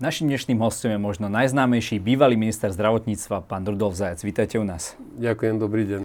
Našim 0.00 0.32
dnešným 0.32 0.56
hostom 0.64 0.88
je 0.88 0.96
možno 0.96 1.28
najznámejší 1.28 2.00
bývalý 2.00 2.32
minister 2.32 2.72
zdravotníctva, 2.72 3.44
pán 3.44 3.68
Rudolf 3.68 4.00
Zajac. 4.00 4.24
Vítajte 4.24 4.56
u 4.56 4.64
nás. 4.64 4.96
Ďakujem, 5.20 5.60
dobrý 5.60 5.84
deň. 5.84 6.00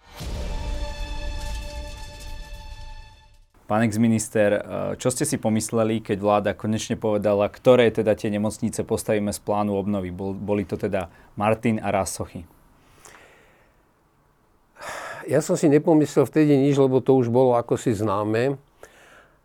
Pán 3.63 3.81
ex-minister, 3.87 4.49
eh, 4.51 4.61
čo 4.99 5.07
ste 5.15 5.23
si 5.23 5.39
pomysleli, 5.39 6.03
keď 6.03 6.17
vláda 6.19 6.51
konečne 6.51 6.99
povedala, 6.99 7.47
ktoré 7.47 7.87
teda 7.87 8.19
tie 8.19 8.27
nemocnice 8.35 8.83
postavíme 8.83 9.31
z 9.31 9.39
plánu 9.39 9.79
obnovy? 9.79 10.11
Boli 10.11 10.67
to 10.67 10.75
teda 10.75 11.07
Martin 11.39 11.79
a 11.79 11.87
Rásochy. 11.87 12.43
Ja 15.23 15.39
som 15.39 15.55
si 15.55 15.71
nepomyslel 15.71 16.27
vtedy 16.27 16.51
nič, 16.51 16.75
lebo 16.75 16.99
to 16.99 17.15
už 17.15 17.31
bolo 17.31 17.55
ako 17.55 17.79
si 17.79 17.95
známe. 17.95 18.59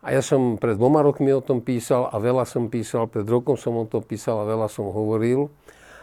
A 0.01 0.17
ja 0.17 0.21
som 0.25 0.57
pred 0.57 0.81
dvoma 0.81 1.05
rokmi 1.05 1.29
o 1.29 1.45
tom 1.45 1.61
písal 1.61 2.09
a 2.09 2.17
veľa 2.17 2.49
som 2.49 2.73
písal, 2.73 3.05
pred 3.05 3.25
rokom 3.25 3.53
som 3.53 3.77
o 3.77 3.85
tom 3.85 4.01
písal 4.01 4.41
a 4.41 4.49
veľa 4.49 4.65
som 4.65 4.89
hovoril. 4.89 5.53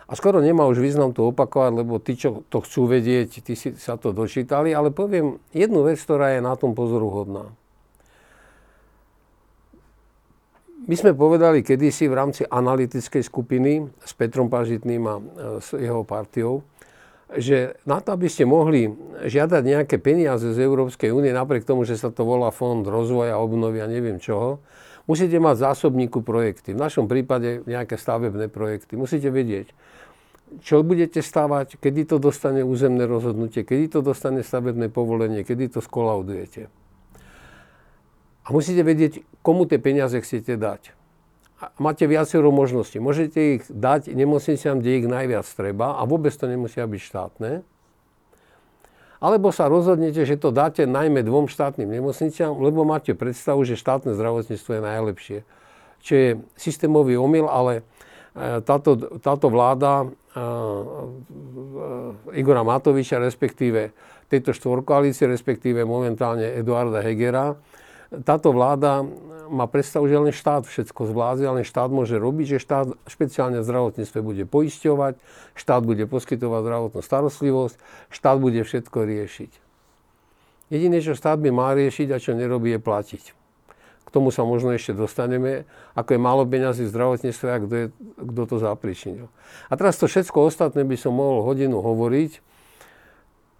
A 0.09 0.17
skoro 0.17 0.41
nemá 0.41 0.65
už 0.65 0.81
význam 0.81 1.13
to 1.13 1.29
opakovať, 1.29 1.85
lebo 1.85 2.01
tí, 2.01 2.17
čo 2.17 2.47
to 2.49 2.65
chcú 2.65 2.89
vedieť, 2.89 3.45
tí 3.45 3.53
si 3.53 3.77
sa 3.77 4.01
to 4.01 4.15
dočítali. 4.15 4.73
Ale 4.73 4.89
poviem 4.89 5.37
jednu 5.53 5.85
vec, 5.85 6.01
ktorá 6.01 6.33
je 6.33 6.41
na 6.41 6.57
tom 6.57 6.73
pozoruhodná. 6.73 7.53
My 10.89 10.95
sme 10.97 11.13
povedali 11.13 11.61
kedysi 11.61 12.09
v 12.09 12.17
rámci 12.17 12.43
analytickej 12.49 13.21
skupiny 13.21 13.85
s 14.01 14.17
Petrom 14.17 14.49
Pažitným 14.49 15.03
a 15.05 15.15
e, 15.19 15.23
s 15.61 15.77
jeho 15.77 16.01
partiou, 16.01 16.65
že 17.37 17.77
na 17.85 18.01
to, 18.01 18.17
aby 18.17 18.25
ste 18.33 18.49
mohli 18.49 18.89
žiadať 19.21 19.63
nejaké 19.63 19.97
peniaze 20.01 20.49
z 20.49 20.59
Európskej 20.65 21.13
únie, 21.13 21.29
napriek 21.29 21.69
tomu, 21.69 21.85
že 21.85 22.01
sa 22.01 22.09
to 22.09 22.25
volá 22.25 22.49
Fond 22.49 22.81
rozvoja, 22.89 23.37
obnovy 23.37 23.85
a 23.85 23.87
neviem 23.87 24.17
čoho, 24.17 24.65
musíte 25.05 25.37
mať 25.37 25.61
zásobníku 25.61 26.25
projekty. 26.25 26.73
V 26.73 26.81
našom 26.81 27.05
prípade 27.05 27.61
nejaké 27.69 28.01
stavebné 28.01 28.49
projekty. 28.49 28.97
Musíte 28.97 29.29
vedieť, 29.29 29.77
čo 30.65 30.81
budete 30.81 31.21
stavať, 31.21 31.77
kedy 31.77 32.09
to 32.09 32.17
dostane 32.17 32.65
územné 32.65 33.05
rozhodnutie, 33.05 33.61
kedy 33.69 33.93
to 33.93 34.01
dostane 34.01 34.41
stavebné 34.41 34.89
povolenie, 34.89 35.45
kedy 35.45 35.69
to 35.69 35.85
skolaudujete. 35.85 36.73
A 38.45 38.49
musíte 38.49 38.81
vedieť, 38.81 39.21
komu 39.45 39.69
tie 39.69 39.77
peniaze 39.77 40.17
chcete 40.17 40.57
dať 40.57 40.98
máte 41.79 42.07
viacero 42.07 42.55
možností. 42.55 43.03
Môžete 43.03 43.59
ich 43.59 43.63
dať 43.67 44.15
nemocniciam, 44.15 44.79
kde 44.79 45.03
ich 45.03 45.07
najviac 45.11 45.47
treba 45.47 45.99
a 45.99 46.07
vôbec 46.07 46.31
to 46.31 46.47
nemusia 46.47 46.87
byť 46.87 47.03
štátne. 47.03 47.67
Alebo 49.19 49.51
sa 49.51 49.67
rozhodnete, 49.67 50.23
že 50.23 50.39
to 50.39 50.55
dáte 50.55 50.87
najmä 50.87 51.27
dvom 51.27 51.51
štátnym 51.51 51.91
nemocniciam, 51.91 52.55
lebo 52.63 52.87
máte 52.87 53.19
predstavu, 53.19 53.67
že 53.67 53.75
štátne 53.75 54.15
zdravotníctvo 54.15 54.79
je 54.79 54.83
najlepšie. 54.83 55.39
Čo 55.99 56.13
je 56.15 56.39
systémový 56.55 57.19
omyl, 57.19 57.51
ale 57.51 57.83
e, 58.39 58.63
táto, 58.63 59.19
táto 59.19 59.51
vláda 59.51 60.07
uh, 60.07 60.15
Igora 62.31 62.63
Matoviča, 62.63 63.19
respektíve 63.19 63.91
tejto 64.31 64.55
štvorkoalície, 64.55 65.27
respektíve 65.27 65.83
momentálne 65.83 66.55
Eduarda 66.55 67.03
Hegera, 67.03 67.59
táto 68.23 68.55
vláda 68.55 69.03
má 69.49 69.65
predstavu, 69.67 70.07
že 70.07 70.21
len 70.21 70.33
štát 70.33 70.69
všetko 70.69 71.09
zvládze, 71.09 71.49
len 71.49 71.65
štát 71.65 71.89
môže 71.89 72.21
robiť, 72.21 72.57
že 72.57 72.59
štát 72.63 72.87
špeciálne 73.09 73.61
v 73.61 73.67
zdravotníctve 73.67 74.19
bude 74.21 74.45
poisťovať, 74.45 75.17
štát 75.57 75.83
bude 75.83 76.05
poskytovať 76.07 76.61
zdravotnú 76.63 77.01
starostlivosť, 77.01 77.77
štát 78.13 78.37
bude 78.39 78.61
všetko 78.63 78.99
riešiť. 79.03 79.51
Jediné, 80.69 81.01
čo 81.01 81.17
štát 81.17 81.41
by 81.41 81.49
mal 81.49 81.73
riešiť 81.75 82.09
a 82.13 82.21
čo 82.21 82.37
nerobí, 82.37 82.77
je 82.77 82.81
platiť. 82.81 83.25
K 84.05 84.09
tomu 84.09 84.33
sa 84.33 84.45
možno 84.45 84.73
ešte 84.73 84.97
dostaneme, 84.97 85.69
ako 85.93 86.17
je 86.17 86.21
málo 86.21 86.49
peňazí 86.49 86.89
v 86.89 86.93
zdravotníctve 86.93 87.49
a 87.49 87.59
kto, 87.61 87.75
kto 88.17 88.43
to 88.49 88.57
zapričinil. 88.57 89.29
A 89.69 89.73
teraz 89.77 90.01
to 90.01 90.09
všetko 90.09 90.49
ostatné 90.49 90.85
by 90.85 90.97
som 90.97 91.13
mohol 91.13 91.45
hodinu 91.45 91.81
hovoriť 91.85 92.41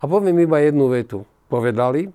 a 0.01 0.09
poviem 0.09 0.45
iba 0.45 0.57
jednu 0.61 0.89
vetu. 0.89 1.29
Povedali, 1.53 2.13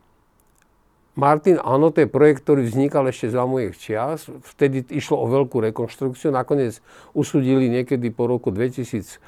Martin, 1.13 1.62
áno, 1.62 1.94
to 1.94 2.01
je 2.01 2.09
projekt, 2.09 2.41
ktorý 2.41 2.66
vznikal 2.66 3.06
ešte 3.06 3.29
za 3.29 3.46
mojich 3.46 3.78
čias. 3.78 4.25
Vtedy 4.57 4.81
išlo 4.90 5.22
o 5.22 5.29
veľkú 5.29 5.62
rekonštrukciu. 5.62 6.34
Nakoniec 6.34 6.81
usudili 7.13 7.69
niekedy 7.69 8.09
po 8.09 8.25
roku 8.25 8.50
2006, 8.50 9.22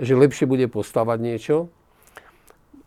že 0.00 0.12
lepšie 0.16 0.48
bude 0.48 0.64
postavať 0.72 1.18
niečo. 1.20 1.68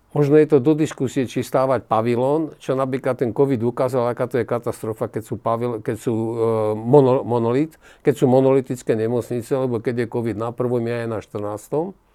Možno 0.09 0.41
je 0.41 0.49
to 0.49 0.57
do 0.57 0.73
diskusie, 0.73 1.29
či 1.29 1.45
stávať 1.45 1.85
pavilón, 1.85 2.57
čo 2.57 2.73
napríklad 2.73 3.21
ten 3.21 3.29
COVID 3.29 3.61
ukázal, 3.61 4.09
aká 4.09 4.25
to 4.25 4.41
je 4.41 4.49
katastrofa, 4.49 5.05
keď 5.05 5.21
sú, 5.29 5.37
pavil, 5.37 5.85
keď 5.85 5.95
sú 6.01 6.13
e, 6.17 6.33
mono, 6.73 7.21
monolit, 7.21 7.77
keď 8.01 8.17
sú 8.17 8.25
monolitické 8.25 8.97
nemocnice, 8.97 9.53
lebo 9.53 9.77
keď 9.77 10.01
je 10.01 10.07
COVID 10.09 10.33
na 10.33 10.49
prvom, 10.49 10.81
je 10.81 11.05
aj 11.05 11.07
na 11.13 11.21
14 11.21 12.08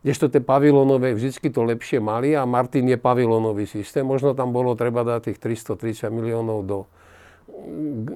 Kdežto 0.00 0.32
tie 0.32 0.40
pavilónové 0.40 1.12
vždy 1.12 1.52
to 1.52 1.60
lepšie 1.60 2.00
mali 2.00 2.32
a 2.32 2.48
Martin 2.48 2.88
je 2.88 2.96
pavilónový 2.96 3.68
systém. 3.68 4.00
Možno 4.00 4.32
tam 4.32 4.48
bolo 4.48 4.72
treba 4.72 5.04
dať 5.04 5.28
tých 5.28 5.38
330 5.44 6.08
miliónov 6.08 6.58
do 6.64 6.78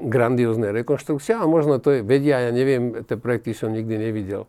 grandióznej 0.08 0.72
rekonštrukcie 0.72 1.36
a 1.36 1.44
možno 1.44 1.76
to 1.76 1.92
je, 1.92 2.00
vedia, 2.00 2.40
ja 2.40 2.48
neviem, 2.48 3.04
tie 3.04 3.20
projekty 3.20 3.52
som 3.52 3.68
nikdy 3.68 4.00
nevidel. 4.00 4.48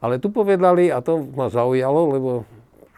Ale 0.00 0.16
tu 0.16 0.32
povedali, 0.32 0.88
a 0.88 1.04
to 1.04 1.20
ma 1.36 1.52
zaujalo, 1.52 2.00
lebo 2.16 2.30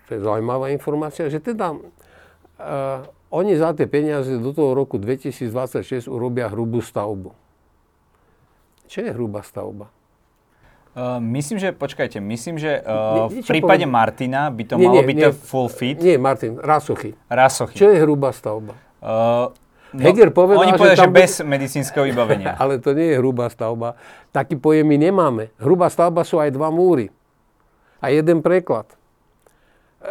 to 0.06 0.10
je 0.16 0.20
zaujímavá 0.22 0.70
informácia, 0.70 1.26
že 1.26 1.42
teda 1.42 1.74
uh, 1.74 3.02
oni 3.34 3.58
za 3.58 3.74
tie 3.74 3.91
peniaze 3.91 4.38
do 4.38 4.54
toho 4.54 4.78
roku 4.78 5.02
2026 5.02 6.06
urobia 6.06 6.46
hrubú 6.46 6.78
stavbu. 6.78 7.34
Čo 8.86 8.98
je 9.02 9.10
hrubá 9.10 9.42
stavba? 9.42 9.91
Uh, 10.94 11.19
myslím, 11.19 11.59
že, 11.59 11.75
počkajte, 11.75 12.22
myslím, 12.22 12.55
že 12.55 12.78
uh, 12.78 13.27
v 13.27 13.43
prípade 13.43 13.82
povedal? 13.82 13.91
Martina 13.91 14.47
by 14.47 14.62
to 14.62 14.75
nie, 14.78 14.87
malo 14.87 15.03
nie, 15.03 15.06
byť 15.10 15.16
nie, 15.19 15.31
full 15.34 15.66
fit. 15.66 15.99
Nie, 15.99 16.22
Martin, 16.22 16.55
Rasochy. 16.55 17.19
Rasochy. 17.27 17.75
Čo 17.75 17.91
je 17.91 17.99
hrubá 17.99 18.31
stavba? 18.31 18.78
Uh, 19.03 19.50
no, 19.91 20.00
Heger 20.06 20.31
povedal, 20.31 20.71
oni 20.71 20.78
povedali, 20.78 20.94
že, 20.94 21.03
že 21.03 21.10
bez 21.10 21.33
by... 21.43 21.50
medicínskeho 21.50 22.06
vybavenia. 22.06 22.54
Ale 22.62 22.78
to 22.78 22.94
nie 22.94 23.10
je 23.10 23.16
hrubá 23.19 23.50
stavba. 23.50 23.99
Taký 24.31 24.54
pojem 24.54 24.87
my 24.87 25.10
nemáme. 25.10 25.50
Hrubá 25.59 25.91
stavba 25.91 26.22
sú 26.22 26.38
aj 26.38 26.54
dva 26.54 26.71
múry. 26.71 27.10
A 27.99 28.15
jeden 28.15 28.38
preklad 28.38 28.87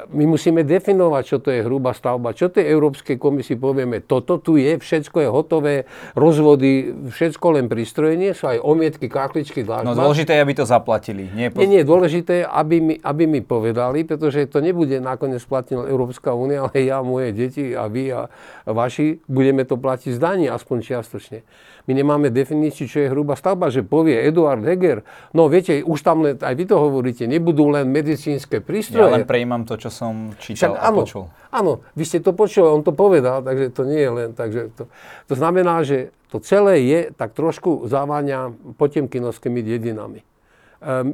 my 0.09 0.26
musíme 0.26 0.66
definovať, 0.66 1.24
čo 1.24 1.38
to 1.38 1.50
je 1.54 1.62
hrubá 1.62 1.94
stavba. 1.94 2.34
Čo 2.34 2.50
tej 2.50 2.66
Európskej 2.70 3.22
komisii 3.22 3.58
povieme, 3.58 4.02
toto 4.02 4.42
tu 4.42 4.58
je, 4.58 4.78
všetko 4.81 5.18
je 5.22 5.30
hotové, 5.30 5.76
rozvody, 6.18 6.90
všetko 7.14 7.62
len 7.62 7.66
pristrojenie, 7.70 8.34
sú 8.34 8.50
aj 8.50 8.59
omietky, 8.62 9.06
kakličky, 9.08 9.62
dlažba. 9.62 9.94
No 9.94 9.98
dôležité 9.98 10.38
je, 10.38 10.42
aby 10.42 10.54
to 10.58 10.66
zaplatili. 10.66 11.30
Nie, 11.31 11.54
nie, 11.54 11.80
nie 11.80 11.84
dôležité, 11.86 12.44
aby 12.44 12.78
mi, 12.81 12.96
aby 13.00 13.24
mi 13.30 13.42
povedali, 13.46 14.02
pretože 14.04 14.50
to 14.50 14.59
nebude 14.59 14.98
nakoniec 14.98 15.42
platiť 15.46 15.78
Európska 15.78 16.34
únia, 16.34 16.66
ale 16.66 16.90
ja, 16.90 17.06
moje 17.06 17.31
deti 17.34 17.74
a 17.78 17.86
vy 17.86 18.10
a 18.14 18.22
vaši 18.66 19.22
budeme 19.30 19.64
to 19.64 19.78
platiť 19.78 20.18
z 20.18 20.20
daní, 20.20 20.46
aspoň 20.50 20.78
čiastočne. 20.81 21.46
My 21.84 21.92
nemáme 21.92 22.32
definíciu, 22.32 22.88
čo 22.88 23.04
je 23.04 23.08
hrubá 23.12 23.36
stavba, 23.36 23.68
že 23.68 23.84
povie 23.84 24.16
Eduard 24.16 24.64
Heger, 24.64 25.04
no 25.36 25.52
viete, 25.52 25.84
už 25.84 26.00
tam 26.00 26.24
len, 26.24 26.40
aj 26.40 26.56
vy 26.56 26.64
to 26.64 26.80
hovoríte, 26.80 27.28
nebudú 27.28 27.68
len 27.68 27.92
medicínske 27.92 28.64
prístroje. 28.64 29.12
Ja 29.12 29.20
len 29.20 29.28
prejímam 29.28 29.68
to, 29.68 29.76
čo 29.76 29.92
som 29.92 30.32
čítal 30.40 30.74
Však, 30.74 30.80
a 30.80 30.88
áno, 30.88 31.00
počul. 31.04 31.24
Áno, 31.52 31.84
vy 31.92 32.04
ste 32.08 32.24
to 32.24 32.32
počuli, 32.32 32.72
on 32.72 32.88
to 32.88 32.96
povedal, 32.96 33.44
takže 33.44 33.76
to 33.76 33.84
nie 33.84 34.00
je 34.00 34.12
len. 34.16 34.30
Takže 34.32 34.72
to, 34.80 34.84
to 35.28 35.34
znamená, 35.36 35.84
že 35.84 36.16
to 36.32 36.40
celé 36.40 36.88
je 36.88 37.00
tak 37.12 37.36
trošku 37.36 37.86
závania 37.92 38.56
potemkinovskými 38.80 39.60
dedinami. 39.60 40.24
E, 40.24 40.26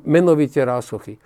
menovite 0.06 0.62
rásochy. 0.62 1.18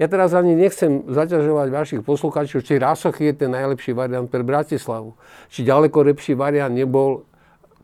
Ja 0.00 0.08
teraz 0.08 0.32
ani 0.32 0.56
nechcem 0.56 1.04
zaťažovať 1.12 1.68
vašich 1.68 2.00
poslucháčov, 2.00 2.64
či 2.64 2.80
Rásochy 2.80 3.32
je 3.32 3.44
ten 3.44 3.52
najlepší 3.52 3.92
variant 3.92 4.24
pre 4.32 4.40
Bratislavu. 4.40 5.12
Či 5.52 5.68
ďaleko 5.68 6.08
lepší 6.08 6.32
variant 6.32 6.72
nebol 6.72 7.28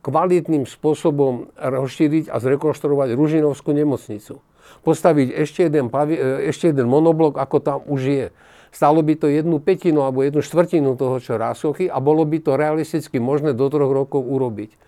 kvalitným 0.06 0.70
spôsobom 0.70 1.50
rozšíriť 1.58 2.30
a 2.30 2.38
zrekonštruovať 2.38 3.18
Ružinovskú 3.18 3.74
nemocnicu. 3.74 4.38
Postaviť 4.86 5.34
ešte 5.34 5.66
jeden, 5.66 5.90
pavi, 5.90 6.14
e, 6.14 6.54
ešte 6.54 6.70
jeden 6.70 6.86
monoblok, 6.86 7.34
ako 7.42 7.56
tam 7.58 7.78
už 7.90 8.00
je. 8.06 8.26
Stalo 8.70 9.02
by 9.02 9.18
to 9.18 9.26
jednu 9.26 9.58
petinu 9.58 10.06
alebo 10.06 10.22
jednu 10.22 10.46
štvrtinu 10.46 10.94
toho, 10.94 11.18
čo 11.18 11.34
Rásochy 11.34 11.90
a 11.90 11.98
bolo 11.98 12.22
by 12.22 12.38
to 12.38 12.54
realisticky 12.54 13.18
možné 13.18 13.50
do 13.50 13.66
troch 13.66 13.90
rokov 13.90 14.22
urobiť. 14.22 14.78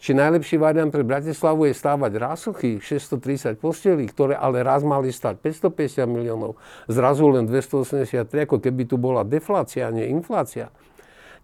Či 0.00 0.16
najlepší 0.16 0.56
variant 0.56 0.88
pre 0.88 1.04
Bratislavu 1.04 1.68
je 1.68 1.76
stávať 1.76 2.16
Rásochy 2.16 2.80
630 2.80 3.60
postelí, 3.60 4.08
ktoré 4.08 4.32
ale 4.32 4.64
raz 4.64 4.80
mali 4.80 5.12
stať 5.12 5.36
550 5.44 6.08
miliónov, 6.08 6.56
zrazu 6.88 7.28
len 7.28 7.44
283, 7.44 8.48
ako 8.48 8.64
keby 8.64 8.88
tu 8.88 8.96
bola 8.96 9.28
deflácia, 9.28 9.92
nie 9.92 10.08
inflácia. 10.08 10.72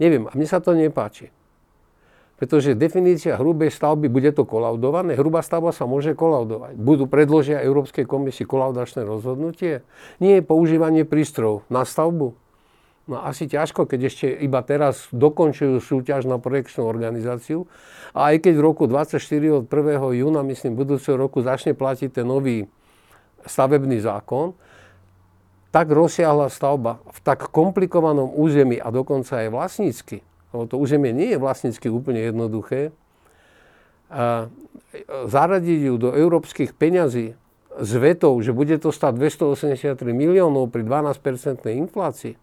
Neviem, 0.01 0.25
a 0.25 0.33
mne 0.33 0.49
sa 0.49 0.65
to 0.65 0.73
nepáči. 0.73 1.36
Pretože 2.37 2.77
definícia 2.77 3.41
hrubej 3.41 3.73
stavby, 3.73 4.13
bude 4.13 4.29
to 4.29 4.45
kolaudované, 4.45 5.17
hrubá 5.17 5.41
stavba 5.41 5.73
sa 5.73 5.89
môže 5.89 6.13
kolaudovať. 6.13 6.77
Budú 6.77 7.09
predložia 7.09 7.65
Európskej 7.65 8.05
komisii 8.05 8.45
kolaudačné 8.45 9.09
rozhodnutie? 9.09 9.81
Nie 10.21 10.41
je 10.41 10.43
používanie 10.45 11.09
prístrojov 11.09 11.65
na 11.73 11.89
stavbu. 11.89 12.37
No 13.07 13.23
asi 13.23 13.47
ťažko, 13.47 13.89
keď 13.89 14.01
ešte 14.13 14.27
iba 14.29 14.61
teraz 14.67 15.09
dokončujú 15.15 15.79
súťaž 15.81 16.27
na 16.29 16.37
projekčnú 16.37 16.85
organizáciu. 16.85 17.71
A 18.13 18.35
aj 18.35 18.45
keď 18.45 18.55
v 18.59 18.63
roku 18.67 18.85
24 18.91 19.17
od 19.57 19.65
1. 19.71 20.21
júna, 20.21 20.43
myslím, 20.45 20.77
budúceho 20.77 21.17
roku 21.17 21.41
začne 21.41 21.73
platiť 21.73 22.21
ten 22.21 22.27
nový 22.27 22.67
stavebný 23.47 24.03
zákon, 24.03 24.59
tak 25.71 25.89
rozsiahla 25.89 26.51
stavba 26.51 26.99
v 27.07 27.19
tak 27.23 27.49
komplikovanom 27.49 28.35
území 28.35 28.77
a 28.77 28.91
dokonca 28.91 29.39
aj 29.39 29.49
vlastnícky, 29.55 30.27
to 30.65 30.81
územie 30.81 31.13
nie 31.13 31.37
je 31.37 31.39
vlastnícky 31.39 31.93
úplne 31.93 32.25
jednoduché, 32.25 32.97
a 34.09 34.49
zaradiť 35.29 35.81
ju 35.93 35.95
do 36.01 36.11
európskych 36.17 36.73
peňazí 36.73 37.37
s 37.77 37.91
vetou, 38.01 38.33
že 38.41 38.57
bude 38.57 38.81
to 38.81 38.89
stať 38.89 39.21
283 39.21 40.01
miliónov 40.17 40.73
pri 40.73 40.87
12-percentnej 40.87 41.77
inflácii, 41.77 42.41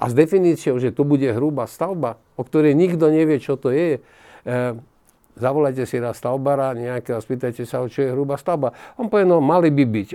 a 0.00 0.08
s 0.08 0.16
definíciou, 0.16 0.80
že 0.80 0.96
to 0.96 1.04
bude 1.04 1.28
hrubá 1.28 1.68
stavba, 1.68 2.16
o 2.40 2.42
ktorej 2.42 2.72
nikto 2.72 3.12
nevie, 3.12 3.36
čo 3.36 3.60
to 3.60 3.68
je, 3.68 4.00
e, 4.00 4.60
zavolajte 5.36 5.84
si 5.84 6.00
raz 6.00 6.16
stavbara 6.16 6.72
nejakého 6.72 7.20
a 7.20 7.24
spýtajte 7.24 7.68
sa, 7.68 7.84
čo 7.84 8.08
je 8.08 8.16
hrubá 8.16 8.40
stavba. 8.40 8.72
On 8.96 9.12
povie, 9.12 9.28
no 9.28 9.44
mali 9.44 9.68
by 9.68 9.84
byť 9.84 10.08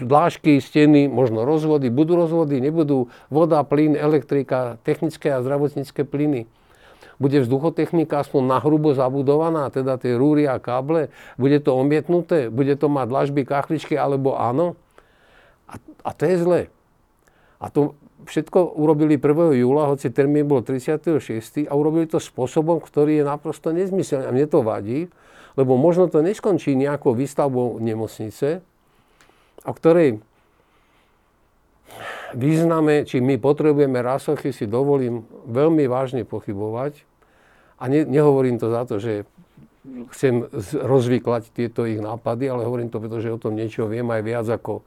dlážky, 0.00 0.60
steny, 0.60 1.08
možno 1.08 1.48
rozvody, 1.48 1.88
budú 1.88 2.16
rozvody, 2.16 2.60
nebudú 2.60 3.08
voda, 3.32 3.64
plyn, 3.64 3.96
elektrika, 3.96 4.76
technické 4.84 5.32
a 5.32 5.40
zdravotnícke 5.40 6.04
plyny. 6.04 6.44
Bude 7.16 7.40
vzduchotechnika 7.40 8.20
aspoň 8.20 8.42
na 8.44 8.58
hrubo 8.58 8.92
zabudovaná, 8.92 9.70
teda 9.70 9.96
tie 9.96 10.18
rúry 10.18 10.44
a 10.48 10.58
káble, 10.58 11.08
bude 11.38 11.58
to 11.62 11.76
omietnuté, 11.76 12.50
bude 12.50 12.74
to 12.76 12.90
mať 12.90 13.06
dlažby, 13.08 13.40
kachličky, 13.46 13.94
alebo 13.94 14.36
áno. 14.36 14.74
A, 15.70 15.78
a 16.02 16.10
to 16.12 16.22
je 16.26 16.36
zle. 16.42 16.60
A 17.62 17.70
to 17.70 17.94
všetko 18.26 18.74
urobili 18.74 19.16
1. 19.16 19.54
júla, 19.54 19.90
hoci 19.90 20.10
termín 20.10 20.50
bol 20.50 20.66
36. 20.66 21.66
a 21.66 21.72
urobili 21.72 22.10
to 22.10 22.18
spôsobom, 22.18 22.82
ktorý 22.82 23.22
je 23.22 23.24
naprosto 23.24 23.70
nezmyselný. 23.70 24.26
A 24.26 24.34
mne 24.34 24.46
to 24.50 24.60
vadí, 24.66 25.06
lebo 25.54 25.78
možno 25.78 26.10
to 26.10 26.24
neskončí 26.24 26.74
nejakou 26.74 27.14
výstavbou 27.14 27.78
nemocnice, 27.78 28.66
o 29.66 29.72
ktorej 29.72 30.22
význame, 32.32 33.04
či 33.04 33.20
my 33.20 33.36
potrebujeme 33.36 34.00
rasochy, 34.00 34.50
si 34.50 34.64
dovolím 34.64 35.28
veľmi 35.46 35.84
vážne 35.86 36.24
pochybovať. 36.24 37.04
A 37.82 37.90
ne, 37.90 38.06
nehovorím 38.06 38.62
to 38.62 38.70
za 38.70 38.82
to, 38.88 39.02
že 39.02 39.26
chcem 40.14 40.46
rozvyklať 40.78 41.50
tieto 41.50 41.82
ich 41.82 41.98
nápady, 41.98 42.46
ale 42.46 42.62
hovorím 42.62 42.88
to, 42.88 43.02
pretože 43.02 43.34
o 43.34 43.42
tom 43.42 43.58
niečo 43.58 43.90
viem 43.90 44.06
aj 44.06 44.22
viac 44.22 44.46
ako 44.46 44.86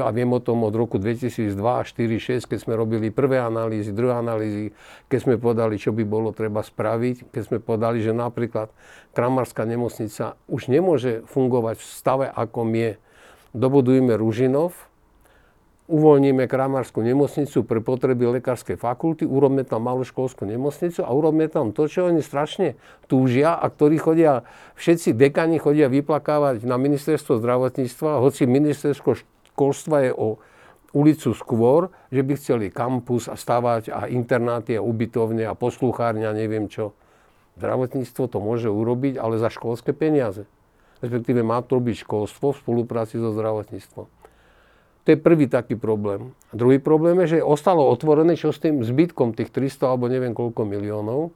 a 0.00 0.08
viem 0.08 0.32
o 0.32 0.40
tom 0.40 0.64
od 0.64 0.72
roku 0.72 0.96
2002, 0.96 1.52
4, 1.52 2.40
6, 2.40 2.48
keď 2.48 2.58
sme 2.64 2.72
robili 2.72 3.12
prvé 3.12 3.36
analýzy, 3.36 3.92
druhé 3.92 4.16
analýzy, 4.16 4.72
keď 5.12 5.18
sme 5.20 5.34
povedali, 5.36 5.76
čo 5.76 5.92
by 5.92 6.00
bolo 6.08 6.32
treba 6.32 6.64
spraviť, 6.64 7.28
keď 7.28 7.42
sme 7.44 7.58
povedali, 7.60 8.00
že 8.00 8.16
napríklad 8.16 8.72
Kramarská 9.12 9.68
nemocnica 9.68 10.40
už 10.48 10.72
nemôže 10.72 11.20
fungovať 11.28 11.76
v 11.76 11.84
stave, 11.84 12.26
ako 12.32 12.72
je. 12.72 12.96
Dobudujeme 13.52 14.16
Ružinov, 14.16 14.72
uvoľníme 15.84 16.48
Kramarskú 16.48 17.04
nemocnicu 17.04 17.68
pre 17.68 17.84
potreby 17.84 18.40
lekárskej 18.40 18.80
fakulty, 18.80 19.28
urobme 19.28 19.60
tam 19.60 19.84
malú 19.84 20.08
školskú 20.08 20.48
nemocnicu 20.48 21.04
a 21.04 21.12
urobme 21.12 21.52
tam 21.52 21.76
to, 21.76 21.84
čo 21.84 22.08
oni 22.08 22.24
strašne 22.24 22.80
túžia 23.12 23.52
a 23.52 23.68
ktorí 23.68 24.00
chodia, 24.00 24.48
všetci 24.80 25.12
dekani 25.12 25.60
chodia 25.60 25.92
vyplakávať 25.92 26.64
na 26.64 26.80
ministerstvo 26.80 27.36
zdravotníctva, 27.44 28.24
hoci 28.24 28.48
ministerstvo 28.48 29.20
školstva 29.52 30.08
je 30.08 30.12
o 30.16 30.40
ulicu 30.96 31.36
skôr, 31.36 31.92
že 32.08 32.24
by 32.24 32.32
chceli 32.40 32.66
kampus 32.72 33.28
a 33.28 33.36
stavať 33.36 33.92
a 33.92 34.08
internáty 34.08 34.80
a 34.80 34.84
ubytovne 34.84 35.44
a 35.44 35.52
poslúchárňa, 35.52 36.32
neviem 36.32 36.72
čo. 36.72 36.96
Zdravotníctvo 37.60 38.32
to 38.32 38.38
môže 38.40 38.72
urobiť, 38.72 39.20
ale 39.20 39.36
za 39.36 39.52
školské 39.52 39.92
peniaze. 39.92 40.48
Respektíve 41.02 41.42
má 41.42 41.58
to 41.60 41.82
robiť 41.82 42.06
školstvo 42.06 42.54
v 42.54 42.60
spolupráci 42.62 43.18
so 43.18 43.34
zdravotníctvom. 43.34 44.06
To 45.02 45.08
je 45.10 45.18
prvý 45.18 45.50
taký 45.50 45.74
problém. 45.74 46.30
A 46.48 46.54
druhý 46.54 46.78
problém 46.78 47.18
je, 47.26 47.38
že 47.38 47.38
ostalo 47.42 47.90
otvorené, 47.90 48.38
čo 48.38 48.54
s 48.54 48.62
tým 48.62 48.86
zbytkom 48.86 49.34
tých 49.34 49.50
300 49.50 49.90
alebo 49.90 50.06
neviem 50.06 50.30
koľko 50.30 50.62
miliónov. 50.62 51.34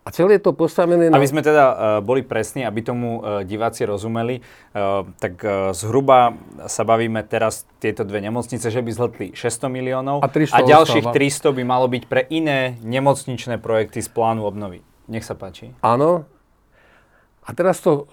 A 0.00 0.08
celé 0.08 0.40
je 0.40 0.48
to 0.48 0.56
postavené 0.56 1.12
na... 1.12 1.20
Aby 1.20 1.28
sme 1.28 1.44
teda 1.44 1.64
uh, 1.68 1.76
boli 2.00 2.24
presní, 2.24 2.64
aby 2.64 2.80
tomu 2.80 3.20
uh, 3.20 3.44
diváci 3.44 3.84
rozumeli, 3.84 4.40
uh, 4.40 5.04
tak 5.20 5.44
uh, 5.44 5.76
zhruba 5.76 6.40
sa 6.64 6.88
bavíme 6.88 7.20
teraz 7.28 7.68
tieto 7.76 8.08
dve 8.08 8.24
nemocnice, 8.24 8.72
že 8.72 8.80
by 8.80 8.90
zhltli 8.96 9.26
600 9.36 9.68
miliónov 9.68 10.24
a, 10.24 10.28
a 10.32 10.58
ďalších 10.64 11.04
ostáva. 11.12 11.52
300 11.52 11.58
by 11.60 11.62
malo 11.68 11.86
byť 11.92 12.02
pre 12.08 12.24
iné 12.32 12.80
nemocničné 12.80 13.60
projekty 13.60 14.00
z 14.00 14.08
plánu 14.08 14.48
obnovy. 14.48 14.80
Nech 15.12 15.28
sa 15.28 15.36
páči. 15.36 15.76
Áno. 15.84 16.24
A 17.50 17.56
teraz 17.56 17.82
to 17.82 18.06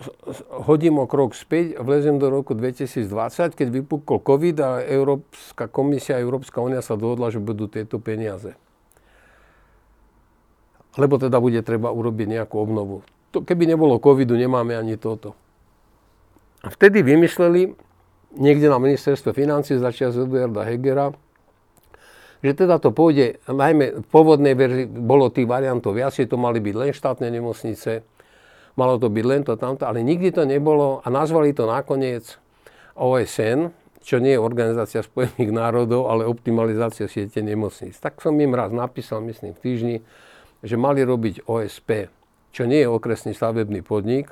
hodím 0.65 0.97
o 0.97 1.05
krok 1.05 1.37
späť, 1.37 1.77
vlezem 1.77 2.17
do 2.17 2.33
roku 2.33 2.57
2020, 2.57 3.53
keď 3.53 3.67
vypukol 3.69 4.17
COVID 4.17 4.57
a 4.65 4.81
Európska 4.81 5.69
komisia 5.69 6.17
a 6.17 6.23
Európska 6.25 6.57
únia 6.57 6.81
sa 6.81 6.97
dohodla, 6.97 7.29
že 7.29 7.37
budú 7.37 7.69
tieto 7.69 8.01
peniaze 8.01 8.57
lebo 10.97 11.21
teda 11.21 11.37
bude 11.37 11.61
treba 11.61 11.93
urobiť 11.93 12.27
nejakú 12.27 12.57
obnovu. 12.57 13.05
To, 13.31 13.45
keby 13.45 13.69
nebolo 13.69 14.01
covidu, 14.01 14.33
nemáme 14.33 14.73
ani 14.73 14.97
toto. 14.97 15.37
A 16.65 16.73
vtedy 16.73 17.05
vymysleli 17.05 17.77
niekde 18.33 18.67
na 18.67 18.81
ministerstve 18.81 19.31
financí 19.31 19.77
začia 19.77 20.09
Eduarda 20.09 20.65
Hegera, 20.65 21.13
že 22.41 22.53
teda 22.53 22.81
to 22.81 22.93
pôjde, 22.93 23.41
najmä 23.49 24.01
v 24.01 24.05
pôvodnej 24.09 24.53
verzii 24.57 24.85
bolo 24.89 25.29
tých 25.29 25.49
variantov 25.49 25.97
viac, 25.97 26.13
to 26.17 26.37
mali 26.37 26.61
byť 26.61 26.75
len 26.75 26.91
štátne 26.93 27.29
nemocnice, 27.29 28.05
malo 28.77 29.01
to 29.01 29.09
byť 29.09 29.25
len 29.25 29.41
to 29.43 29.57
tamto, 29.57 29.89
ale 29.89 30.05
nikdy 30.05 30.29
to 30.29 30.45
nebolo 30.45 31.01
a 31.01 31.07
nazvali 31.09 31.51
to 31.51 31.65
nakoniec 31.65 32.37
OSN, 32.93 33.73
čo 34.07 34.23
nie 34.23 34.37
je 34.37 34.39
Organizácia 34.39 35.03
spojených 35.03 35.51
národov, 35.51 36.07
ale 36.07 36.23
optimalizácia 36.23 37.11
siete 37.11 37.43
nemocníc. 37.43 37.99
Tak 37.99 38.23
som 38.23 38.37
im 38.39 38.55
raz 38.55 38.71
napísal, 38.71 39.19
myslím, 39.27 39.51
v 39.51 39.59
týždni, 39.59 39.95
že 40.63 40.79
mali 40.79 41.03
robiť 41.03 41.43
OSP, 41.43 42.07
čo 42.55 42.63
nie 42.63 42.85
je 42.85 42.89
okresný 42.89 43.35
stavebný 43.35 43.83
podnik, 43.83 44.31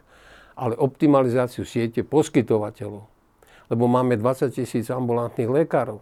ale 0.55 0.79
optimalizáciu 0.79 1.67
siete 1.67 2.07
poskytovateľov. 2.07 3.03
Lebo 3.67 3.83
máme 3.89 4.15
20 4.15 4.55
tisíc 4.55 4.87
ambulantných 4.87 5.51
lekárov. 5.51 5.99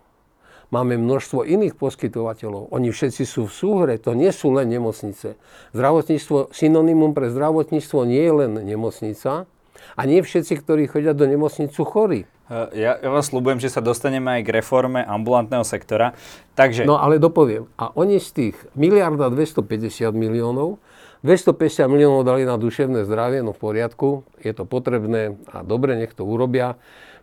Máme 0.74 0.98
množstvo 0.98 1.46
iných 1.46 1.78
poskytovateľov. 1.78 2.74
Oni 2.74 2.90
všetci 2.90 3.30
sú 3.30 3.46
v 3.46 3.54
súhre, 3.54 3.94
to 4.02 4.18
nie 4.18 4.34
sú 4.34 4.50
len 4.50 4.74
nemocnice. 4.74 5.38
Zdravotníctvo, 5.78 6.50
synonymum 6.50 7.14
pre 7.14 7.30
zdravotníctvo 7.30 8.10
nie 8.10 8.25
je 8.25 8.34
len 8.34 8.52
nemocnica 8.58 9.46
a 9.94 10.02
nie 10.10 10.25
všetci, 10.25 10.66
ktorí 10.66 10.90
chodia 10.90 11.14
do 11.14 11.30
nemocnicu, 11.30 11.78
chorí. 11.86 12.25
Ja, 12.50 12.98
ja 12.98 13.10
vás 13.13 13.30
slúbujem, 13.30 13.62
že 13.62 13.70
sa 13.70 13.86
dostaneme 13.86 14.42
aj 14.42 14.50
k 14.50 14.53
reforme 14.65 15.06
ambulantného 15.06 15.62
sektora. 15.62 16.18
Takže... 16.58 16.89
No 16.89 16.98
ale 16.98 17.22
dopoviem. 17.22 17.70
A 17.77 17.94
oni 17.94 18.18
z 18.18 18.30
tých 18.34 18.56
miliarda 18.74 19.30
250 19.30 20.10
miliónov, 20.10 20.82
250 21.22 21.86
miliónov 21.86 22.25
dali 22.25 22.50
na 22.50 22.58
duševné 22.58 23.06
zdravie, 23.06 23.46
no 23.46 23.56
v 23.56 23.62
poriadku, 23.62 24.25
je 24.42 24.51
to 24.51 24.65
potrebné 24.65 25.38
a 25.53 25.62
dobre, 25.62 25.96
nech 25.96 26.18
to 26.18 26.25
urobia. 26.27 26.82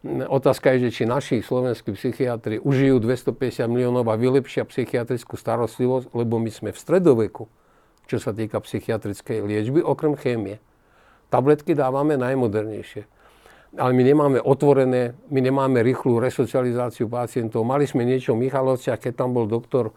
Otázka 0.09 0.73
je, 0.77 0.89
že 0.89 1.03
či 1.03 1.03
naši 1.05 1.45
slovenskí 1.45 1.93
psychiatri 1.93 2.57
užijú 2.57 3.05
250 3.05 3.69
miliónov 3.69 4.09
a 4.09 4.17
vylepšia 4.17 4.65
psychiatrickú 4.65 5.37
starostlivosť, 5.37 6.17
lebo 6.17 6.41
my 6.41 6.49
sme 6.49 6.71
v 6.73 6.79
stredoveku, 6.81 7.45
čo 8.09 8.17
sa 8.17 8.33
týka 8.33 8.65
psychiatrickej 8.65 9.45
liečby, 9.45 9.85
okrem 9.85 10.17
chémie. 10.17 10.57
Tabletky 11.29 11.77
dávame 11.77 12.17
najmodernejšie 12.17 13.21
ale 13.79 13.95
my 13.95 14.03
nemáme 14.03 14.39
otvorené, 14.43 15.15
my 15.31 15.39
nemáme 15.39 15.79
rýchlu 15.87 16.19
resocializáciu 16.19 17.07
pacientov. 17.07 17.63
Mali 17.63 17.87
sme 17.87 18.03
niečo 18.03 18.35
v 18.35 18.51
Michalovciach, 18.51 18.99
keď 18.99 19.23
tam 19.23 19.31
bol 19.31 19.47
doktor 19.47 19.91
e, 19.91 19.93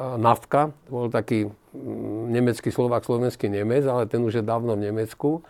Navka, 0.00 0.72
bol 0.88 1.12
taký 1.12 1.44
mm, 1.44 2.32
nemecký 2.32 2.72
Slovák, 2.72 3.04
slovenský 3.04 3.52
Nemec, 3.52 3.84
ale 3.84 4.08
ten 4.08 4.24
už 4.24 4.40
je 4.40 4.44
dávno 4.44 4.72
v 4.72 4.88
Nemecku. 4.88 5.44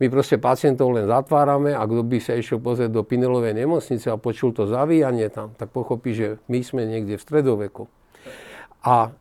My 0.00 0.08
proste 0.08 0.40
pacientov 0.40 0.96
len 0.96 1.04
zatvárame 1.04 1.76
a 1.76 1.84
kto 1.84 2.00
by 2.00 2.18
sa 2.24 2.32
išiel 2.32 2.56
pozrieť 2.56 2.88
do 2.88 3.04
Pinelovej 3.04 3.52
nemocnice 3.52 4.08
a 4.08 4.16
počul 4.16 4.56
to 4.56 4.64
zavíjanie 4.64 5.28
tam, 5.28 5.52
tak 5.60 5.68
pochopí, 5.76 6.16
že 6.16 6.26
my 6.48 6.64
sme 6.64 6.88
niekde 6.88 7.20
v 7.20 7.22
stredoveku. 7.22 7.84
A 8.80 9.12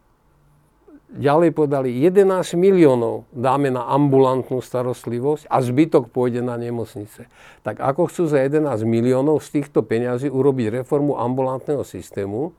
ďalej 1.12 1.52
povedali, 1.52 1.92
11 2.00 2.56
miliónov 2.56 3.28
dáme 3.36 3.76
na 3.76 3.92
ambulantnú 3.92 4.64
starostlivosť 4.64 5.52
a 5.52 5.60
zbytok 5.60 6.16
pôjde 6.16 6.40
na 6.40 6.56
nemocnice. 6.56 7.28
Tak 7.68 7.84
ako 7.84 8.08
chcú 8.08 8.32
za 8.32 8.40
11 8.40 8.64
miliónov 8.88 9.44
z 9.44 9.60
týchto 9.60 9.84
peňazí 9.84 10.32
urobiť 10.32 10.80
reformu 10.80 11.20
ambulantného 11.20 11.84
systému, 11.84 12.56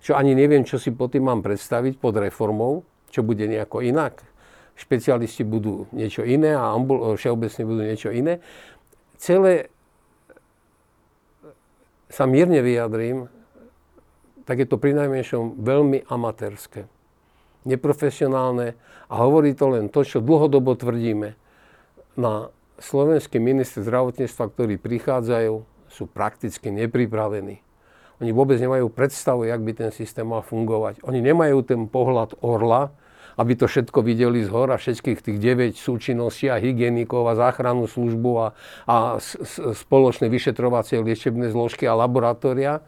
čo 0.00 0.16
ani 0.16 0.32
neviem, 0.32 0.64
čo 0.64 0.80
si 0.80 0.88
pod 0.88 1.12
tým 1.12 1.28
mám 1.28 1.44
predstaviť 1.44 2.00
pod 2.00 2.16
reformou, 2.16 2.86
čo 3.12 3.20
bude 3.20 3.44
nejako 3.44 3.84
inak. 3.84 4.24
Špecialisti 4.78 5.42
budú 5.42 5.90
niečo 5.90 6.22
iné 6.22 6.54
a 6.54 6.70
ambul- 6.70 7.18
všeobecne 7.18 7.62
budú 7.66 7.82
niečo 7.82 8.14
iné. 8.14 8.38
Celé 9.18 9.74
sa 12.06 12.24
mierne 12.30 12.62
vyjadrím, 12.62 13.26
tak 14.46 14.62
je 14.62 14.66
to 14.70 14.80
pri 14.80 14.94
najmenšom 14.96 15.60
veľmi 15.60 16.08
amatérske, 16.08 16.86
neprofesionálne 17.68 18.78
a 19.10 19.14
hovorí 19.18 19.52
to 19.52 19.68
len 19.68 19.92
to, 19.92 20.06
čo 20.06 20.24
dlhodobo 20.24 20.72
tvrdíme. 20.78 21.36
Na 22.16 22.48
slovenský 22.78 23.42
minister 23.42 23.82
zdravotníctva, 23.82 24.44
ktorí 24.54 24.74
prichádzajú, 24.78 25.54
sú 25.90 26.04
prakticky 26.06 26.70
nepripravení. 26.70 27.60
Oni 28.18 28.30
vôbec 28.34 28.58
nemajú 28.58 28.90
predstavu, 28.90 29.46
jak 29.46 29.62
by 29.62 29.72
ten 29.74 29.90
systém 29.94 30.26
mal 30.26 30.42
fungovať. 30.42 31.02
Oni 31.06 31.22
nemajú 31.22 31.62
ten 31.62 31.86
pohľad 31.86 32.38
orla, 32.42 32.90
aby 33.38 33.52
to 33.54 33.70
všetko 33.70 34.02
videli 34.02 34.42
z 34.42 34.50
hora, 34.50 34.74
všetkých 34.74 35.22
tých 35.22 35.38
9 35.38 35.78
súčinností 35.78 36.50
a 36.50 36.58
hygienikov 36.58 37.30
a 37.30 37.38
záchrannú 37.38 37.86
službu 37.86 38.30
a, 38.34 38.46
a 38.90 38.96
spoločné 39.72 40.26
vyšetrovacie 40.26 40.98
liečebné 40.98 41.54
zložky 41.54 41.86
a 41.86 41.94
laboratória. 41.94 42.82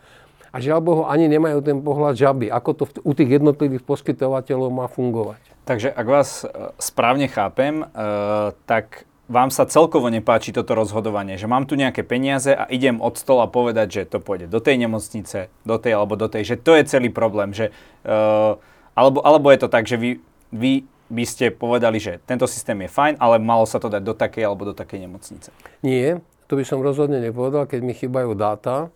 A 0.50 0.58
žiaľ 0.58 0.82
Bohu, 0.82 1.02
ani 1.06 1.30
nemajú 1.30 1.62
ten 1.62 1.78
pohľad 1.78 2.18
žaby, 2.18 2.50
ako 2.50 2.70
to 2.74 2.84
u 3.06 3.12
tých 3.14 3.38
jednotlivých 3.38 3.86
poskytovateľov 3.86 4.70
má 4.74 4.86
fungovať. 4.90 5.38
Takže 5.62 5.94
ak 5.94 6.06
vás 6.10 6.42
e, 6.42 6.74
správne 6.82 7.30
chápem, 7.30 7.86
uh, 7.86 8.50
tak 8.66 9.06
vám 9.30 9.54
sa 9.54 9.62
celkovo 9.62 10.10
nepáči 10.10 10.50
toto 10.50 10.74
rozhodovanie, 10.74 11.38
že 11.38 11.46
mám 11.46 11.70
tu 11.70 11.78
nejaké 11.78 12.02
peniaze 12.02 12.50
a 12.50 12.66
idem 12.66 12.98
od 12.98 13.14
stola 13.14 13.46
povedať, 13.46 14.02
že 14.02 14.10
to 14.10 14.18
pôjde 14.18 14.50
do 14.50 14.58
tej 14.58 14.82
nemocnice, 14.82 15.54
do 15.62 15.76
tej 15.78 15.94
alebo 15.94 16.18
do 16.18 16.26
tej, 16.26 16.42
že 16.42 16.56
to 16.58 16.74
je 16.74 16.82
celý 16.90 17.14
problém, 17.14 17.54
že, 17.54 17.70
uh, 18.02 18.58
alebo, 18.98 19.22
alebo 19.22 19.54
je 19.54 19.62
to 19.62 19.68
tak, 19.70 19.86
že 19.86 19.94
vy, 19.94 20.18
vy 20.54 20.86
by 21.10 21.24
ste 21.26 21.50
povedali, 21.50 21.98
že 21.98 22.22
tento 22.22 22.46
systém 22.46 22.78
je 22.86 22.90
fajn, 22.90 23.18
ale 23.18 23.42
malo 23.42 23.66
sa 23.66 23.82
to 23.82 23.90
dať 23.90 24.02
do 24.02 24.14
takej 24.14 24.46
alebo 24.46 24.70
do 24.70 24.74
takej 24.74 25.10
nemocnice. 25.10 25.50
Nie, 25.82 26.22
to 26.46 26.54
by 26.54 26.62
som 26.62 26.78
rozhodne 26.78 27.18
nepovedal, 27.18 27.66
keď 27.66 27.80
mi 27.82 27.94
chýbajú 27.94 28.38
dáta 28.38 28.94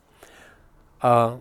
a 1.03 1.39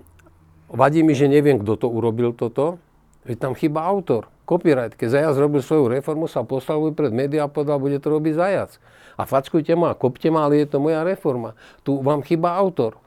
vadí 0.74 1.05
mi, 1.05 1.13
že 1.13 1.29
neviem, 1.29 1.62
kto 1.62 1.86
to 1.86 1.88
urobil 1.89 2.34
toto, 2.34 2.82
veď 3.29 3.38
tam 3.38 3.53
chýba 3.53 3.86
autor 3.86 4.34
copyright. 4.50 4.98
Keď 4.98 5.08
Zajac 5.08 5.36
robil 5.39 5.62
svoju 5.63 5.88
reformu, 5.88 6.25
sa 6.27 6.43
postavil 6.43 6.91
pred 6.91 7.13
médiá 7.13 7.48
a 7.48 7.51
povedal, 7.51 7.79
bude 7.79 7.98
to 8.01 8.12
robiť 8.12 8.34
Zajac. 8.36 8.72
A 9.15 9.29
fackujte 9.29 9.77
ma, 9.77 9.93
kopte 9.93 10.27
ma, 10.34 10.50
ale 10.50 10.65
je 10.65 10.67
to 10.67 10.82
moja 10.82 11.05
reforma. 11.05 11.53
Tu 11.86 11.93
vám 12.01 12.25
chýba 12.25 12.58
autor. 12.58 12.98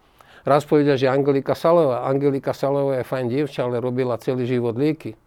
Raz 0.47 0.63
povedal, 0.63 0.95
že 0.95 1.11
Angelika 1.11 1.59
Salová. 1.59 2.07
Angelika 2.07 2.55
Salová 2.55 3.03
je 3.03 3.05
fajn 3.05 3.27
dievča, 3.27 3.67
ale 3.67 3.83
robila 3.83 4.15
celý 4.23 4.47
život 4.47 4.79
lieky. 4.79 5.19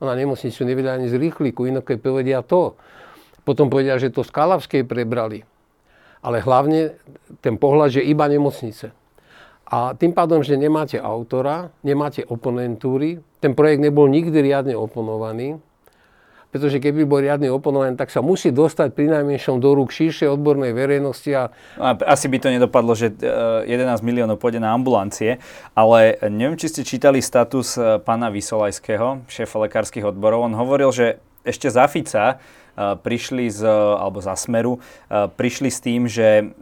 Ona 0.00 0.12
nemocnicu 0.12 0.60
nevedela 0.64 1.00
ani 1.00 1.08
z 1.08 1.16
rýchliku, 1.16 1.64
inak 1.64 1.88
keď 1.88 1.98
povedia 2.00 2.38
to. 2.44 2.76
Potom 3.46 3.70
povedia, 3.70 3.96
že 3.96 4.12
to 4.12 4.26
z 4.26 4.30
Kalavskej 4.34 4.82
prebrali. 4.84 5.46
Ale 6.20 6.42
hlavne 6.42 6.98
ten 7.38 7.54
pohľad, 7.54 8.00
že 8.00 8.02
iba 8.02 8.26
nemocnice. 8.26 8.90
A 9.66 9.98
tým 9.98 10.14
pádom, 10.14 10.46
že 10.46 10.54
nemáte 10.54 10.98
autora, 10.98 11.74
nemáte 11.82 12.22
oponentúry, 12.22 13.18
ten 13.42 13.54
projekt 13.54 13.82
nebol 13.82 14.06
nikdy 14.06 14.38
riadne 14.38 14.78
oponovaný, 14.78 15.58
pretože 16.56 16.80
keby 16.80 17.04
bol 17.04 17.20
riadne 17.20 17.52
oponovaný, 17.52 18.00
tak 18.00 18.08
sa 18.08 18.24
musí 18.24 18.48
dostať 18.48 18.96
pri 18.96 19.12
najmenšom 19.12 19.60
do 19.60 19.76
rúk 19.76 19.92
širšej 19.92 20.32
odbornej 20.32 20.72
verejnosti. 20.72 21.28
A... 21.36 21.52
a 21.76 21.92
asi 22.08 22.32
by 22.32 22.40
to 22.40 22.48
nedopadlo, 22.48 22.96
že 22.96 23.12
11 23.12 23.68
e, 23.68 24.00
miliónov 24.00 24.40
pôjde 24.40 24.64
na 24.64 24.72
ambulancie, 24.72 25.36
ale 25.76 26.16
neviem, 26.32 26.56
či 26.56 26.72
ste 26.72 26.80
čítali 26.80 27.20
status 27.20 27.76
e, 27.76 28.00
pána 28.00 28.32
Vysolajského, 28.32 29.28
šéfa 29.28 29.68
lekárskych 29.68 30.08
odborov. 30.08 30.48
On 30.48 30.56
hovoril, 30.56 30.88
že 30.96 31.20
ešte 31.44 31.68
za 31.68 31.84
Fica 31.92 32.40
prišli 32.76 33.48
z, 33.48 33.64
alebo 33.96 34.20
za 34.20 34.36
Smeru, 34.36 34.80
prišli 35.08 35.72
s 35.72 35.78
tým, 35.80 36.04
že 36.04 36.52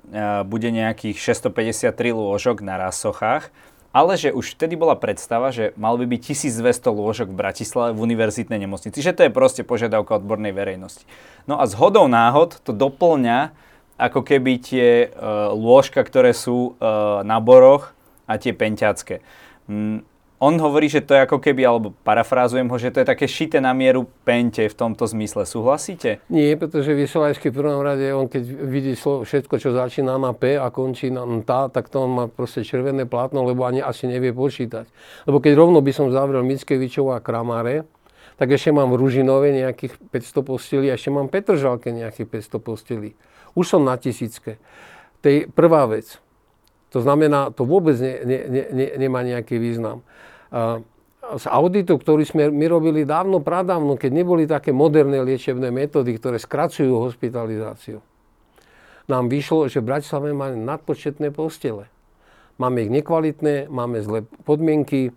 bude 0.47 0.71
nejakých 0.71 1.19
653 1.19 1.91
lôžok 2.15 2.63
na 2.63 2.79
Rasochách, 2.79 3.51
ale 3.95 4.19
že 4.19 4.35
už 4.35 4.59
vtedy 4.59 4.75
bola 4.75 4.99
predstava, 4.99 5.55
že 5.55 5.71
mal 5.79 5.95
by 5.95 6.11
byť 6.11 6.35
1200 6.35 6.91
lôžok 6.91 7.31
v 7.31 7.39
Bratislave 7.39 7.95
v 7.95 8.03
univerzitnej 8.03 8.59
nemocnici, 8.59 8.99
že 8.99 9.15
to 9.15 9.23
je 9.23 9.31
proste 9.31 9.63
požiadavka 9.63 10.19
odbornej 10.19 10.51
verejnosti. 10.51 11.07
No 11.47 11.63
a 11.63 11.71
z 11.71 11.79
hodou 11.79 12.11
náhod 12.11 12.59
to 12.67 12.75
doplňa 12.75 13.55
ako 13.95 14.27
keby 14.27 14.59
tie 14.59 15.07
uh, 15.07 15.55
lôžka, 15.55 16.03
ktoré 16.03 16.35
sú 16.35 16.75
uh, 16.75 17.23
na 17.23 17.39
boroch 17.39 17.95
a 18.27 18.35
tie 18.35 18.51
penťacké. 18.51 19.23
Mm, 19.71 20.03
on 20.45 20.61
hovorí, 20.61 20.93
že 20.93 21.01
to 21.01 21.17
je 21.17 21.25
ako 21.25 21.41
keby, 21.41 21.65
alebo 21.65 21.97
parafrázujem 22.05 22.69
ho, 22.69 22.77
že 22.77 22.93
to 22.93 23.01
je 23.01 23.09
také 23.09 23.25
šité 23.25 23.65
na 23.65 23.73
mieru 23.73 24.05
pente 24.29 24.61
v 24.61 24.77
tomto 24.77 25.09
zmysle. 25.09 25.49
Súhlasíte? 25.49 26.21
Nie, 26.29 26.61
pretože 26.61 26.93
Vysolajský 26.93 27.49
v 27.49 27.57
prvom 27.65 27.81
rade, 27.81 28.05
on 28.13 28.29
keď 28.29 28.45
vidí 28.45 28.93
všetko, 29.01 29.57
čo 29.57 29.73
začína 29.73 30.21
na 30.21 30.37
P 30.37 30.61
a 30.61 30.69
končí 30.69 31.09
na 31.09 31.25
tá, 31.41 31.73
tak 31.73 31.89
to 31.89 32.05
on 32.05 32.13
má 32.13 32.25
proste 32.29 32.61
červené 32.61 33.09
plátno, 33.09 33.41
lebo 33.41 33.65
ani 33.65 33.81
asi 33.81 34.05
nevie 34.05 34.37
počítať. 34.37 34.85
Lebo 35.25 35.41
keď 35.41 35.57
rovno 35.57 35.81
by 35.81 35.93
som 35.97 36.13
zavrel 36.13 36.45
Mickevičov 36.45 37.17
a 37.17 37.25
Kramare, 37.25 37.89
tak 38.37 38.51
ešte 38.53 38.75
mám 38.75 38.91
v 38.93 39.01
Ružinove 39.01 39.49
nejakých 39.55 39.97
500 40.11 40.45
postelí 40.45 40.87
a 40.91 40.99
ešte 40.99 41.09
mám 41.09 41.33
Petržalke 41.33 41.89
nejakých 41.95 42.29
500 42.53 42.61
postelí. 42.61 43.11
Už 43.55 43.65
som 43.71 43.87
na 43.87 43.95
tisícke. 43.95 44.59
To 45.23 45.27
je 45.31 45.47
prvá 45.49 45.87
vec. 45.87 46.19
To 46.91 47.03
znamená, 47.03 47.51
to 47.55 47.67
vôbec 47.67 47.99
ne, 47.99 48.15
ne, 48.23 48.39
ne, 48.71 48.87
nemá 48.99 49.23
nejaký 49.23 49.59
význam. 49.59 50.03
Z 51.35 51.45
auditu, 51.51 51.99
ktorý 51.99 52.23
sme 52.23 52.53
my 52.53 52.67
robili 52.71 53.03
dávno, 53.03 53.43
pradávno, 53.43 53.99
keď 53.99 54.11
neboli 54.15 54.45
také 54.47 54.71
moderné 54.71 55.25
liečebné 55.25 55.75
metódy, 55.75 56.15
ktoré 56.15 56.39
skracujú 56.39 57.01
hospitalizáciu, 57.01 57.99
nám 59.11 59.29
vyšlo, 59.29 59.67
že 59.67 59.83
v 59.83 59.89
Bratislave 59.91 60.33
máme 60.33 60.57
nadpočetné 60.63 61.35
postele. 61.35 61.91
Máme 62.57 62.87
ich 62.87 62.91
nekvalitné, 62.93 63.67
máme 63.67 63.99
zlé 64.01 64.23
podmienky, 64.47 65.11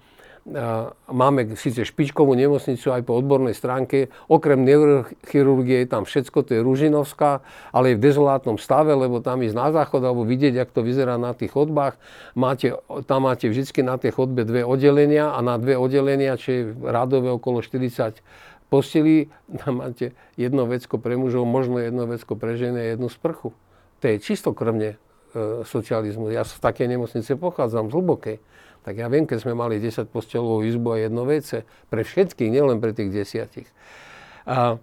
Máme 1.11 1.59
síce 1.59 1.83
špičkovú 1.83 2.31
nemocnicu 2.31 2.95
aj 2.95 3.03
po 3.03 3.19
odbornej 3.19 3.51
stránke. 3.51 4.07
Okrem 4.31 4.63
neurochirurgie 4.63 5.83
je 5.83 5.87
tam 5.91 6.07
všetko, 6.07 6.47
to 6.47 6.51
je 6.55 6.61
Ružinovská, 6.63 7.43
ale 7.75 7.91
je 7.91 7.99
v 7.99 8.03
dezolátnom 8.07 8.55
stave, 8.55 8.95
lebo 8.95 9.19
tam 9.19 9.43
ísť 9.43 9.55
na 9.59 9.75
záchod 9.75 10.07
alebo 10.07 10.23
vidieť, 10.23 10.63
ako 10.63 10.71
to 10.71 10.81
vyzerá 10.87 11.19
na 11.19 11.35
tých 11.35 11.51
chodbách. 11.51 11.99
Máte, 12.31 12.79
tam 13.11 13.27
máte 13.27 13.51
vždy 13.51 13.83
na 13.83 13.99
tej 13.99 14.15
chodbe 14.15 14.47
dve 14.47 14.63
oddelenia 14.63 15.35
a 15.35 15.43
na 15.43 15.59
dve 15.59 15.75
oddelenia, 15.75 16.39
čo 16.39 16.49
je 16.55 16.61
radové 16.79 17.27
okolo 17.27 17.59
40 17.59 18.23
postelí, 18.71 19.27
tam 19.63 19.83
máte 19.83 20.15
jedno 20.39 20.63
vecko 20.63 20.95
pre 20.95 21.19
mužov, 21.19 21.43
možno 21.43 21.83
jedno 21.83 22.07
vecko 22.07 22.39
pre 22.39 22.55
ženy 22.55 22.79
a 22.79 22.87
jednu 22.95 23.11
sprchu. 23.11 23.51
To 23.99 24.03
je 24.07 24.15
čistokrvne 24.15 24.89
e, 24.93 24.97
socializmus. 25.67 26.31
Ja 26.31 26.47
z 26.47 26.55
takej 26.59 26.87
nemocnice 26.87 27.35
pochádzam, 27.35 27.91
z 27.91 27.93
hlbokej. 27.99 28.37
Tak 28.87 28.95
ja 28.95 29.11
viem, 29.11 29.27
keď 29.27 29.43
sme 29.43 29.51
mali 29.51 29.83
10 29.83 30.07
postelovú 30.07 30.63
izbu 30.63 30.95
a 30.95 31.03
jedno 31.03 31.27
vece, 31.27 31.67
pre 31.91 32.07
všetkých, 32.07 32.55
nielen 32.55 32.79
pre 32.79 32.95
tých 32.95 33.11
desiatich. 33.11 33.67
A 34.47 34.79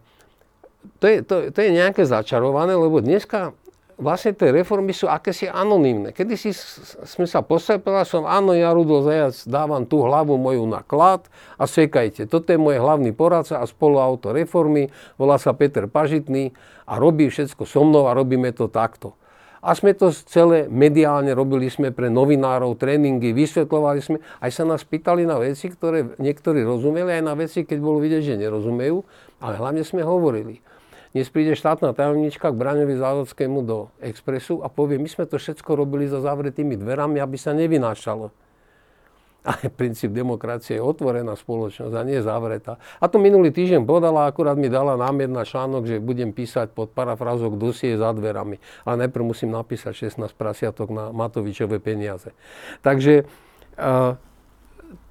to 1.00 1.04
je, 1.08 1.24
to, 1.24 1.48
to 1.48 1.58
je 1.64 1.72
nejaké 1.72 2.04
začarované, 2.04 2.76
lebo 2.76 3.00
dneska 3.00 3.56
vlastne 3.96 4.36
tie 4.36 4.52
reformy 4.52 4.92
sú 4.92 5.08
akési 5.08 5.48
anonimné. 5.48 6.12
Kedy 6.12 6.36
si 6.36 6.52
sme 7.08 7.24
sa 7.24 7.40
postavili, 7.40 8.04
som, 8.04 8.28
áno, 8.28 8.52
ja 8.52 8.76
Rudol 8.76 9.08
Zajac 9.08 9.40
dávam 9.48 9.88
tú 9.88 10.04
hlavu 10.04 10.36
moju 10.36 10.68
na 10.68 10.84
klad 10.84 11.24
a 11.56 11.64
sekajte. 11.64 12.28
Toto 12.28 12.52
je 12.52 12.60
môj 12.60 12.84
hlavný 12.84 13.16
poradca 13.16 13.56
a 13.56 13.64
spoluautor 13.64 14.36
reformy, 14.36 14.92
volá 15.16 15.40
sa 15.40 15.56
Peter 15.56 15.88
Pažitný 15.88 16.52
a 16.84 17.00
robí 17.00 17.32
všetko 17.32 17.64
so 17.64 17.80
mnou 17.88 18.04
a 18.04 18.12
robíme 18.12 18.52
to 18.52 18.68
takto. 18.68 19.16
A 19.64 19.72
sme 19.72 19.96
to 19.96 20.12
celé 20.12 20.68
mediálne 20.68 21.32
robili 21.32 21.72
sme 21.72 21.88
pre 21.88 22.12
novinárov, 22.12 22.76
tréningy, 22.76 23.32
vysvetľovali 23.32 24.00
sme. 24.04 24.16
Aj 24.20 24.52
sa 24.52 24.68
nás 24.68 24.84
pýtali 24.84 25.24
na 25.24 25.40
veci, 25.40 25.72
ktoré 25.72 26.20
niektorí 26.20 26.60
rozumeli, 26.60 27.16
aj 27.16 27.24
na 27.24 27.32
veci, 27.32 27.64
keď 27.64 27.78
bolo 27.80 27.96
vidieť, 28.04 28.36
že 28.36 28.40
nerozumejú. 28.44 29.00
Ale 29.40 29.56
hlavne 29.56 29.80
sme 29.80 30.04
hovorili. 30.04 30.60
Dnes 31.16 31.32
príde 31.32 31.56
štátna 31.56 31.96
tajomnička 31.96 32.52
k 32.52 32.60
Braňovi 32.60 33.00
Závodskému 33.00 33.64
do 33.64 33.88
Expressu 34.04 34.60
a 34.60 34.68
povie, 34.68 35.00
my 35.00 35.08
sme 35.08 35.24
to 35.24 35.40
všetko 35.40 35.78
robili 35.78 36.10
za 36.10 36.20
zavretými 36.20 36.76
dverami, 36.76 37.22
aby 37.22 37.40
sa 37.40 37.56
nevynášalo. 37.56 38.43
Ale 39.44 39.68
princíp 39.68 40.16
demokracie 40.16 40.80
je 40.80 40.82
otvorená 40.82 41.36
spoločnosť 41.36 41.92
a 41.92 42.02
nie 42.02 42.24
zavretá. 42.24 42.80
A 42.96 43.12
to 43.12 43.20
minulý 43.20 43.52
týždeň 43.52 43.84
podala, 43.84 44.24
akurát 44.24 44.56
mi 44.56 44.72
dala 44.72 44.96
námiet 44.96 45.28
na 45.28 45.44
článok, 45.44 45.84
že 45.84 46.00
budem 46.00 46.32
písať 46.32 46.72
pod 46.72 46.96
parafrázok 46.96 47.60
dosie 47.60 47.92
za 48.00 48.08
dverami. 48.16 48.56
Ale 48.88 49.04
najprv 49.04 49.24
musím 49.36 49.52
napísať 49.52 50.08
16 50.08 50.32
prasiatok 50.32 50.88
na 50.88 51.12
Matovičové 51.12 51.76
peniaze. 51.76 52.32
Takže 52.80 53.28
uh, 53.76 54.16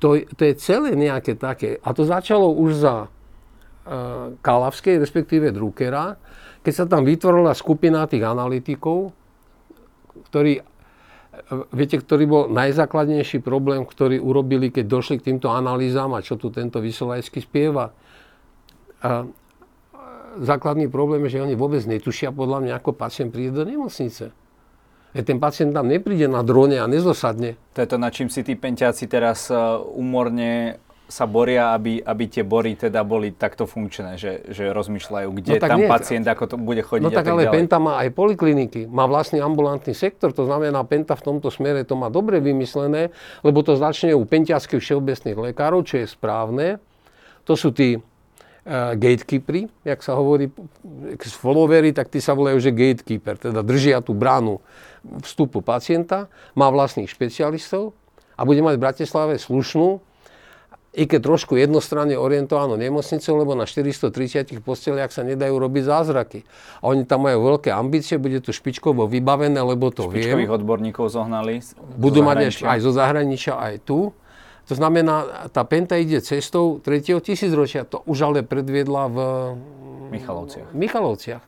to, 0.01 0.25
to 0.33 0.41
je 0.49 0.53
celé 0.57 0.97
nejaké 0.97 1.37
také. 1.37 1.77
A 1.85 1.93
to 1.93 2.01
začalo 2.01 2.49
už 2.49 2.81
za 2.81 2.95
uh, 3.05 4.33
Kalavskej, 4.41 4.97
respektíve 4.97 5.53
Druckera, 5.53 6.17
keď 6.65 6.73
sa 6.73 6.85
tam 6.89 7.05
vytvorila 7.05 7.53
skupina 7.53 8.07
tých 8.09 8.23
analytikov, 8.25 9.13
ktorí 10.33 10.72
Viete, 11.73 11.97
ktorý 11.97 12.23
bol 12.29 12.43
najzákladnejší 12.53 13.41
problém, 13.41 13.89
ktorý 13.89 14.21
urobili, 14.21 14.69
keď 14.69 14.85
došli 14.85 15.17
k 15.17 15.33
týmto 15.33 15.49
analýzám 15.49 16.13
a 16.13 16.21
čo 16.21 16.37
tu 16.37 16.53
tento 16.53 16.77
Vysolajský 16.77 17.41
spieva? 17.41 17.89
A 19.01 19.25
základný 20.37 20.93
problém 20.93 21.25
je, 21.25 21.37
že 21.37 21.41
oni 21.41 21.57
vôbec 21.57 21.81
netušia 21.89 22.29
podľa 22.29 22.61
mňa, 22.61 22.73
ako 22.77 22.93
pacient 22.93 23.33
príde 23.33 23.49
do 23.49 23.65
nemocnice. 23.65 24.29
Ten 25.13 25.37
pacient 25.37 25.73
tam 25.73 25.89
nepríde 25.89 26.29
na 26.29 26.45
drone 26.45 26.77
a 26.77 26.85
nezosadne. 26.85 27.57
To 27.73 27.81
je 27.81 27.87
to, 27.89 27.97
na 27.97 28.13
čím 28.13 28.29
si 28.29 28.45
tí 28.45 28.53
penťáci 28.53 29.09
teraz 29.09 29.49
umorne 29.93 30.77
sa 31.13 31.29
boria, 31.29 31.77
aby, 31.77 32.01
aby 32.01 32.25
tie 32.25 32.41
bory 32.41 32.73
teda 32.73 33.05
boli 33.05 33.37
takto 33.37 33.69
funkčné, 33.69 34.17
že, 34.17 34.49
že 34.49 34.73
rozmýšľajú, 34.73 35.29
kde 35.29 35.51
no, 35.53 35.61
tam 35.61 35.77
nie. 35.77 35.85
pacient, 35.85 36.25
ako 36.25 36.43
to 36.49 36.57
bude 36.57 36.81
chodiť 36.81 37.05
No 37.05 37.13
tak, 37.13 37.21
tak 37.21 37.37
ale 37.37 37.45
ďalej. 37.45 37.53
Penta 37.53 37.77
má 37.77 38.01
aj 38.01 38.09
polikliniky, 38.17 38.89
má 38.89 39.05
vlastný 39.05 39.37
ambulantný 39.37 39.93
sektor, 39.93 40.33
to 40.33 40.49
znamená, 40.49 40.81
Penta 40.89 41.13
v 41.13 41.21
tomto 41.21 41.53
smere 41.53 41.85
to 41.85 41.93
má 41.93 42.09
dobre 42.09 42.41
vymyslené, 42.41 43.13
lebo 43.45 43.61
to 43.61 43.77
začne 43.77 44.17
u 44.17 44.25
pentiackých 44.25 44.81
všeobecných 44.81 45.37
lekárov, 45.53 45.85
čo 45.85 46.01
je 46.01 46.09
správne. 46.09 46.81
To 47.45 47.53
sú 47.53 47.69
tí 47.69 48.01
uh, 48.01 48.97
gatekeepery, 48.97 49.69
jak 49.85 50.01
sa 50.01 50.17
hovorí, 50.17 50.49
followery, 51.21 51.93
tak 51.93 52.09
tí 52.09 52.17
sa 52.25 52.33
volajú, 52.33 52.57
že 52.57 52.73
gatekeeper, 52.73 53.37
teda 53.37 53.61
držia 53.61 54.01
tú 54.01 54.17
bránu 54.17 54.65
vstupu 55.21 55.61
pacienta, 55.61 56.25
má 56.57 56.73
vlastných 56.73 57.05
špecialistov 57.05 57.93
a 58.33 58.41
bude 58.41 58.65
mať 58.65 58.81
v 58.81 58.81
Bratislave 58.81 59.37
slušnú 59.37 60.01
i 60.93 61.09
keď 61.09 61.25
trošku 61.25 61.57
jednostranne 61.57 62.13
orientovanú 62.13 62.77
nemocnicu, 62.77 63.33
lebo 63.33 63.57
na 63.57 63.65
430 63.65 64.61
posteliach 64.61 65.09
sa 65.09 65.25
nedajú 65.25 65.57
robiť 65.57 65.83
zázraky. 65.89 66.45
A 66.85 66.93
oni 66.93 67.09
tam 67.09 67.25
majú 67.25 67.57
veľké 67.57 67.73
ambície, 67.73 68.21
bude 68.21 68.37
to 68.45 68.53
špičkovo 68.53 69.09
vybavené, 69.09 69.57
lebo 69.57 69.89
to 69.89 70.05
vie. 70.05 70.21
Špičkových 70.21 70.53
odborníkov 70.53 71.09
zohnali. 71.09 71.65
Budú 71.97 72.21
mať 72.21 72.61
aj 72.61 72.79
zo 72.85 72.93
zahraničia, 72.93 73.57
aj 73.57 73.81
tu. 73.81 74.13
To 74.69 74.73
znamená, 74.77 75.49
tá 75.51 75.65
Penta 75.67 75.99
ide 75.99 76.23
cestou 76.23 76.79
3. 76.79 77.19
tisícročia. 77.19 77.83
To 77.89 78.05
už 78.05 78.17
ale 78.29 78.39
predviedla 78.45 79.11
v 79.11 79.17
Michalovciach. 80.13 80.71
Michalovciach. 80.71 81.43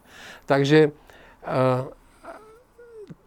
Takže 0.49 0.89
uh, 0.89 1.87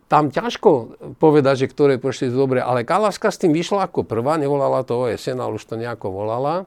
tam 0.09 0.33
ťažko 0.33 0.97
povedať, 1.21 1.69
že 1.69 1.71
ktoré 1.71 2.01
sú 2.01 2.33
dobre, 2.33 2.65
ale 2.65 2.89
Kalavska 2.89 3.29
s 3.29 3.37
tým 3.37 3.53
vyšla 3.53 3.93
ako 3.93 4.09
prvá, 4.09 4.41
nevolala 4.41 4.81
to 4.81 5.05
OSN, 5.05 5.37
ale 5.37 5.61
už 5.61 5.65
to 5.69 5.77
nejako 5.77 6.09
volala. 6.09 6.65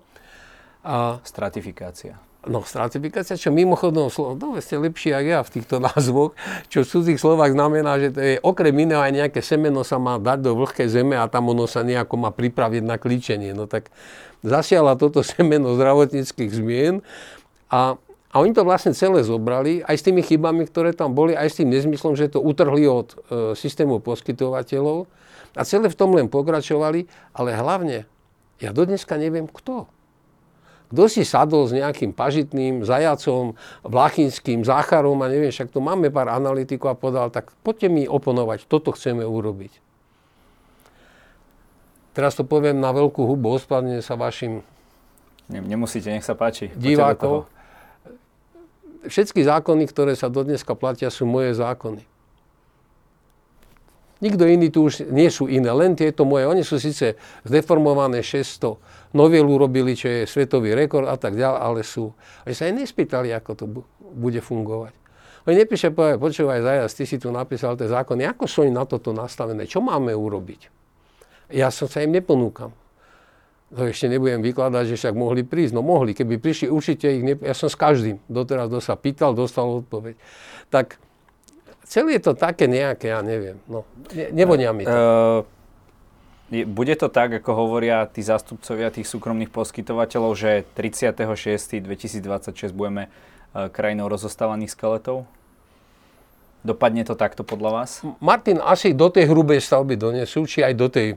A, 0.85 1.17
stratifikácia. 1.25 2.21
No, 2.41 2.65
stratifikácia, 2.65 3.37
čo 3.37 3.53
mimochodom 3.53 4.09
slovo, 4.09 4.33
no 4.33 4.57
ste 4.57 4.73
lepší 4.73 5.13
ako 5.13 5.29
ja 5.29 5.39
v 5.45 5.53
týchto 5.57 5.77
názvoch, 5.89 6.33
čo 6.69 6.81
v 6.81 6.89
cudzích 6.89 7.21
slovách 7.21 7.53
znamená, 7.53 8.01
že 8.01 8.09
to 8.13 8.21
je 8.21 8.35
okrem 8.41 8.73
iného 8.73 8.97
aj 8.97 9.13
nejaké 9.13 9.41
semeno 9.45 9.85
sa 9.85 10.01
má 10.01 10.17
dať 10.17 10.49
do 10.49 10.57
vlhkej 10.57 10.89
zeme 10.89 11.13
a 11.17 11.29
tam 11.29 11.53
ono 11.53 11.69
sa 11.69 11.85
nejako 11.85 12.17
má 12.17 12.29
pripraviť 12.33 12.81
na 12.81 12.97
klíčenie. 12.97 13.53
No 13.53 13.69
tak 13.69 13.93
zasiala 14.41 14.97
toto 14.97 15.25
semeno 15.37 15.77
zdravotníckých 15.77 16.49
zmien 16.53 17.05
a 17.69 18.01
a 18.31 18.39
oni 18.39 18.55
to 18.55 18.63
vlastne 18.63 18.95
celé 18.95 19.27
zobrali, 19.27 19.83
aj 19.83 19.95
s 19.99 20.05
tými 20.07 20.23
chybami, 20.23 20.63
ktoré 20.63 20.95
tam 20.95 21.11
boli, 21.11 21.35
aj 21.35 21.51
s 21.51 21.59
tým 21.59 21.67
nezmyslom, 21.67 22.15
že 22.15 22.31
to 22.31 22.39
utrhli 22.39 22.87
od 22.87 23.11
e, 23.11 23.15
systému 23.59 23.99
poskytovateľov. 23.99 25.03
A 25.51 25.67
celé 25.67 25.91
v 25.91 25.99
tom 25.99 26.15
len 26.15 26.31
pokračovali, 26.31 27.11
ale 27.35 27.49
hlavne, 27.51 28.07
ja 28.63 28.71
dodneska 28.71 29.19
neviem 29.19 29.51
kto. 29.51 29.83
Kto 30.95 31.03
si 31.11 31.27
sadol 31.27 31.67
s 31.67 31.75
nejakým 31.75 32.15
pažitným, 32.15 32.87
zajacom, 32.87 33.59
vlachinským, 33.83 34.63
zácharom 34.63 35.19
a 35.23 35.27
neviem, 35.27 35.51
však 35.51 35.67
tu 35.67 35.83
máme 35.83 36.07
pár 36.07 36.31
analytikov 36.31 36.95
a 36.95 36.99
povedal, 36.99 37.35
tak 37.35 37.51
poďte 37.67 37.91
mi 37.91 38.07
oponovať, 38.07 38.63
toto 38.63 38.95
chceme 38.95 39.27
urobiť. 39.27 39.75
Teraz 42.15 42.39
to 42.39 42.47
poviem 42.47 42.79
na 42.79 42.95
veľkú 42.95 43.27
hubu, 43.27 43.59
ospadne 43.59 43.99
sa 43.99 44.15
vašim 44.15 44.63
Nemusíte, 45.51 46.07
nech 46.07 46.23
sa 46.23 46.31
páči. 46.31 46.71
Divákov 46.79 47.51
všetky 49.05 49.41
zákony, 49.45 49.89
ktoré 49.89 50.13
sa 50.13 50.29
dodneska 50.29 50.77
platia, 50.77 51.09
sú 51.09 51.25
moje 51.25 51.57
zákony. 51.57 52.05
Nikto 54.21 54.45
iný 54.45 54.69
tu 54.69 54.85
už 54.85 55.09
nie 55.09 55.33
sú 55.33 55.49
iné, 55.49 55.73
len 55.73 55.97
tieto 55.97 56.29
moje. 56.29 56.45
Oni 56.45 56.61
sú 56.61 56.77
síce 56.77 57.17
zdeformované 57.41 58.21
600, 58.21 58.77
novelu 59.17 59.49
robili, 59.57 59.97
čo 59.97 60.05
je 60.05 60.29
svetový 60.29 60.77
rekord 60.77 61.09
a 61.09 61.17
tak 61.17 61.33
ďalej, 61.33 61.57
ale 61.57 61.81
sú. 61.81 62.13
Oni 62.45 62.53
sa 62.53 62.69
aj 62.69 62.73
nespýtali, 62.77 63.33
ako 63.33 63.51
to 63.57 63.65
bude 63.97 64.37
fungovať. 64.45 64.93
Oni 65.49 65.57
nepíše, 65.57 65.89
povedať, 65.89 66.21
počúvaj, 66.21 66.61
Zajac, 66.61 66.93
ty 66.93 67.03
si 67.09 67.17
tu 67.17 67.33
napísal 67.33 67.73
tie 67.73 67.89
zákony, 67.89 68.29
ako 68.29 68.45
sú 68.45 68.61
oni 68.61 68.69
na 68.69 68.85
toto 68.85 69.09
nastavené, 69.09 69.65
čo 69.65 69.81
máme 69.81 70.13
urobiť? 70.13 70.69
Ja 71.49 71.73
som 71.73 71.89
sa 71.89 72.05
im 72.05 72.13
neponúkam 72.13 72.77
to 73.71 73.87
ešte 73.87 74.11
nebudem 74.11 74.43
vykladať, 74.43 74.83
že 74.83 74.99
však 74.99 75.15
mohli 75.15 75.47
prísť. 75.47 75.71
No 75.71 75.79
mohli, 75.79 76.11
keby 76.11 76.43
prišli, 76.43 76.67
určite 76.67 77.07
ich, 77.07 77.23
ne... 77.23 77.39
ja 77.39 77.55
som 77.55 77.71
s 77.71 77.79
každým 77.79 78.19
doteraz, 78.27 78.67
kto 78.67 78.83
sa 78.83 78.99
pýtal, 78.99 79.31
dostal 79.31 79.63
odpoveď. 79.79 80.19
Tak 80.67 80.99
celé 81.87 82.19
je 82.19 82.27
to 82.27 82.35
také 82.35 82.67
nejaké, 82.67 83.15
ja 83.15 83.23
neviem, 83.23 83.63
no, 83.71 83.87
ne, 84.11 84.27
nevonia 84.35 84.75
mi 84.75 84.83
to. 84.83 84.91
Uh... 84.91 85.47
Bude 86.51 86.99
to 86.99 87.07
tak, 87.07 87.31
ako 87.31 87.55
hovoria 87.55 88.03
tí 88.11 88.19
zástupcovia 88.19 88.91
tých 88.91 89.07
súkromných 89.07 89.55
poskytovateľov, 89.55 90.35
že 90.35 90.67
36.2026 90.75 92.75
budeme 92.75 93.07
uh, 93.07 93.71
krajinou 93.71 94.11
rozostávaných 94.11 94.75
skeletov? 94.75 95.23
Dopadne 96.67 97.07
to 97.07 97.15
takto 97.15 97.47
podľa 97.47 97.71
vás? 97.71 98.03
Martin, 98.19 98.59
asi 98.59 98.91
do 98.91 99.07
tej 99.07 99.31
hrubej 99.31 99.63
stavby 99.63 99.95
donesú, 99.95 100.43
či 100.43 100.59
aj 100.59 100.73
do 100.75 100.91
tej 100.91 101.15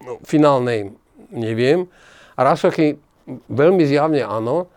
no, 0.00 0.16
finálnej 0.24 0.96
neviem. 1.32 1.90
A 2.34 2.46
rasochy 2.46 2.98
veľmi 3.48 3.82
zjavne 3.86 4.22
áno. 4.22 4.70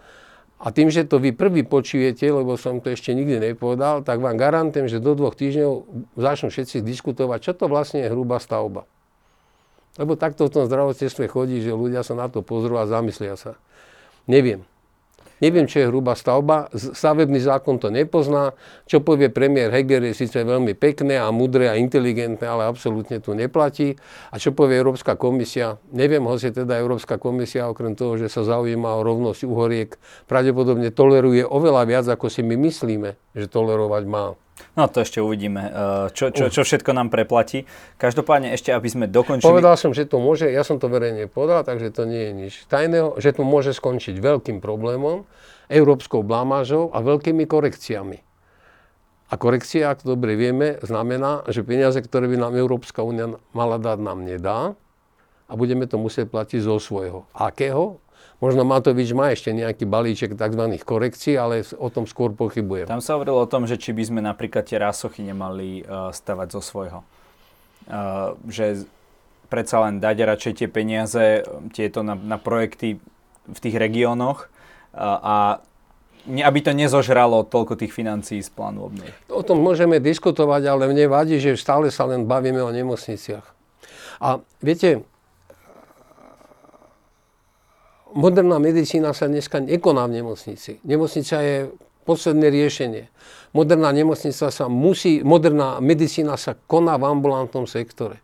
A 0.64 0.72
tým, 0.72 0.88
že 0.88 1.04
to 1.04 1.20
vy 1.20 1.36
prvý 1.36 1.68
počujete, 1.68 2.24
lebo 2.32 2.56
som 2.56 2.80
to 2.80 2.96
ešte 2.96 3.12
nikdy 3.12 3.52
nepovedal, 3.52 4.00
tak 4.00 4.24
vám 4.24 4.40
garantujem, 4.40 4.88
že 4.88 5.04
do 5.04 5.12
dvoch 5.12 5.36
týždňov 5.36 5.72
začnú 6.16 6.48
všetci 6.48 6.80
diskutovať, 6.80 7.40
čo 7.44 7.52
to 7.52 7.68
vlastne 7.68 8.00
je 8.00 8.08
hrubá 8.08 8.40
stavba. 8.40 8.88
Lebo 10.00 10.16
takto 10.16 10.48
v 10.48 10.54
tom 10.56 10.64
zdravotníctve 10.66 11.28
chodí, 11.28 11.60
že 11.60 11.76
ľudia 11.76 12.02
sa 12.02 12.16
na 12.16 12.32
to 12.32 12.40
pozrú 12.40 12.80
a 12.80 12.88
zamyslia 12.88 13.36
sa. 13.36 13.60
Neviem. 14.24 14.64
Neviem, 15.44 15.68
čo 15.68 15.84
je 15.84 15.92
hrubá 15.92 16.16
stavba. 16.16 16.72
Stavebný 16.72 17.36
zákon 17.44 17.76
to 17.76 17.92
nepozná. 17.92 18.56
Čo 18.88 19.04
povie 19.04 19.28
premiér 19.28 19.76
Heger 19.76 20.00
je 20.08 20.16
síce 20.16 20.40
veľmi 20.40 20.72
pekné 20.72 21.20
a 21.20 21.28
mudré 21.36 21.68
a 21.68 21.76
inteligentné, 21.76 22.48
ale 22.48 22.64
absolútne 22.64 23.20
tu 23.20 23.36
neplatí. 23.36 24.00
A 24.32 24.40
čo 24.40 24.56
povie 24.56 24.80
Európska 24.80 25.20
komisia? 25.20 25.84
Neviem, 25.92 26.24
hoci 26.24 26.56
teda 26.56 26.80
Európska 26.80 27.20
komisia 27.20 27.68
okrem 27.68 27.92
toho, 27.92 28.16
že 28.16 28.32
sa 28.32 28.48
zaujíma 28.48 28.88
o 28.88 29.04
rovnosť 29.04 29.44
uhoriek, 29.44 30.00
pravdepodobne 30.32 30.96
toleruje 30.96 31.44
oveľa 31.44 31.84
viac, 31.92 32.06
ako 32.08 32.32
si 32.32 32.40
my 32.40 32.56
myslíme, 32.56 33.20
že 33.34 33.50
tolerovať 33.50 34.04
má. 34.06 34.38
No 34.78 34.86
to 34.90 35.02
ešte 35.02 35.18
uvidíme, 35.22 35.62
eh, 35.66 35.72
čo, 36.14 36.30
čo, 36.30 36.50
čo 36.50 36.62
všetko 36.62 36.94
nám 36.94 37.10
preplatí. 37.10 37.66
Každopádne 37.98 38.54
ešte, 38.54 38.70
aby 38.70 38.88
sme 38.90 39.06
dokončili... 39.10 39.46
Povedal 39.46 39.76
som, 39.78 39.92
že 39.94 40.06
to 40.06 40.22
môže, 40.22 40.50
ja 40.50 40.62
som 40.62 40.78
to 40.78 40.90
verejne 40.90 41.26
povedal, 41.30 41.66
takže 41.66 41.90
to 41.94 42.06
nie 42.06 42.30
je 42.30 42.32
nič 42.34 42.54
tajného, 42.70 43.18
že 43.18 43.34
to 43.34 43.42
môže 43.42 43.74
skončiť 43.74 44.18
veľkým 44.22 44.62
problémom, 44.62 45.26
európskou 45.70 46.22
blamážou 46.22 46.94
a 46.94 47.02
veľkými 47.02 47.50
korekciami. 47.50 48.22
A 49.32 49.34
korekcia, 49.34 49.90
ako 49.90 50.14
dobre 50.14 50.38
vieme, 50.38 50.78
znamená, 50.86 51.42
že 51.50 51.66
peniaze, 51.66 51.98
ktoré 51.98 52.30
by 52.30 52.38
nám 52.38 52.54
Európska 52.54 53.02
únia 53.02 53.34
mala 53.50 53.82
dať, 53.82 53.98
nám 53.98 54.22
nedá 54.22 54.78
a 55.50 55.54
budeme 55.58 55.90
to 55.90 55.98
musieť 55.98 56.30
platiť 56.30 56.62
zo 56.62 56.78
svojho. 56.78 57.26
Akého? 57.34 58.03
Možno 58.44 58.68
Matovič 58.68 59.16
má 59.16 59.32
ešte 59.32 59.56
nejaký 59.56 59.88
balíček 59.88 60.36
tzv. 60.36 60.64
korekcií, 60.84 61.40
ale 61.40 61.64
o 61.80 61.88
tom 61.88 62.04
skôr 62.04 62.36
pochybujem. 62.36 62.92
Tam 62.92 63.00
sa 63.00 63.16
hovorilo 63.16 63.40
o 63.40 63.48
tom, 63.48 63.64
že 63.64 63.80
či 63.80 63.96
by 63.96 64.04
sme 64.04 64.20
napríklad 64.20 64.68
tie 64.68 64.76
rásochy 64.76 65.24
nemali 65.24 65.88
uh, 65.88 66.12
stavať 66.12 66.48
zo 66.52 66.60
svojho. 66.60 67.00
Uh, 67.88 68.36
že 68.52 68.84
predsa 69.48 69.88
len 69.88 70.04
dať 70.04 70.18
radšej 70.28 70.54
tie 70.60 70.68
peniaze 70.68 71.48
tieto 71.72 72.04
na, 72.04 72.20
na 72.20 72.36
projekty 72.36 73.00
v 73.48 73.60
tých 73.60 73.76
regiónoch 73.80 74.52
a 74.96 75.60
aby 76.26 76.60
to 76.64 76.72
nezožralo 76.72 77.44
toľko 77.46 77.76
tých 77.78 77.92
financií 77.92 78.40
z 78.40 78.50
plánu 78.50 78.88
obnej. 78.88 79.12
O 79.28 79.44
tom 79.44 79.60
môžeme 79.60 80.00
diskutovať, 80.00 80.72
ale 80.72 80.90
mne 80.90 81.12
vadí, 81.12 81.38
že 81.38 81.60
stále 81.60 81.92
sa 81.92 82.08
len 82.08 82.24
bavíme 82.26 82.64
o 82.64 82.72
nemocniciach. 82.72 83.46
A 84.24 84.40
viete, 84.64 85.04
moderná 88.14 88.58
medicína 88.62 89.12
sa 89.12 89.28
dneska 89.28 89.60
nekoná 89.60 90.08
v 90.08 90.24
nemocnici. 90.24 90.80
Nemocnica 90.86 91.42
je 91.42 91.58
posledné 92.08 92.48
riešenie. 92.50 93.04
Moderná 93.54 93.94
nemocnica 93.94 94.50
sa 94.50 94.66
musí, 94.66 95.22
moderná 95.22 95.78
medicína 95.78 96.38
sa 96.38 96.58
koná 96.58 96.98
v 96.98 97.10
ambulantnom 97.10 97.66
sektore 97.70 98.24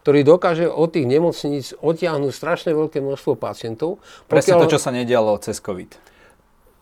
ktorý 0.00 0.24
dokáže 0.24 0.64
od 0.64 0.96
tých 0.96 1.04
nemocníc 1.04 1.76
odtiahnuť 1.76 2.32
strašne 2.32 2.72
veľké 2.72 3.04
množstvo 3.04 3.36
pacientov. 3.36 4.00
Presne 4.26 4.56
pokiaľ... 4.56 4.64
to, 4.64 4.72
čo 4.72 4.80
sa 4.80 4.90
nedialo 4.96 5.36
cez 5.44 5.60
COVID. 5.60 6.09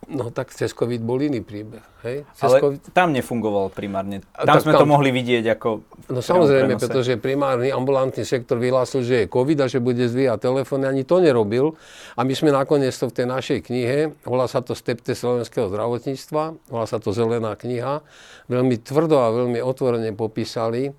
No 0.09 0.33
tak 0.33 0.57
cez 0.57 0.73
COVID 0.73 1.05
bol 1.05 1.21
iný 1.21 1.45
príbeh. 1.45 1.85
Hej? 2.01 2.25
Cez 2.33 2.49
Ale 2.49 2.65
COVID... 2.65 2.81
tam 2.97 3.13
nefungoval 3.13 3.69
primárne. 3.69 4.25
Tam 4.33 4.57
tak, 4.57 4.65
sme 4.65 4.73
tam... 4.73 4.85
to 4.85 4.89
mohli 4.89 5.13
vidieť 5.13 5.45
ako 5.53 5.69
No 6.09 6.25
samozrejme, 6.25 6.81
pretože 6.81 7.21
primárny 7.21 7.69
ambulantný 7.69 8.25
sektor 8.25 8.57
vyhlásil, 8.57 9.05
že 9.05 9.15
je 9.25 9.27
COVID 9.29 9.61
a 9.61 9.67
že 9.69 9.77
bude 9.77 10.09
zvíjať 10.09 10.41
telefóny, 10.41 10.89
ani 10.89 11.05
to 11.05 11.21
nerobil. 11.21 11.77
A 12.17 12.25
my 12.25 12.33
sme 12.33 12.49
nakoniec 12.49 12.97
to 12.97 13.13
v 13.13 13.17
tej 13.21 13.27
našej 13.29 13.59
knihe, 13.69 14.17
volá 14.25 14.49
sa 14.49 14.65
to 14.65 14.73
Stepte 14.73 15.13
slovenského 15.13 15.69
zdravotníctva, 15.69 16.57
volá 16.73 16.87
sa 16.89 16.97
to 16.97 17.13
Zelená 17.13 17.53
kniha, 17.61 18.01
veľmi 18.49 18.81
tvrdo 18.81 19.21
a 19.21 19.29
veľmi 19.37 19.61
otvorene 19.61 20.17
popísali, 20.17 20.97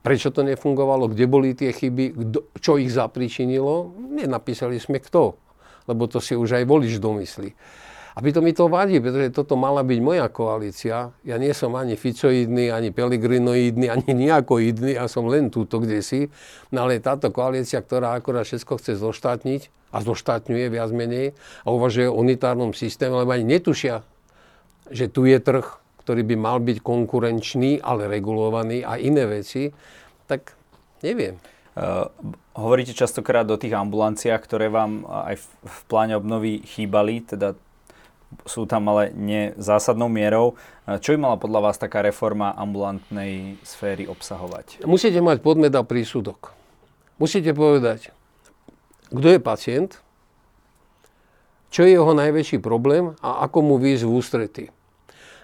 prečo 0.00 0.32
to 0.32 0.40
nefungovalo, 0.40 1.12
kde 1.12 1.28
boli 1.28 1.52
tie 1.52 1.68
chyby, 1.68 2.16
čo 2.64 2.80
ich 2.80 2.88
zapričinilo. 2.88 3.92
Nenapísali 4.08 4.80
sme 4.80 5.04
kto, 5.04 5.36
lebo 5.84 6.08
to 6.08 6.16
si 6.16 6.32
už 6.32 6.56
aj 6.56 6.64
volič 6.64 6.96
domyslí. 6.96 7.52
A 8.14 8.24
to 8.24 8.40
mi 8.40 8.56
to 8.56 8.70
vadí, 8.70 9.02
pretože 9.02 9.34
toto 9.34 9.58
mala 9.58 9.84
byť 9.84 9.98
moja 10.00 10.26
koalícia. 10.32 11.12
Ja 11.26 11.36
nie 11.36 11.52
som 11.52 11.76
ani 11.76 11.98
Ficoidný, 11.98 12.72
ani 12.72 12.94
Peligrinoidný, 12.94 13.90
ani 13.92 14.10
nejakoidný, 14.14 14.96
ja 14.96 15.10
som 15.10 15.28
len 15.28 15.52
túto 15.52 15.82
kde 15.82 16.00
si. 16.00 16.32
No 16.72 16.88
ale 16.88 17.02
táto 17.02 17.28
koalícia, 17.28 17.82
ktorá 17.82 18.16
akorát 18.16 18.48
všetko 18.48 18.80
chce 18.80 18.96
zoštátniť 18.98 19.92
a 19.92 20.04
zoštátňuje 20.04 20.66
viac 20.68 20.90
menej 20.92 21.32
a 21.64 21.68
uvažuje 21.72 22.08
o 22.08 22.18
unitárnom 22.20 22.76
systéme, 22.76 23.16
lebo 23.16 23.32
ani 23.32 23.44
netušia, 23.44 24.04
že 24.88 25.08
tu 25.08 25.28
je 25.28 25.36
trh, 25.40 25.64
ktorý 26.04 26.24
by 26.24 26.36
mal 26.40 26.58
byť 26.64 26.80
konkurenčný, 26.80 27.84
ale 27.84 28.08
regulovaný 28.08 28.84
a 28.84 28.96
iné 28.96 29.28
veci, 29.28 29.68
tak 30.24 30.56
neviem. 31.04 31.36
Uh, 31.78 32.10
hovoríte 32.58 32.90
častokrát 32.90 33.46
o 33.46 33.60
tých 33.60 33.76
ambulanciách, 33.76 34.42
ktoré 34.42 34.66
vám 34.66 35.06
aj 35.06 35.38
v, 35.38 35.46
v 35.62 35.78
pláne 35.86 36.18
obnovy 36.18 36.58
chýbali, 36.64 37.22
teda 37.22 37.54
sú 38.44 38.68
tam 38.68 38.88
ale 38.92 39.12
nie 39.16 39.56
zásadnou 39.56 40.12
mierou. 40.12 40.56
Čo 40.84 41.16
by 41.16 41.18
mala 41.20 41.36
podľa 41.40 41.60
vás 41.68 41.76
taká 41.80 42.04
reforma 42.04 42.52
ambulantnej 42.52 43.56
sféry 43.64 44.04
obsahovať? 44.04 44.84
Musíte 44.84 45.20
mať 45.20 45.40
podmet 45.40 45.72
a 45.72 45.84
prísudok. 45.84 46.52
Musíte 47.16 47.56
povedať, 47.56 48.12
kto 49.10 49.26
je 49.32 49.40
pacient, 49.40 49.90
čo 51.68 51.84
je 51.84 51.96
jeho 51.96 52.12
najväčší 52.16 52.64
problém 52.64 53.12
a 53.20 53.44
ako 53.44 53.58
mu 53.60 53.74
výjsť 53.76 54.04
v 54.04 54.12
ústretí. 54.12 54.64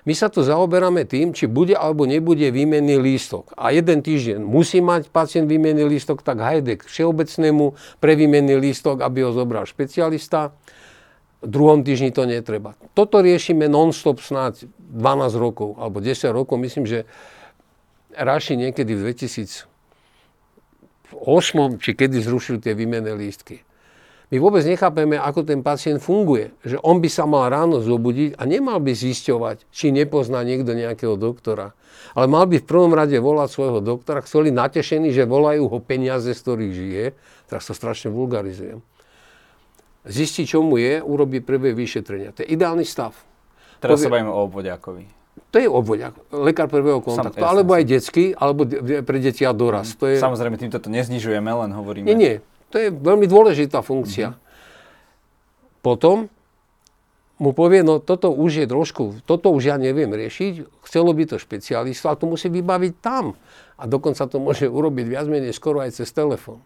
My 0.05 0.13
sa 0.13 0.29
to 0.29 0.45
zaoberáme 0.45 1.09
tým, 1.09 1.33
či 1.33 1.49
bude 1.49 1.73
alebo 1.73 2.05
nebude 2.05 2.53
výmenný 2.53 3.01
lístok. 3.01 3.57
A 3.57 3.73
jeden 3.73 4.05
týždeň 4.05 4.45
musí 4.45 4.85
mať 4.85 5.09
pacient 5.09 5.49
výmenný 5.49 5.89
lístok, 5.89 6.21
tak 6.21 6.45
hajde 6.45 6.77
k 6.77 6.85
všeobecnému 6.85 7.73
pre 8.05 8.13
výmenný 8.13 8.61
lístok, 8.61 9.01
aby 9.01 9.25
ho 9.25 9.33
zobral 9.33 9.65
špecialista 9.65 10.53
druhom 11.47 11.85
týždni 11.85 12.11
to 12.11 12.25
netreba. 12.25 12.77
Toto 12.97 13.21
riešime 13.21 13.69
non-stop 13.69 14.21
snáď 14.21 14.69
12 14.95 15.35
rokov, 15.37 15.77
alebo 15.79 16.01
10 16.01 16.31
rokov. 16.31 16.57
Myslím, 16.61 16.85
že 16.89 17.05
Raši 18.15 18.55
niekedy 18.55 18.95
v 18.95 19.11
2008, 19.11 19.67
či 21.83 21.91
kedy 21.99 22.17
zrušili 22.23 22.63
tie 22.63 22.79
výmenné 22.79 23.11
lístky. 23.19 23.67
My 24.33 24.41
vôbec 24.41 24.65
nechápeme, 24.67 25.21
ako 25.21 25.47
ten 25.47 25.61
pacient 25.61 26.01
funguje. 26.01 26.55
Že 26.65 26.81
on 26.83 26.99
by 26.99 27.09
sa 27.11 27.29
mal 27.29 27.51
ráno 27.51 27.83
zobudiť 27.83 28.41
a 28.41 28.43
nemal 28.49 28.81
by 28.81 28.95
zisťovať, 28.97 29.69
či 29.71 29.95
nepozná 29.95 30.43
niekto 30.43 30.75
nejakého 30.75 31.15
doktora. 31.15 31.77
Ale 32.17 32.27
mal 32.27 32.47
by 32.49 32.63
v 32.63 32.67
prvom 32.67 32.95
rade 32.95 33.15
volať 33.19 33.49
svojho 33.51 33.81
doktora, 33.85 34.25
ktorý 34.25 34.51
natešený, 34.51 35.13
že 35.13 35.29
volajú 35.29 35.69
ho 35.71 35.79
peniaze, 35.83 36.31
z 36.31 36.41
ktorých 36.41 36.73
žije. 36.73 37.05
Teraz 37.51 37.69
to 37.69 37.75
strašne 37.77 38.11
vulgarizujem 38.11 38.83
zistí, 40.05 40.45
čo 40.45 40.61
mu 40.61 40.77
je, 40.77 41.01
urobí 41.01 41.41
prvé 41.41 41.73
vyšetrenia. 41.73 42.37
To 42.37 42.45
je 42.45 42.49
ideálny 42.53 42.85
stav. 42.85 43.17
Teraz 43.81 44.01
Povie, 44.01 44.07
sa 44.09 44.13
bavíme 44.13 44.33
o 44.33 44.41
obvodiakovi. 44.45 45.05
To 45.51 45.57
je 45.59 45.69
obvodiak, 45.71 46.15
lekár 46.35 46.67
prvého 46.67 46.99
kontaktu, 46.99 47.39
Sam, 47.39 47.47
alebo 47.47 47.75
aj 47.75 47.85
detský, 47.87 48.35
alebo 48.35 48.67
pre 49.03 49.19
deti 49.23 49.47
a 49.47 49.55
dorast. 49.55 49.99
To 50.03 50.11
je... 50.11 50.19
Samozrejme, 50.19 50.59
týmto 50.59 50.83
to 50.83 50.91
neznižujeme, 50.91 51.47
len 51.47 51.71
hovoríme. 51.75 52.07
Nie, 52.11 52.17
nie. 52.17 52.35
To 52.75 52.77
je 52.79 52.91
veľmi 52.91 53.27
dôležitá 53.31 53.83
funkcia. 53.83 54.35
Mm-hmm. 54.35 55.79
Potom 55.83 56.27
mu 57.39 57.51
povie, 57.55 57.87
no 57.87 58.03
toto 58.03 58.35
už 58.35 58.63
je 58.63 58.67
trošku, 58.67 59.23
toto 59.27 59.51
už 59.51 59.75
ja 59.75 59.77
neviem 59.79 60.11
riešiť, 60.11 60.83
chcelo 60.87 61.11
by 61.15 61.23
to 61.27 61.37
špecialista, 61.39 62.11
ale 62.11 62.19
to 62.19 62.27
musí 62.31 62.51
vybaviť 62.51 62.93
tam. 62.99 63.39
A 63.75 63.91
dokonca 63.91 64.27
to 64.27 64.39
môže 64.39 64.71
urobiť 64.71 65.07
viac 65.07 65.27
menej 65.27 65.55
skoro 65.55 65.83
aj 65.83 65.99
cez 65.99 66.11
telefón. 66.15 66.63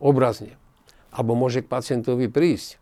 Obrazne 0.00 0.56
alebo 1.16 1.32
môže 1.32 1.64
k 1.64 1.72
pacientovi 1.72 2.28
prísť. 2.28 2.76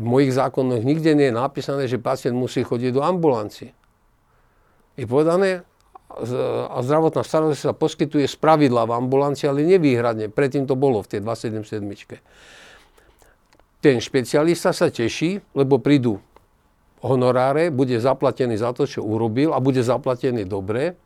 V 0.00 0.02
mojich 0.02 0.32
zákonoch 0.32 0.82
nikde 0.82 1.12
nie 1.12 1.28
je 1.28 1.36
napísané, 1.36 1.86
že 1.86 2.00
pacient 2.00 2.34
musí 2.34 2.64
chodiť 2.64 2.90
do 2.96 3.04
ambulancie. 3.04 3.76
Je 4.96 5.04
povedané, 5.04 5.62
a 6.70 6.78
zdravotná 6.80 7.20
starostlivosť 7.20 7.66
sa 7.66 7.76
poskytuje 7.76 8.24
z 8.24 8.36
pravidla 8.40 8.88
v 8.88 8.96
ambulancii, 8.96 9.52
ale 9.52 9.68
nevýhradne. 9.68 10.32
Predtým 10.32 10.64
to 10.64 10.72
bolo 10.72 11.04
v 11.04 11.12
tej 11.12 11.20
277. 11.20 11.84
Ten 13.84 14.00
špecialista 14.00 14.72
sa 14.72 14.88
teší, 14.88 15.44
lebo 15.52 15.76
prídu 15.76 16.18
honoráre, 17.04 17.68
bude 17.68 18.00
zaplatený 18.00 18.56
za 18.56 18.72
to, 18.72 18.88
čo 18.88 19.04
urobil 19.04 19.52
a 19.52 19.60
bude 19.60 19.84
zaplatený 19.84 20.48
dobre. 20.48 20.96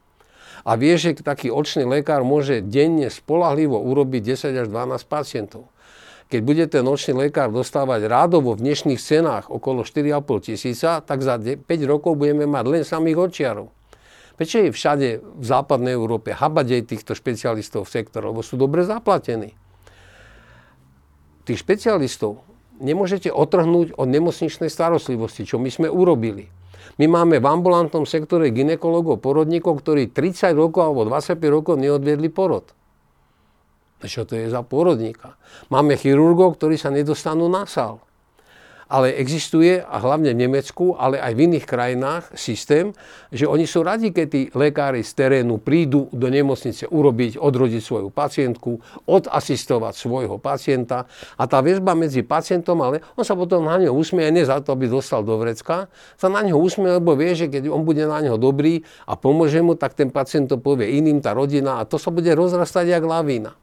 A 0.62 0.76
vie, 0.76 0.94
že 1.00 1.16
taký 1.16 1.50
očný 1.50 1.88
lekár 1.88 2.22
môže 2.22 2.60
denne 2.60 3.08
spolahlivo 3.08 3.80
urobiť 3.80 4.36
10 4.36 4.62
až 4.62 4.66
12 4.68 5.08
pacientov 5.08 5.66
keď 6.30 6.40
bude 6.46 6.64
ten 6.70 6.86
nočný 6.86 7.26
lekár 7.26 7.50
dostávať 7.50 8.06
rádovo 8.06 8.54
v 8.54 8.62
dnešných 8.62 9.02
cenách 9.02 9.50
okolo 9.50 9.82
4,5 9.82 10.46
tisíca, 10.46 11.02
tak 11.02 11.26
za 11.26 11.34
5 11.42 11.58
rokov 11.90 12.14
budeme 12.14 12.46
mať 12.46 12.64
len 12.70 12.82
samých 12.86 13.18
očiarov. 13.18 13.74
Prečo 14.38 14.62
je 14.62 14.70
všade 14.70 15.08
v 15.20 15.44
západnej 15.44 15.98
Európe 15.98 16.32
habadej 16.32 16.86
týchto 16.86 17.18
špecialistov 17.18 17.84
v 17.84 17.92
sektore, 17.92 18.30
lebo 18.30 18.46
sú 18.46 18.54
dobre 18.54 18.86
zaplatení. 18.86 19.58
Tých 21.44 21.60
špecialistov 21.60 22.46
nemôžete 22.78 23.28
otrhnúť 23.28 23.98
od 23.98 24.06
nemocničnej 24.08 24.70
starostlivosti, 24.70 25.44
čo 25.44 25.58
my 25.58 25.68
sme 25.68 25.88
urobili. 25.90 26.48
My 26.96 27.10
máme 27.10 27.42
v 27.42 27.46
ambulantnom 27.50 28.06
sektore 28.06 28.54
ginekologov, 28.54 29.18
porodníkov, 29.18 29.82
ktorí 29.82 30.14
30 30.14 30.54
rokov 30.54 30.94
alebo 30.94 31.10
25 31.10 31.36
rokov 31.50 31.74
neodviedli 31.76 32.30
porod. 32.32 32.70
Čo 34.00 34.24
to 34.24 34.32
je 34.32 34.48
za 34.48 34.64
pôrodníka? 34.64 35.36
Máme 35.68 35.96
chirurgov, 36.00 36.56
ktorí 36.56 36.80
sa 36.80 36.88
nedostanú 36.88 37.52
na 37.52 37.68
sál. 37.68 38.00
Ale 38.90 39.14
existuje, 39.22 39.78
a 39.78 40.02
hlavne 40.02 40.34
v 40.34 40.50
Nemecku, 40.50 40.98
ale 40.98 41.22
aj 41.22 41.38
v 41.38 41.46
iných 41.46 41.62
krajinách, 41.62 42.34
systém, 42.34 42.90
že 43.30 43.46
oni 43.46 43.62
sú 43.62 43.86
radi, 43.86 44.10
keď 44.10 44.26
tí 44.26 44.42
lekári 44.50 45.06
z 45.06 45.14
terénu 45.14 45.62
prídu 45.62 46.10
do 46.10 46.26
nemocnice 46.26 46.90
urobiť, 46.90 47.38
odrodiť 47.38 47.78
svoju 47.78 48.10
pacientku, 48.10 48.82
odasistovať 49.06 49.94
svojho 49.94 50.42
pacienta. 50.42 51.06
A 51.38 51.46
tá 51.46 51.62
väzba 51.62 51.94
medzi 51.94 52.26
pacientom, 52.26 52.82
ale 52.82 52.98
on 53.14 53.22
sa 53.22 53.38
potom 53.38 53.62
na 53.62 53.78
ňo 53.78 53.94
usmieje, 53.94 54.34
nie 54.34 54.42
za 54.42 54.58
to, 54.58 54.74
aby 54.74 54.90
dostal 54.90 55.22
do 55.22 55.38
vrecka, 55.38 55.86
sa 56.18 56.26
na 56.26 56.42
ňo 56.42 56.58
usmieje, 56.58 56.98
lebo 56.98 57.14
vie, 57.14 57.30
že 57.38 57.46
keď 57.46 57.70
on 57.70 57.86
bude 57.86 58.02
na 58.02 58.18
ňo 58.18 58.42
dobrý 58.42 58.82
a 59.06 59.14
pomôže 59.14 59.62
mu, 59.62 59.78
tak 59.78 59.94
ten 59.94 60.10
pacient 60.10 60.50
to 60.50 60.58
povie 60.58 60.98
iným, 60.98 61.22
tá 61.22 61.30
rodina 61.30 61.78
a 61.78 61.86
to 61.86 61.94
sa 61.94 62.10
bude 62.10 62.34
rozrastať 62.34 62.90
jak 62.90 63.06
lavína. 63.06 63.54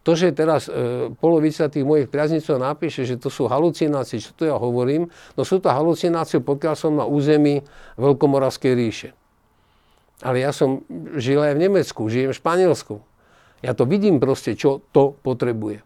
To, 0.00 0.16
že 0.16 0.32
teraz 0.32 0.64
e, 0.64 1.12
polovica 1.20 1.68
tých 1.68 1.84
mojich 1.84 2.08
priaznicov 2.08 2.56
napíše, 2.56 3.04
že 3.04 3.20
to 3.20 3.28
sú 3.28 3.52
halucinácie, 3.52 4.16
čo 4.16 4.32
to 4.32 4.48
ja 4.48 4.56
hovorím, 4.56 5.12
no 5.36 5.42
sú 5.44 5.60
to 5.60 5.68
halucinácie, 5.68 6.40
pokiaľ 6.40 6.74
som 6.74 6.96
na 6.96 7.04
území 7.04 7.60
Veľkomoravskej 8.00 8.72
ríše. 8.72 9.08
Ale 10.24 10.40
ja 10.40 10.56
som 10.56 10.84
žil 11.20 11.40
aj 11.40 11.52
v 11.56 11.62
Nemecku, 11.68 12.00
žijem 12.08 12.32
v 12.32 12.40
Španielsku. 12.40 12.94
Ja 13.60 13.76
to 13.76 13.84
vidím 13.84 14.20
proste, 14.20 14.56
čo 14.56 14.80
to 14.92 15.16
potrebuje. 15.20 15.84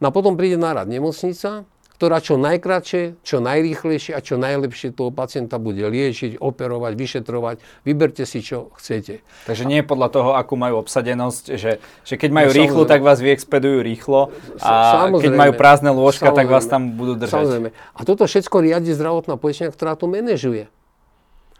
No 0.00 0.08
a 0.08 0.14
potom 0.14 0.40
príde 0.40 0.56
nárad 0.56 0.88
nemocnica, 0.88 1.68
ktorá 1.98 2.22
čo 2.22 2.38
najkračšie, 2.38 3.26
čo 3.26 3.42
najrýchlejšie 3.42 4.14
a 4.14 4.22
čo 4.22 4.38
najlepšie 4.38 4.94
toho 4.94 5.10
pacienta 5.10 5.58
bude 5.58 5.82
liečiť, 5.82 6.38
operovať, 6.38 6.94
vyšetrovať. 6.94 7.56
Vyberte 7.82 8.22
si, 8.22 8.38
čo 8.38 8.70
chcete. 8.78 9.26
Takže 9.50 9.66
nie 9.66 9.82
podľa 9.82 10.08
toho, 10.14 10.30
akú 10.38 10.54
majú 10.54 10.78
obsadenosť, 10.78 11.58
že, 11.58 11.82
že 12.06 12.14
keď 12.14 12.30
majú 12.30 12.48
no, 12.48 12.58
rýchlo, 12.62 12.82
tak 12.86 13.02
vás 13.02 13.18
vyexpedujú 13.18 13.82
rýchlo 13.82 14.30
a 14.62 15.10
keď 15.10 15.32
majú 15.34 15.52
prázdne 15.58 15.90
lôžka, 15.90 16.30
tak 16.30 16.46
vás 16.46 16.70
tam 16.70 16.94
budú 16.94 17.18
držať. 17.18 17.34
Samozrejme. 17.34 17.68
A 17.74 18.00
toto 18.06 18.30
všetko 18.30 18.56
riadi 18.62 18.94
zdravotná 18.94 19.34
poistenia, 19.34 19.74
ktorá 19.74 19.98
to 19.98 20.06
manažuje. 20.06 20.70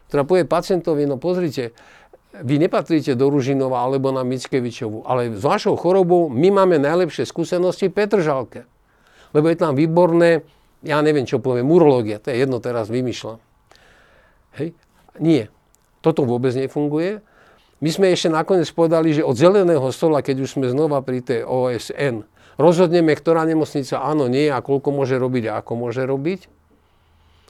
Ktorá 0.06 0.22
povie 0.22 0.46
pacientovi, 0.46 1.02
no 1.02 1.18
pozrite, 1.18 1.74
vy 2.30 2.62
nepatríte 2.62 3.18
do 3.18 3.26
Ružinova 3.26 3.82
alebo 3.82 4.14
na 4.14 4.22
Mickevičovu, 4.22 5.02
ale 5.02 5.34
s 5.34 5.42
vašou 5.42 5.74
chorobou 5.74 6.30
my 6.30 6.62
máme 6.62 6.78
najlepšie 6.78 7.26
skúsenosti 7.26 7.90
v 7.90 7.98
Petržalke 7.98 8.70
lebo 9.32 9.46
je 9.50 9.56
tam 9.58 9.72
výborné, 9.76 10.46
ja 10.86 11.02
neviem, 11.02 11.26
čo 11.26 11.42
poviem, 11.42 11.66
urológia, 11.68 12.22
to 12.22 12.30
je 12.30 12.42
jedno 12.42 12.62
teraz 12.62 12.86
vymýšľam. 12.88 13.42
Hej? 14.58 14.74
Nie. 15.18 15.50
Toto 15.98 16.22
vôbec 16.22 16.54
nefunguje. 16.54 17.20
My 17.78 17.90
sme 17.90 18.10
ešte 18.10 18.30
nakoniec 18.30 18.70
povedali, 18.74 19.14
že 19.14 19.26
od 19.26 19.38
zeleného 19.38 19.86
stola, 19.94 20.22
keď 20.22 20.46
už 20.46 20.58
sme 20.58 20.66
znova 20.70 21.02
pri 21.02 21.22
tej 21.22 21.46
OSN, 21.46 22.26
rozhodneme, 22.58 23.14
ktorá 23.14 23.46
nemocnica 23.46 24.02
áno, 24.02 24.26
nie 24.26 24.50
a 24.50 24.58
koľko 24.58 24.90
môže 24.90 25.14
robiť 25.14 25.50
a 25.50 25.62
ako 25.62 25.72
môže 25.78 26.02
robiť. 26.02 26.50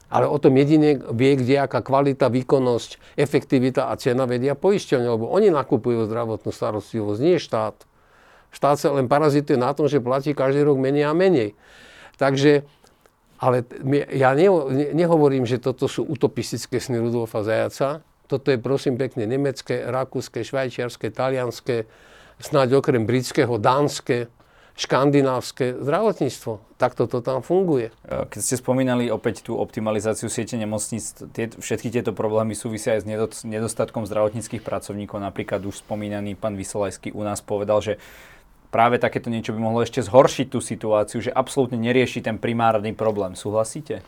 Ale 0.09 0.25
o 0.25 0.41
tom 0.41 0.57
jedine 0.57 0.97
vie, 1.12 1.37
kde 1.37 1.69
aká 1.69 1.85
kvalita, 1.85 2.33
výkonnosť, 2.33 3.21
efektivita 3.21 3.93
a 3.93 3.97
cena 4.01 4.25
vedia 4.25 4.57
poisťovne, 4.57 5.05
lebo 5.05 5.29
oni 5.29 5.53
nakupujú 5.53 6.09
zdravotnú 6.09 6.49
starostlivosť, 6.49 7.21
nie 7.21 7.37
štát. 7.37 7.77
Štát 8.49 8.81
sa 8.81 8.89
len 8.95 9.07
parazituje 9.07 9.61
na 9.61 9.71
tom, 9.77 9.87
že 9.87 10.01
platí 10.01 10.33
každý 10.33 10.65
rok 10.65 10.81
menej 10.81 11.09
a 11.09 11.13
menej. 11.13 11.53
Takže, 12.17 12.67
ale 13.39 13.63
ja 14.13 14.35
ne, 14.35 14.49
nehovorím, 14.97 15.47
že 15.47 15.63
toto 15.63 15.87
sú 15.87 16.03
utopistické 16.09 16.81
sny 16.83 16.99
Rudolfa 16.99 17.47
Zajaca. 17.47 18.03
Toto 18.29 18.53
je 18.53 18.61
prosím 18.61 19.01
pekne 19.01 19.25
nemecké, 19.25 19.89
rakúske, 19.89 20.45
švajčiarske, 20.45 21.09
talianské, 21.09 21.89
snáď 22.43 22.83
okrem 22.83 23.09
britského, 23.09 23.57
dánske, 23.57 24.29
škandinávske 24.79 25.75
zdravotníctvo. 25.83 26.63
Takto 26.79 27.11
to 27.11 27.19
tam 27.19 27.43
funguje. 27.43 27.91
Keď 28.07 28.39
ste 28.39 28.55
spomínali 28.55 29.11
opäť 29.11 29.43
tú 29.43 29.59
optimalizáciu 29.59 30.31
siete 30.31 30.55
nemocníc, 30.55 31.19
tie, 31.35 31.51
všetky 31.51 31.91
tieto 31.91 32.15
problémy 32.15 32.55
súvisia 32.55 32.95
aj 32.95 33.03
s 33.03 33.43
nedostatkom 33.43 34.07
zdravotníckých 34.07 34.63
pracovníkov. 34.63 35.19
Napríklad 35.19 35.67
už 35.67 35.83
spomínaný 35.83 36.39
pán 36.39 36.55
Vysolajský 36.55 37.11
u 37.11 37.27
nás 37.27 37.43
povedal, 37.43 37.83
že 37.83 37.99
práve 38.68 39.00
takéto 39.00 39.33
niečo 39.33 39.57
by 39.57 39.61
mohlo 39.61 39.81
ešte 39.85 40.04
zhoršiť 40.04 40.46
tú 40.52 40.61
situáciu, 40.61 41.24
že 41.24 41.33
absolútne 41.33 41.81
nerieši 41.81 42.24
ten 42.24 42.37
primárny 42.37 42.92
problém. 42.92 43.33
Súhlasíte? 43.33 44.04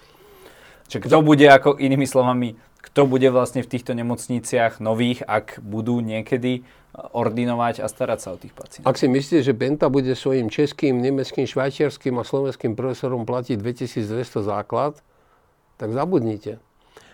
Čiže 0.90 1.06
kto 1.06 1.22
bude, 1.22 1.46
ako 1.46 1.78
inými 1.78 2.04
slovami, 2.04 2.58
kto 2.80 3.06
bude 3.06 3.28
vlastne 3.30 3.62
v 3.62 3.70
týchto 3.70 3.94
nemocniciach 3.94 4.82
nových, 4.82 5.22
ak 5.22 5.62
budú 5.62 6.02
niekedy 6.02 6.66
ordinovať 6.90 7.84
a 7.84 7.86
starať 7.86 8.18
sa 8.18 8.28
o 8.34 8.40
tých 8.40 8.50
pacientov. 8.50 8.90
Ak 8.90 8.98
si 8.98 9.06
myslíte, 9.06 9.46
že 9.46 9.54
Benta 9.54 9.86
bude 9.86 10.10
svojim 10.18 10.50
českým, 10.50 10.98
nemeckým, 10.98 11.46
švajčiarským 11.46 12.18
a 12.18 12.26
slovenským 12.26 12.74
profesorom 12.74 13.22
platiť 13.22 13.62
2200 13.62 14.42
základ, 14.42 14.98
tak 15.78 15.94
zabudnite. 15.94 16.58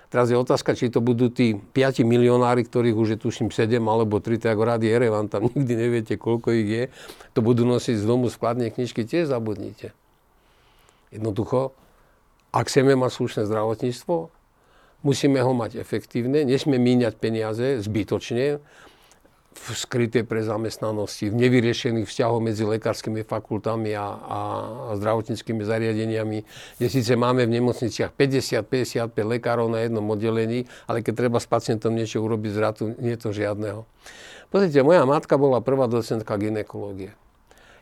Teraz 0.07 0.31
je 0.31 0.39
otázka, 0.39 0.79
či 0.79 0.87
to 0.87 1.03
budú 1.03 1.27
tí 1.29 1.59
5 1.59 2.07
milionári, 2.07 2.63
ktorých 2.63 2.95
už 2.95 3.09
je 3.15 3.19
tuším 3.19 3.49
7 3.51 3.83
alebo 3.83 4.23
3, 4.23 4.39
tak 4.39 4.55
rádi 4.55 4.87
Erevan, 4.87 5.27
tam 5.27 5.49
nikdy 5.55 5.75
neviete, 5.75 6.15
koľko 6.15 6.55
ich 6.55 6.69
je. 6.69 6.85
To 7.35 7.43
budú 7.43 7.67
nosiť 7.67 7.99
z 7.99 8.05
domu 8.07 8.31
skladné 8.31 8.71
knižky, 8.71 9.03
tiež 9.03 9.29
zabudnite. 9.31 9.91
Jednoducho, 11.11 11.75
ak 12.55 12.71
chceme 12.71 12.95
mať 12.95 13.11
slušné 13.13 13.43
zdravotníctvo, 13.51 14.15
musíme 15.03 15.39
ho 15.43 15.53
mať 15.55 15.79
efektívne, 15.79 16.47
nesme 16.47 16.79
míňať 16.79 17.15
peniaze 17.19 17.83
zbytočne, 17.83 18.63
v 19.57 19.73
skrytej 19.73 20.29
pre 20.29 20.45
zamestnanosti, 20.45 21.33
v 21.33 21.41
nevyriešených 21.41 22.05
vzťahoch 22.05 22.45
medzi 22.45 22.63
lekárskymi 22.69 23.25
fakultami 23.25 23.97
a, 23.97 24.07
a 24.07 24.39
zdravotníckými 25.01 25.65
zariadeniami, 25.65 26.39
kde 26.77 26.87
síce 26.87 27.17
máme 27.17 27.49
v 27.49 27.57
nemocniciach 27.57 28.13
50-55 28.13 29.17
lekárov 29.17 29.73
na 29.73 29.83
jednom 29.83 30.05
oddelení, 30.07 30.69
ale 30.85 31.01
keď 31.01 31.27
treba 31.27 31.41
s 31.41 31.49
pacientom 31.49 31.97
niečo 31.97 32.21
urobiť 32.21 32.51
z 32.53 32.59
ratu, 32.61 32.83
nie 33.01 33.17
je 33.17 33.21
to 33.25 33.31
žiadneho. 33.33 33.89
Pozrite, 34.53 34.79
moja 34.87 35.03
matka 35.09 35.35
bola 35.41 35.65
prvá 35.65 35.91
docentka 35.91 36.39
ginekológie. 36.39 37.17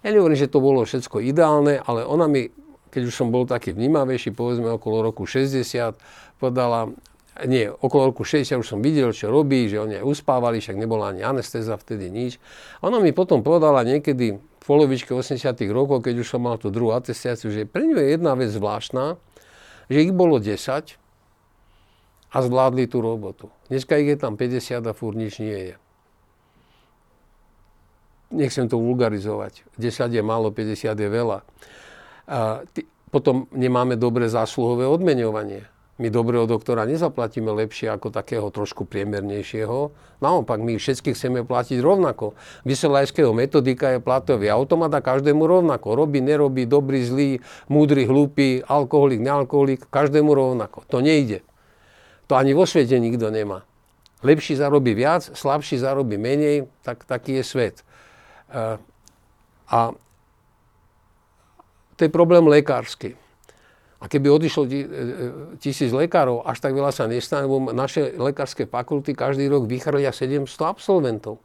Ja 0.00 0.12
nehovorím, 0.12 0.38
že 0.38 0.48
to 0.48 0.64
bolo 0.64 0.84
všetko 0.86 1.20
ideálne, 1.20 1.80
ale 1.84 2.04
ona 2.04 2.30
mi, 2.30 2.48
keď 2.88 3.02
už 3.10 3.14
som 3.14 3.28
bol 3.28 3.44
taký 3.44 3.76
vnímavejší, 3.76 4.32
povedzme 4.32 4.72
okolo 4.72 5.04
roku 5.04 5.28
60, 5.28 5.96
povedala, 6.40 6.92
nie, 7.42 7.66
okolo 7.66 8.14
roku 8.14 8.22
60 8.22 8.62
už 8.62 8.68
som 8.68 8.78
videl, 8.78 9.10
čo 9.10 9.26
robí, 9.26 9.66
že 9.66 9.82
oni 9.82 9.98
aj 9.98 10.06
uspávali, 10.06 10.62
však 10.62 10.78
nebola 10.78 11.10
ani 11.10 11.26
anestéza 11.26 11.74
vtedy 11.74 12.06
nič. 12.06 12.38
Ona 12.78 13.02
mi 13.02 13.10
potom 13.10 13.42
povedala 13.42 13.82
niekedy 13.82 14.38
v 14.38 14.62
polovičke 14.62 15.10
80 15.10 15.42
rokov, 15.74 16.06
keď 16.06 16.22
už 16.22 16.30
som 16.30 16.46
mal 16.46 16.62
tú 16.62 16.70
druhú 16.70 16.94
atestáciu, 16.94 17.50
že 17.50 17.66
pre 17.66 17.82
ňu 17.90 17.98
je 17.98 18.06
jedna 18.14 18.38
vec 18.38 18.54
zvláštna, 18.54 19.18
že 19.90 19.98
ich 19.98 20.14
bolo 20.14 20.38
10 20.38 20.94
a 22.34 22.36
zvládli 22.38 22.86
tú 22.86 23.02
robotu. 23.02 23.50
Dneska 23.66 23.98
ich 23.98 24.14
je 24.14 24.18
tam 24.18 24.38
50 24.38 24.86
a 24.86 24.92
fúr 24.94 25.18
nič 25.18 25.42
nie 25.42 25.74
je. 25.74 25.76
Nechcem 28.30 28.70
to 28.70 28.78
vulgarizovať. 28.78 29.66
10 29.74 29.90
je 30.10 30.22
málo, 30.22 30.54
50 30.54 30.94
je 30.94 31.08
veľa. 31.10 31.42
A 32.30 32.62
t- 32.70 32.86
potom 33.10 33.46
nemáme 33.54 33.94
dobre 33.94 34.26
zásluhové 34.26 34.86
odmeňovanie. 34.90 35.73
My 35.94 36.10
dobrého 36.10 36.42
doktora 36.50 36.90
nezaplatíme 36.90 37.54
lepšie 37.54 37.86
ako 37.86 38.10
takého 38.10 38.50
trošku 38.50 38.82
priemernejšieho. 38.82 39.94
Naopak, 40.18 40.58
my 40.58 40.74
všetky 40.74 41.14
chceme 41.14 41.46
platiť 41.46 41.78
rovnako. 41.78 42.34
Vyselajského 42.66 43.30
metodika 43.30 43.94
je 43.94 44.02
platový 44.02 44.50
automat 44.50 44.90
a 44.90 44.98
každému 44.98 45.46
rovnako. 45.46 45.94
Robí, 45.94 46.18
nerobí, 46.18 46.66
dobrý, 46.66 47.06
zlý, 47.06 47.30
múdry, 47.70 48.10
hlúpy, 48.10 48.66
alkoholik, 48.66 49.22
nealkoholik, 49.22 49.86
každému 49.86 50.34
rovnako. 50.34 50.82
To 50.90 50.98
nejde. 50.98 51.46
To 52.26 52.34
ani 52.34 52.58
vo 52.58 52.66
svete 52.66 52.98
nikto 52.98 53.30
nemá. 53.30 53.62
Lepší 54.26 54.58
zarobí 54.58 54.98
viac, 54.98 55.30
slabší 55.30 55.78
zarobí 55.78 56.18
menej, 56.18 56.66
tak 56.82 57.06
taký 57.06 57.38
je 57.38 57.44
svet. 57.46 57.74
E, 58.50 58.82
a 59.70 59.78
to 61.94 62.00
je 62.02 62.10
problém 62.10 62.42
lekársky. 62.50 63.14
A 64.04 64.08
keby 64.12 64.28
odišlo 64.28 64.68
e, 64.68 64.68
e, 64.68 64.76
tisíc 65.56 65.88
lekárov, 65.88 66.44
až 66.44 66.60
tak 66.60 66.76
veľa 66.76 66.92
sa 66.92 67.08
nestane, 67.08 67.48
lebo 67.48 67.72
naše 67.72 68.12
lekárske 68.20 68.68
fakulty 68.68 69.16
každý 69.16 69.48
rok 69.48 69.64
vychrlia 69.64 70.12
700 70.12 70.44
absolventov. 70.60 71.40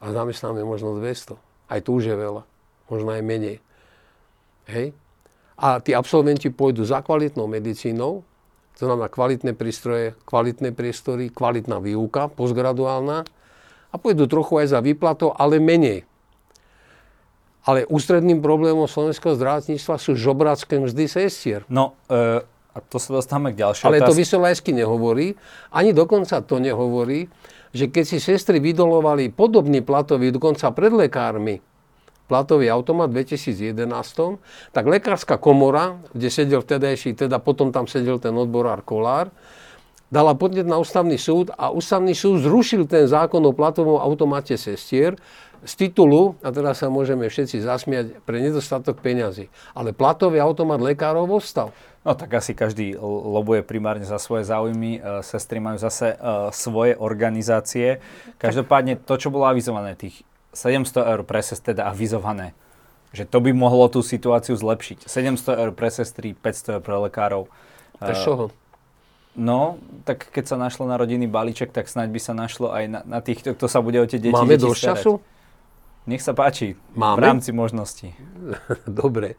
A 0.00 0.08
zamestnáme 0.08 0.64
možno 0.64 0.96
200. 0.96 1.36
Aj 1.68 1.80
tu 1.84 2.00
už 2.00 2.08
je 2.08 2.16
veľa. 2.16 2.48
Možno 2.88 3.12
aj 3.12 3.20
menej. 3.20 3.60
Hej? 4.72 4.96
A 5.60 5.76
tí 5.84 5.92
absolventi 5.92 6.48
pôjdu 6.48 6.88
za 6.88 7.04
kvalitnou 7.04 7.44
medicínou, 7.44 8.24
to 8.80 8.88
znamená 8.88 9.12
kvalitné 9.12 9.52
prístroje, 9.52 10.16
kvalitné 10.24 10.72
priestory, 10.72 11.28
kvalitná 11.28 11.84
výuka, 11.84 12.32
postgraduálna 12.32 13.28
a 13.92 13.94
pôjdu 14.00 14.24
trochu 14.24 14.64
aj 14.64 14.72
za 14.72 14.80
výplatou, 14.80 15.36
ale 15.36 15.60
menej. 15.60 16.07
Ale 17.68 17.84
ústredným 17.84 18.40
problémom 18.40 18.88
slovenského 18.88 19.36
zdravotníctva 19.36 20.00
sú 20.00 20.16
žobrácké 20.16 20.80
mzdy 20.80 21.04
sestier. 21.04 21.68
No, 21.68 21.92
e, 22.08 22.40
a 22.72 22.78
to 22.80 22.96
sa 22.96 23.20
dostávame 23.20 23.52
k 23.52 23.60
ďalšej 23.60 23.84
Ale 23.84 24.00
otázke. 24.00 24.08
to 24.08 24.14
Vysolajsky 24.16 24.70
nehovorí, 24.72 25.36
ani 25.68 25.92
dokonca 25.92 26.40
to 26.40 26.56
nehovorí, 26.56 27.28
že 27.76 27.92
keď 27.92 28.04
si 28.08 28.18
sestry 28.24 28.62
vydolovali 28.62 29.28
podobný 29.28 29.84
platový, 29.84 30.32
dokonca 30.32 30.72
pred 30.72 30.94
lekármi, 30.94 31.60
platový 32.28 32.68
automat 32.68 33.12
v 33.12 33.24
2011, 33.24 33.88
tak 34.72 34.84
lekárska 34.84 35.40
komora, 35.40 35.96
kde 36.12 36.28
sedel 36.28 36.60
vtedajší, 36.60 37.16
teda 37.16 37.40
potom 37.40 37.72
tam 37.72 37.88
sedel 37.88 38.20
ten 38.20 38.36
odborár 38.36 38.84
Kolár, 38.84 39.32
dala 40.12 40.32
podnet 40.36 40.68
na 40.68 40.80
ústavný 40.80 41.16
súd 41.16 41.52
a 41.56 41.72
ústavný 41.72 42.12
súd 42.12 42.44
zrušil 42.44 42.84
ten 42.88 43.08
zákon 43.08 43.40
o 43.44 43.52
platovom 43.52 44.00
automate 44.00 44.56
sestier, 44.56 45.16
z 45.68 45.74
titulu, 45.76 46.40
a 46.40 46.48
teraz 46.48 46.80
sa 46.80 46.88
môžeme 46.88 47.28
všetci 47.28 47.60
zasmiať, 47.60 48.24
pre 48.24 48.40
nedostatok 48.40 49.04
peňazí. 49.04 49.52
Ale 49.76 49.92
platový 49.92 50.40
automat 50.40 50.80
lekárov 50.80 51.28
ostal. 51.28 51.76
No 52.08 52.16
tak 52.16 52.40
asi 52.40 52.56
každý 52.56 52.96
lobuje 53.04 53.60
primárne 53.60 54.08
za 54.08 54.16
svoje 54.16 54.48
záujmy. 54.48 54.96
E, 54.96 55.00
sestry 55.20 55.60
majú 55.60 55.76
zase 55.76 56.16
uh, 56.16 56.48
svoje 56.48 56.96
organizácie. 56.96 58.00
Každopádne 58.40 58.96
to, 58.96 59.20
čo 59.20 59.28
bolo 59.28 59.44
avizované, 59.44 59.92
tých 59.92 60.24
700 60.56 61.04
eur 61.04 61.20
pre 61.28 61.44
sestry, 61.44 61.76
teda 61.76 61.92
avizované, 61.92 62.56
že 63.12 63.28
to 63.28 63.44
by 63.44 63.52
mohlo 63.52 63.92
tú 63.92 64.00
situáciu 64.00 64.56
zlepšiť. 64.56 65.04
700 65.04 65.68
eur 65.68 65.70
pre 65.76 65.92
sestry, 65.92 66.32
500 66.32 66.80
eur 66.80 66.82
pre 66.82 66.96
lekárov. 66.96 67.52
Uh, 68.00 68.16
čoho? 68.16 68.48
No, 69.38 69.76
tak 70.02 70.32
keď 70.32 70.50
sa 70.50 70.56
našlo 70.56 70.88
na 70.88 70.96
rodinný 70.96 71.28
balíček, 71.28 71.70
tak 71.70 71.86
snáď 71.86 72.10
by 72.10 72.20
sa 72.24 72.32
našlo 72.34 72.72
aj 72.72 72.84
na, 72.88 73.00
na 73.06 73.20
tých, 73.20 73.44
kto 73.44 73.70
sa 73.70 73.78
bude 73.84 74.00
o 74.00 74.06
tie 74.08 74.18
deti 74.18 74.34
Máme 74.34 74.58
dosť 74.58 74.96
času? 74.96 75.22
Nech 76.06 76.22
sa 76.22 76.32
páči, 76.32 76.78
Máme? 76.94 77.20
v 77.20 77.24
rámci 77.24 77.50
možností. 77.50 78.14
Dobre. 78.86 79.34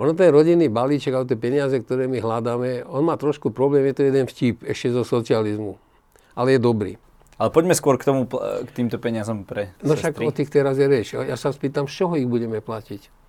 Ono 0.00 0.16
ten 0.16 0.32
rodinný 0.32 0.66
balíček 0.72 1.14
a 1.14 1.22
tie 1.22 1.38
peniaze, 1.38 1.76
ktoré 1.78 2.08
my 2.08 2.18
hľadáme, 2.18 2.82
on 2.88 3.06
má 3.06 3.14
trošku 3.20 3.52
problém, 3.54 3.86
je 3.92 3.94
to 3.96 4.02
jeden 4.08 4.26
vtip 4.26 4.64
ešte 4.64 4.90
zo 4.92 5.04
socializmu. 5.04 5.78
Ale 6.34 6.56
je 6.56 6.60
dobrý. 6.60 6.92
Ale 7.36 7.48
poďme 7.52 7.76
skôr 7.76 7.96
k, 7.96 8.08
tomu, 8.08 8.28
k 8.28 8.70
týmto 8.72 9.00
peniazom 9.00 9.44
pre 9.44 9.72
No 9.82 9.96
však 9.96 10.20
o 10.20 10.32
tých 10.32 10.52
teraz 10.52 10.76
je 10.76 10.86
reč. 10.88 11.12
Ja 11.16 11.36
sa 11.36 11.52
spýtam, 11.52 11.88
z 11.88 12.04
čoho 12.04 12.14
ich 12.16 12.28
budeme 12.28 12.60
platiť? 12.60 13.21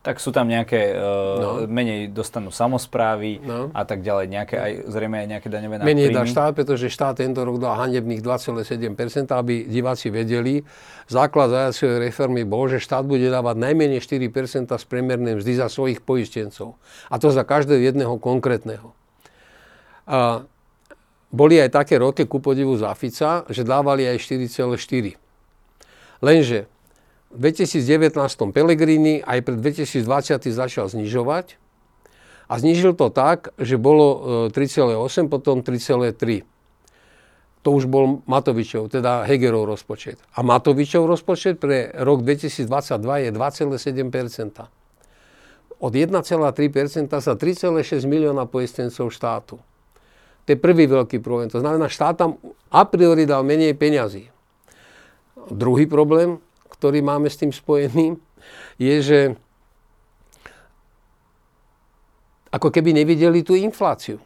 Tak 0.00 0.16
sú 0.16 0.32
tam 0.32 0.48
nejaké, 0.48 0.96
uh, 0.96 1.04
no. 1.36 1.50
menej 1.68 2.08
dostanú 2.08 2.48
samozprávy 2.48 3.36
no. 3.44 3.68
a 3.76 3.84
tak 3.84 4.00
ďalej, 4.00 4.32
nejaké 4.32 4.56
aj, 4.56 4.72
zrejme 4.88 5.16
aj 5.20 5.26
nejaké 5.28 5.48
daňové 5.52 5.76
náprímy. 5.76 5.92
Menej 5.92 6.08
dá 6.16 6.24
štát, 6.24 6.56
pretože 6.56 6.88
štát 6.88 7.20
tento 7.20 7.44
rok 7.44 7.60
dal 7.60 7.76
hanebných 7.76 8.24
2,7%, 8.24 9.28
aby 9.28 9.68
diváci 9.68 10.08
vedeli. 10.08 10.64
Základ 11.04 11.52
zajacej 11.52 12.00
reformy 12.00 12.48
bol, 12.48 12.72
že 12.72 12.80
štát 12.80 13.04
bude 13.04 13.28
dávať 13.28 13.60
najmenej 13.60 14.00
4% 14.00 14.72
z 14.72 14.84
priemernej 14.88 15.36
mzdy 15.36 15.52
za 15.60 15.68
svojich 15.68 16.00
poistencov. 16.00 16.80
A 17.12 17.20
to 17.20 17.28
za 17.28 17.44
každého 17.44 17.84
jedného 17.84 18.16
konkrétneho. 18.16 18.96
A 20.08 20.48
boli 21.28 21.60
aj 21.60 21.76
také 21.76 22.00
roky 22.00 22.24
ku 22.24 22.40
podivu 22.40 22.72
za 22.80 22.88
Fica, 22.96 23.44
že 23.52 23.68
dávali 23.68 24.08
aj 24.08 24.16
4,4. 24.16 25.20
Lenže 26.24 26.66
v 27.30 27.38
2019 27.38 28.18
Pellegrini 28.50 29.22
aj 29.22 29.38
pred 29.46 29.58
2020 29.62 30.50
začal 30.50 30.90
znižovať 30.90 31.56
A 32.50 32.58
znižil 32.58 32.98
to 32.98 33.14
tak, 33.14 33.54
že 33.62 33.78
bolo 33.78 34.50
3,8, 34.50 34.98
e, 34.98 35.30
potom 35.30 35.62
3,3. 35.62 36.42
To 37.62 37.68
už 37.70 37.86
bol 37.86 38.26
Matovičov, 38.26 38.90
teda 38.90 39.22
Hegerov 39.22 39.70
rozpočet. 39.70 40.18
A 40.34 40.42
Matovičov 40.42 41.06
rozpočet 41.06 41.62
pre 41.62 41.94
rok 41.94 42.26
2022 42.26 42.66
je 42.98 43.30
2,7% 43.30 44.66
Od 45.78 45.92
1,3% 45.94 47.22
za 47.22 47.34
3,6 47.38 48.10
milióna 48.10 48.50
poistencov 48.50 49.14
štátu. 49.14 49.62
To 50.42 50.48
je 50.50 50.58
prvý 50.58 50.90
veľký 50.90 51.22
problém. 51.22 51.46
To 51.54 51.62
znamená, 51.62 51.86
štát 51.86 52.18
tam 52.18 52.42
a 52.74 52.82
priori 52.82 53.30
dal 53.30 53.46
menej 53.46 53.78
peňazí. 53.78 54.26
Druhý 55.54 55.86
problém, 55.86 56.42
ktorý 56.70 57.02
máme 57.02 57.26
s 57.26 57.40
tým 57.40 57.50
spojený, 57.50 58.16
je, 58.80 58.96
že 59.02 59.20
ako 62.50 62.68
keby 62.70 62.94
nevideli 62.94 63.46
tú 63.46 63.54
infláciu. 63.54 64.18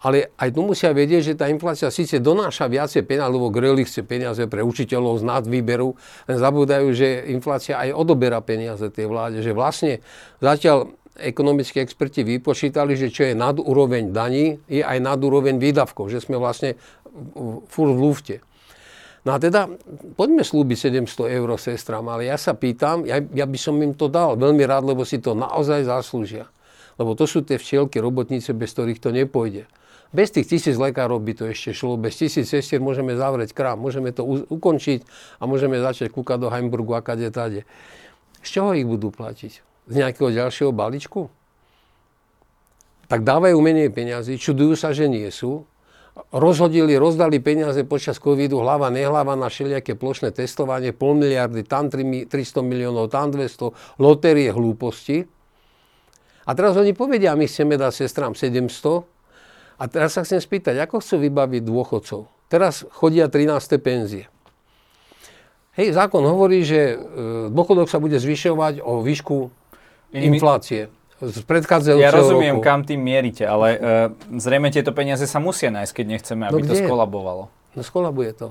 Ale 0.00 0.32
aj 0.40 0.56
tu 0.56 0.64
musia 0.64 0.96
vedieť, 0.96 1.22
že 1.32 1.34
tá 1.36 1.52
inflácia 1.52 1.92
síce 1.92 2.24
donáša 2.24 2.72
viacej 2.72 3.04
peniaze, 3.04 3.28
lebo 3.28 3.52
Greli 3.52 3.84
chce 3.84 4.00
peniaze 4.00 4.40
pre 4.48 4.64
učiteľov 4.64 5.20
z 5.20 5.28
nadvýberu, 5.28 5.92
len 6.24 6.36
zabúdajú, 6.40 6.88
že 6.96 7.28
inflácia 7.28 7.76
aj 7.76 7.92
odoberá 7.92 8.40
peniaze 8.40 8.88
tej 8.88 9.12
vláde. 9.12 9.44
Že 9.44 9.52
vlastne 9.52 9.92
zatiaľ 10.40 10.96
ekonomickí 11.20 11.84
experti 11.84 12.24
vypočítali, 12.24 12.96
že 12.96 13.12
čo 13.12 13.28
je 13.28 13.36
nad 13.36 13.60
úroveň 13.60 14.08
daní, 14.08 14.56
je 14.72 14.80
aj 14.80 14.98
nad 15.04 15.20
úroveň 15.20 15.60
výdavkov, 15.60 16.08
že 16.08 16.24
sme 16.24 16.40
vlastne 16.40 16.80
furt 17.68 17.92
v 17.92 18.00
lúfte. 18.00 18.36
No 19.20 19.36
a 19.36 19.38
teda, 19.38 19.68
poďme 20.16 20.40
slúbiť 20.40 21.04
700 21.04 21.36
eur 21.36 21.50
sestram, 21.60 22.08
ale 22.08 22.32
ja 22.32 22.40
sa 22.40 22.56
pýtam, 22.56 23.04
ja, 23.04 23.20
ja 23.20 23.44
by 23.44 23.58
som 23.60 23.76
im 23.84 23.92
to 23.92 24.08
dal 24.08 24.32
veľmi 24.40 24.64
rád, 24.64 24.88
lebo 24.88 25.04
si 25.04 25.20
to 25.20 25.36
naozaj 25.36 25.84
zaslúžia. 25.84 26.48
Lebo 26.96 27.12
to 27.12 27.28
sú 27.28 27.44
tie 27.44 27.60
včielky, 27.60 28.00
robotnice, 28.00 28.56
bez 28.56 28.72
ktorých 28.72 29.00
to 29.00 29.12
nepôjde. 29.12 29.68
Bez 30.10 30.34
tých 30.34 30.50
tisíc 30.50 30.74
lekárov 30.74 31.22
by 31.22 31.32
to 31.36 31.44
ešte 31.46 31.70
šlo, 31.70 31.94
bez 31.94 32.18
tisíc 32.18 32.50
sestier 32.50 32.82
môžeme 32.82 33.14
zavrieť 33.14 33.54
krám, 33.54 33.78
môžeme 33.78 34.10
to 34.10 34.26
u- 34.26 34.48
ukončiť 34.48 35.06
a 35.38 35.46
môžeme 35.46 35.78
začať 35.78 36.10
kúkať 36.10 36.40
do 36.40 36.48
Heimburgu 36.50 36.98
a 36.98 37.04
kade 37.04 37.30
tade. 37.30 37.62
Z 38.42 38.58
čoho 38.58 38.74
ich 38.74 38.88
budú 38.88 39.14
platiť? 39.14 39.52
Z 39.86 39.94
nejakého 39.94 40.32
ďalšieho 40.34 40.72
balíčku? 40.74 41.30
Tak 43.06 43.22
dávajú 43.22 43.58
menej 43.62 43.94
peniazy, 43.94 44.34
čudujú 44.34 44.74
sa, 44.74 44.90
že 44.90 45.06
nie 45.06 45.28
sú, 45.30 45.62
rozhodili, 46.30 46.98
rozdali 46.98 47.38
peniaze 47.38 47.82
počas 47.86 48.18
covidu, 48.18 48.60
hlava, 48.60 48.90
nehlava 48.90 49.34
na 49.34 49.50
všelijaké 49.50 49.94
plošné 49.94 50.34
testovanie, 50.34 50.94
pol 50.94 51.18
miliardy, 51.18 51.62
tam 51.66 51.90
300 51.90 52.30
miliónov, 52.62 53.10
tam 53.10 53.30
200, 53.30 53.98
lotérie, 54.02 54.50
hlúposti. 54.50 55.26
A 56.46 56.50
teraz 56.56 56.74
oni 56.74 56.94
povedia, 56.96 57.38
my 57.38 57.46
chceme 57.46 57.78
dať 57.78 57.92
sestrám 58.06 58.32
700, 58.34 59.06
a 59.80 59.88
teraz 59.88 60.12
sa 60.12 60.20
chcem 60.28 60.44
spýtať, 60.44 60.76
ako 60.76 61.00
chcú 61.00 61.24
vybaviť 61.24 61.62
dôchodcov? 61.64 62.28
Teraz 62.52 62.84
chodia 62.92 63.32
13. 63.32 63.80
penzie. 63.80 64.28
Hej, 65.72 65.96
zákon 65.96 66.20
hovorí, 66.20 66.60
že 66.60 66.80
e, 66.92 66.96
dôchodok 67.48 67.88
sa 67.88 67.96
bude 67.96 68.20
zvyšovať 68.20 68.84
o 68.84 69.00
výšku 69.00 69.48
inflácie 70.12 70.92
z 71.20 71.44
predchádzajúceho 71.44 72.00
Ja 72.00 72.16
rozumiem, 72.16 72.56
roku. 72.56 72.64
kam 72.64 72.80
tým 72.88 73.04
mierite, 73.04 73.44
ale 73.44 73.68
uh, 73.76 73.80
zrejme 74.40 74.72
tieto 74.72 74.96
peniaze 74.96 75.28
sa 75.28 75.36
musia 75.36 75.68
nájsť, 75.68 75.92
keď 75.92 76.06
nechceme, 76.16 76.42
aby 76.48 76.64
no 76.64 76.68
to 76.72 76.74
skolabovalo. 76.80 77.44
No 77.76 77.80
skolabuje 77.84 78.32
to. 78.32 78.48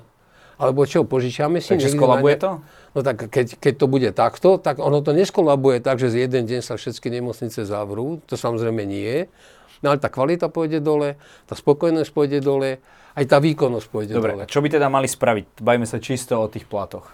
Alebo 0.60 0.84
čo, 0.84 1.08
požičiame 1.08 1.64
si? 1.64 1.72
Takže 1.72 1.96
skolabuje 1.96 2.36
to? 2.36 2.52
No 2.94 3.00
tak 3.00 3.32
keď, 3.32 3.58
keď 3.58 3.74
to 3.80 3.86
bude 3.88 4.10
takto, 4.12 4.60
tak 4.60 4.78
ono 4.78 5.00
to 5.00 5.16
neskolabuje 5.16 5.80
tak, 5.80 5.98
že 6.04 6.12
z 6.12 6.28
jeden 6.28 6.46
deň 6.46 6.60
sa 6.62 6.76
všetky 6.76 7.08
nemocnice 7.08 7.64
zavrú. 7.64 8.20
To 8.28 8.36
samozrejme 8.36 8.84
nie. 8.84 9.32
No 9.80 9.96
ale 9.96 10.04
tá 10.04 10.12
kvalita 10.12 10.52
pôjde 10.52 10.84
dole, 10.84 11.16
tá 11.48 11.56
spokojnosť 11.56 12.12
pôjde 12.12 12.44
dole, 12.44 12.84
aj 13.16 13.26
tá 13.26 13.40
výkonnosť 13.40 13.88
pôjde 13.88 14.14
Dobre, 14.14 14.36
dole. 14.36 14.52
čo 14.52 14.60
by 14.60 14.68
teda 14.68 14.92
mali 14.92 15.08
spraviť? 15.08 15.64
Bajme 15.64 15.88
sa 15.88 16.04
čisto 16.04 16.36
o 16.36 16.52
tých 16.52 16.68
platoch. 16.68 17.08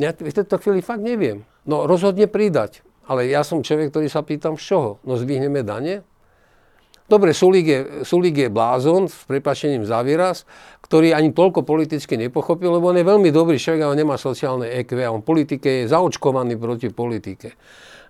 Ja 0.00 0.16
v 0.16 0.32
tejto 0.32 0.56
chvíli 0.56 0.80
fakt 0.80 1.04
neviem. 1.04 1.44
No 1.68 1.84
rozhodne 1.84 2.24
pridať. 2.24 2.80
Ale 3.12 3.28
ja 3.28 3.44
som 3.44 3.60
človek, 3.60 3.92
ktorý 3.92 4.08
sa 4.08 4.24
pýtam, 4.24 4.56
z 4.56 4.72
čoho? 4.72 4.90
No 5.04 5.20
zvyhneme 5.20 5.60
dane? 5.60 6.00
Dobre, 7.04 7.36
Sulík 7.36 7.66
je, 7.68 7.80
Sulík 8.08 8.40
je 8.40 8.48
blázon, 8.48 9.04
s 9.04 9.28
prepačením 9.28 9.84
za 9.84 10.00
výraz, 10.00 10.48
ktorý 10.80 11.12
ani 11.12 11.36
toľko 11.36 11.60
politicky 11.60 12.16
nepochopil, 12.16 12.80
lebo 12.80 12.88
on 12.88 12.96
je 12.96 13.04
veľmi 13.04 13.28
dobrý 13.28 13.60
človek, 13.60 13.84
ale 13.84 14.00
nemá 14.00 14.16
sociálne 14.16 14.64
EQ 14.80 14.96
a 15.04 15.12
on 15.12 15.20
politike 15.20 15.84
je 15.84 15.92
zaočkovaný 15.92 16.56
proti 16.56 16.88
politike 16.88 17.52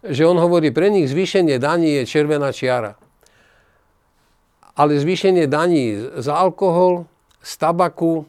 že 0.03 0.27
on 0.27 0.35
hovorí, 0.35 0.75
pre 0.75 0.91
nich 0.91 1.07
zvýšenie 1.07 1.63
daní 1.63 2.03
je 2.03 2.11
červená 2.11 2.51
čiara. 2.51 2.99
Ale 4.75 4.99
zvýšenie 4.99 5.47
daní 5.47 5.95
za 6.19 6.35
alkohol, 6.35 7.07
z 7.39 7.53
tabaku, 7.55 8.27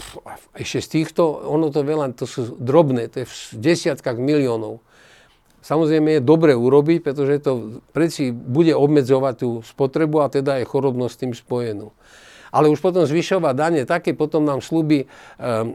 pf, 0.00 0.10
ešte 0.56 0.80
z 0.80 0.88
týchto, 0.88 1.28
ono 1.28 1.68
to 1.68 1.84
veľa, 1.84 2.16
to 2.16 2.24
sú 2.24 2.56
drobné, 2.56 3.12
to 3.12 3.24
je 3.24 3.26
v 3.28 3.34
desiatkách 3.52 4.16
miliónov. 4.16 4.80
Samozrejme 5.64 6.20
je 6.20 6.22
dobre 6.22 6.52
urobiť, 6.52 7.00
pretože 7.00 7.40
to 7.40 7.80
preci 7.96 8.28
bude 8.30 8.76
obmedzovať 8.76 9.34
tú 9.40 9.48
spotrebu 9.64 10.20
a 10.20 10.28
teda 10.28 10.60
je 10.60 10.68
chorobnosť 10.68 11.12
s 11.16 11.20
tým 11.24 11.32
spojenú 11.32 11.88
ale 12.54 12.70
už 12.70 12.78
potom 12.78 13.02
zvyšovať 13.02 13.54
dane, 13.58 13.82
také 13.82 14.14
potom 14.14 14.46
nám 14.46 14.62
slúbi 14.62 15.10
um, 15.10 15.74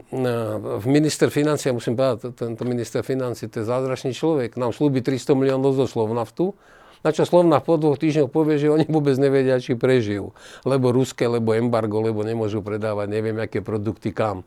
v 0.80 0.86
minister 0.88 1.28
financí, 1.28 1.68
ja 1.68 1.76
musím 1.76 1.92
povedať, 1.92 2.32
tento 2.32 2.64
minister 2.64 3.04
financí, 3.04 3.52
to 3.52 3.60
je 3.60 3.68
zázračný 3.68 4.16
človek, 4.16 4.56
nám 4.56 4.72
slúbi 4.72 5.04
300 5.04 5.36
miliónov 5.36 5.76
zo 5.76 5.84
Slovnaftu, 5.84 6.56
na 7.04 7.12
čo 7.12 7.28
Slovna 7.28 7.60
po 7.60 7.76
dvoch 7.80 8.00
týždňoch 8.00 8.32
povie, 8.32 8.56
že 8.56 8.72
oni 8.72 8.88
vôbec 8.88 9.16
nevedia, 9.16 9.56
či 9.56 9.72
prežijú. 9.72 10.36
Lebo 10.68 10.92
ruské, 10.92 11.24
lebo 11.24 11.56
embargo, 11.56 12.04
lebo 12.04 12.20
nemôžu 12.20 12.60
predávať 12.60 13.08
neviem, 13.08 13.36
aké 13.40 13.64
produkty 13.64 14.12
kam. 14.12 14.44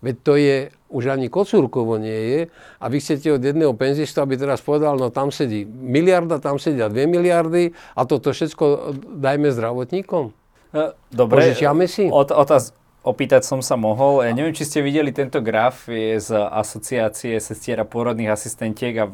Veď 0.00 0.16
to 0.24 0.32
je, 0.40 0.56
už 0.88 1.12
ani 1.12 1.28
kocúrkovo 1.28 2.00
nie 2.00 2.20
je. 2.32 2.40
A 2.80 2.88
vy 2.88 3.04
chcete 3.04 3.36
od 3.36 3.42
jedného 3.44 3.76
penzista, 3.76 4.24
aby 4.24 4.40
teraz 4.40 4.64
povedal, 4.64 4.96
no 4.96 5.12
tam 5.12 5.28
sedí 5.28 5.68
miliarda, 5.68 6.40
tam 6.40 6.56
sedia 6.56 6.88
dve 6.88 7.04
miliardy 7.04 7.76
a 7.92 8.08
toto 8.08 8.32
všetko 8.32 8.96
dajme 9.20 9.52
zdravotníkom. 9.52 10.32
E, 10.72 10.96
dobre, 11.12 11.52
Požičiame 11.52 11.84
si? 11.84 12.08
Ot, 12.08 12.32
otáz, 12.32 12.72
opýtať 13.00 13.48
som 13.48 13.64
sa 13.64 13.80
mohol. 13.80 14.20
Ja 14.24 14.32
neviem, 14.36 14.52
či 14.52 14.68
ste 14.68 14.84
videli 14.84 15.08
tento 15.08 15.40
graf, 15.40 15.88
je 15.88 16.20
z 16.20 16.36
asociácie 16.36 17.40
sestier 17.40 17.80
a 17.80 17.88
pôrodných 17.88 18.28
asistentiek 18.28 18.94
a 19.00 19.08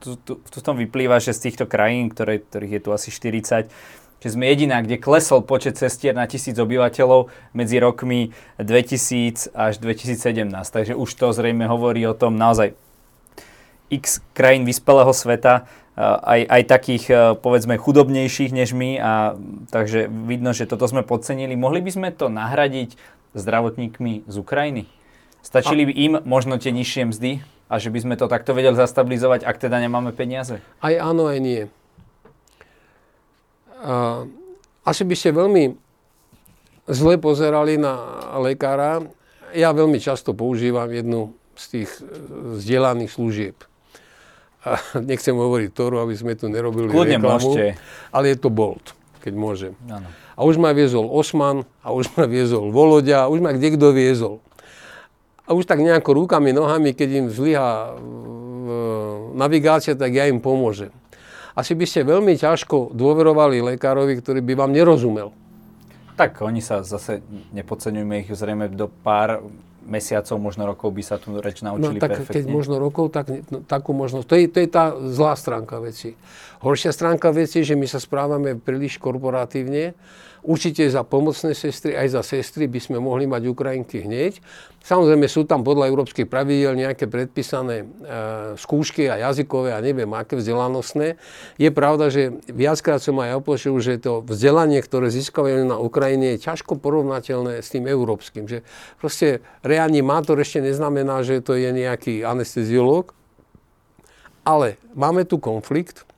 tu, 0.00 0.16
tu, 0.24 0.40
tu 0.40 0.58
tom 0.64 0.80
vyplýva, 0.80 1.20
že 1.20 1.36
z 1.36 1.48
týchto 1.52 1.68
krajín, 1.68 2.08
ktoré, 2.08 2.40
ktorých 2.40 2.80
je 2.80 2.82
tu 2.84 2.90
asi 2.96 3.08
40, 3.12 3.68
že 4.18 4.34
sme 4.34 4.50
jediná, 4.50 4.82
kde 4.82 4.98
klesol 4.98 5.46
počet 5.46 5.78
sestier 5.78 6.10
na 6.14 6.26
tisíc 6.26 6.58
obyvateľov 6.58 7.30
medzi 7.54 7.78
rokmi 7.78 8.34
2000 8.58 9.54
až 9.54 9.78
2017. 9.78 10.50
Takže 10.50 10.98
už 10.98 11.10
to 11.14 11.30
zrejme 11.30 11.66
hovorí 11.70 12.02
o 12.06 12.14
tom 12.18 12.34
naozaj 12.34 12.74
x 13.88 14.20
krajín 14.34 14.68
vyspelého 14.68 15.14
sveta 15.14 15.70
aj, 15.98 16.40
aj 16.46 16.62
takých, 16.70 17.04
povedzme, 17.42 17.74
chudobnejších 17.74 18.54
než 18.54 18.70
my 18.70 18.90
a 19.02 19.34
takže 19.74 20.06
vidno, 20.06 20.54
že 20.54 20.70
toto 20.70 20.86
sme 20.86 21.02
podcenili. 21.02 21.58
Mohli 21.58 21.82
by 21.82 21.90
sme 21.90 22.08
to 22.14 22.30
nahradiť 22.30 22.94
zdravotníkmi 23.34 24.30
z 24.30 24.34
Ukrajiny? 24.38 24.86
Stačili 25.42 25.90
by 25.90 25.92
im 25.94 26.14
možno 26.22 26.58
tie 26.58 26.70
nižšie 26.70 27.02
mzdy 27.10 27.32
a 27.66 27.82
že 27.82 27.90
by 27.90 27.98
sme 27.98 28.14
to 28.14 28.30
takto 28.30 28.54
vedeli 28.54 28.78
zastabilizovať, 28.78 29.42
ak 29.42 29.56
teda 29.58 29.82
nemáme 29.82 30.14
peniaze? 30.14 30.62
Aj 30.78 30.94
áno, 30.98 31.26
aj 31.26 31.38
nie. 31.42 31.62
Asi 34.82 35.02
by 35.04 35.14
ste 35.14 35.30
veľmi 35.36 35.76
zle 36.88 37.14
pozerali 37.20 37.76
na 37.76 37.94
lekára. 38.40 39.04
Ja 39.52 39.72
veľmi 39.72 40.00
často 40.00 40.32
používam 40.32 40.88
jednu 40.88 41.36
z 41.58 41.64
tých 41.74 41.90
e, 41.98 42.02
vzdielaných 42.60 43.10
služieb 43.10 43.56
a 44.66 44.76
nechcem 45.10 45.34
hovoriť 45.34 45.70
Toru, 45.72 46.02
aby 46.02 46.14
sme 46.14 46.34
tu 46.36 46.46
nerobili 46.50 46.90
Kľudne 46.90 47.18
reklamu, 47.18 47.50
môžete. 47.54 47.78
ale 48.12 48.24
je 48.34 48.36
to 48.38 48.50
Bolt, 48.52 48.94
keď 49.24 49.32
môžem. 49.34 49.72
Ano. 49.86 50.08
A 50.38 50.40
už 50.46 50.60
ma 50.60 50.70
viezol 50.70 51.08
Osman, 51.10 51.66
a 51.82 51.90
už 51.90 52.14
ma 52.14 52.28
viezol 52.30 52.70
Volodia, 52.70 53.26
a 53.26 53.30
už 53.30 53.42
ma 53.42 53.50
kde 53.56 53.74
kto 53.74 53.90
viezol. 53.90 54.38
A 55.48 55.56
už 55.56 55.64
tak 55.64 55.80
nejako 55.80 56.14
rukami, 56.14 56.52
nohami, 56.52 56.92
keď 56.92 57.08
im 57.24 57.26
zlyha 57.32 57.96
navigácia, 59.32 59.96
tak 59.96 60.12
ja 60.12 60.28
im 60.28 60.44
pomôžem. 60.44 60.92
Asi 61.58 61.74
by 61.74 61.86
ste 61.90 62.06
veľmi 62.06 62.38
ťažko 62.38 62.94
dôverovali 62.94 63.58
lekárovi, 63.74 64.14
ktorý 64.22 64.38
by 64.46 64.54
vám 64.54 64.70
nerozumel. 64.70 65.34
Tak 66.14 66.38
oni 66.38 66.62
sa 66.62 66.86
zase, 66.86 67.18
nepodceňujme 67.50 68.22
ich 68.22 68.30
zrejme 68.30 68.70
do 68.70 68.86
pár 68.86 69.42
mesiacov, 69.88 70.36
možno 70.38 70.68
rokov 70.68 70.94
by 70.94 71.02
sa 71.02 71.16
tu 71.18 71.34
reč 71.40 71.64
naučili 71.64 71.96
no, 71.96 72.02
tak 72.02 72.22
perfektne? 72.22 72.34
keď 72.36 72.44
možno 72.46 72.76
rokov, 72.76 73.10
tak 73.10 73.32
no, 73.48 73.64
takú 73.64 73.96
možnosť. 73.96 74.26
To 74.28 74.34
je, 74.36 74.44
to 74.46 74.58
je 74.62 74.68
tá 74.68 74.92
zlá 74.94 75.34
stránka 75.34 75.80
veci. 75.80 76.14
Horšia 76.62 76.92
stránka 76.92 77.32
veci 77.32 77.64
je, 77.64 77.74
že 77.74 77.74
my 77.74 77.88
sa 77.88 77.98
správame 77.98 78.54
príliš 78.54 79.00
korporatívne. 79.00 79.96
Určite 80.48 80.88
za 80.88 81.04
pomocné 81.04 81.52
sestry, 81.52 81.92
aj 81.92 82.08
za 82.16 82.22
sestry 82.24 82.72
by 82.72 82.80
sme 82.80 82.96
mohli 82.96 83.28
mať 83.28 83.52
Ukrajinky 83.52 84.08
hneď. 84.08 84.40
Samozrejme 84.80 85.28
sú 85.28 85.44
tam 85.44 85.60
podľa 85.60 85.92
európskych 85.92 86.24
pravidel 86.24 86.72
nejaké 86.72 87.04
predpísané 87.04 87.84
e, 87.84 87.86
skúšky 88.56 89.12
a 89.12 89.20
jazykové 89.28 89.76
a 89.76 89.84
neviem 89.84 90.08
aké 90.16 90.40
vzdelanostné. 90.40 91.20
Je 91.60 91.68
pravda, 91.68 92.08
že 92.08 92.32
viackrát 92.48 92.96
som 92.96 93.20
aj 93.20 93.44
opočul, 93.44 93.76
že 93.84 94.00
to 94.00 94.24
vzdelanie, 94.24 94.80
ktoré 94.80 95.12
získavajú 95.12 95.68
na 95.68 95.76
Ukrajine 95.76 96.40
je 96.40 96.48
ťažko 96.48 96.80
porovnateľné 96.80 97.60
s 97.60 97.68
tým 97.68 97.84
európskym. 97.84 98.48
Že 98.48 98.64
proste 98.96 99.44
reanimátor 99.60 100.40
ešte 100.40 100.64
neznamená, 100.64 101.28
že 101.28 101.44
to 101.44 101.60
je 101.60 101.76
nejaký 101.76 102.24
anesteziológ. 102.24 103.12
Ale 104.48 104.80
máme 104.96 105.28
tu 105.28 105.36
konflikt, 105.36 106.08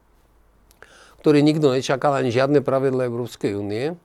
ktorý 1.18 1.42
nikto 1.42 1.74
nečakal 1.74 2.14
ani 2.14 2.30
žiadne 2.30 2.62
pravidla 2.62 3.10
Európskej 3.10 3.58
únie 3.58 3.98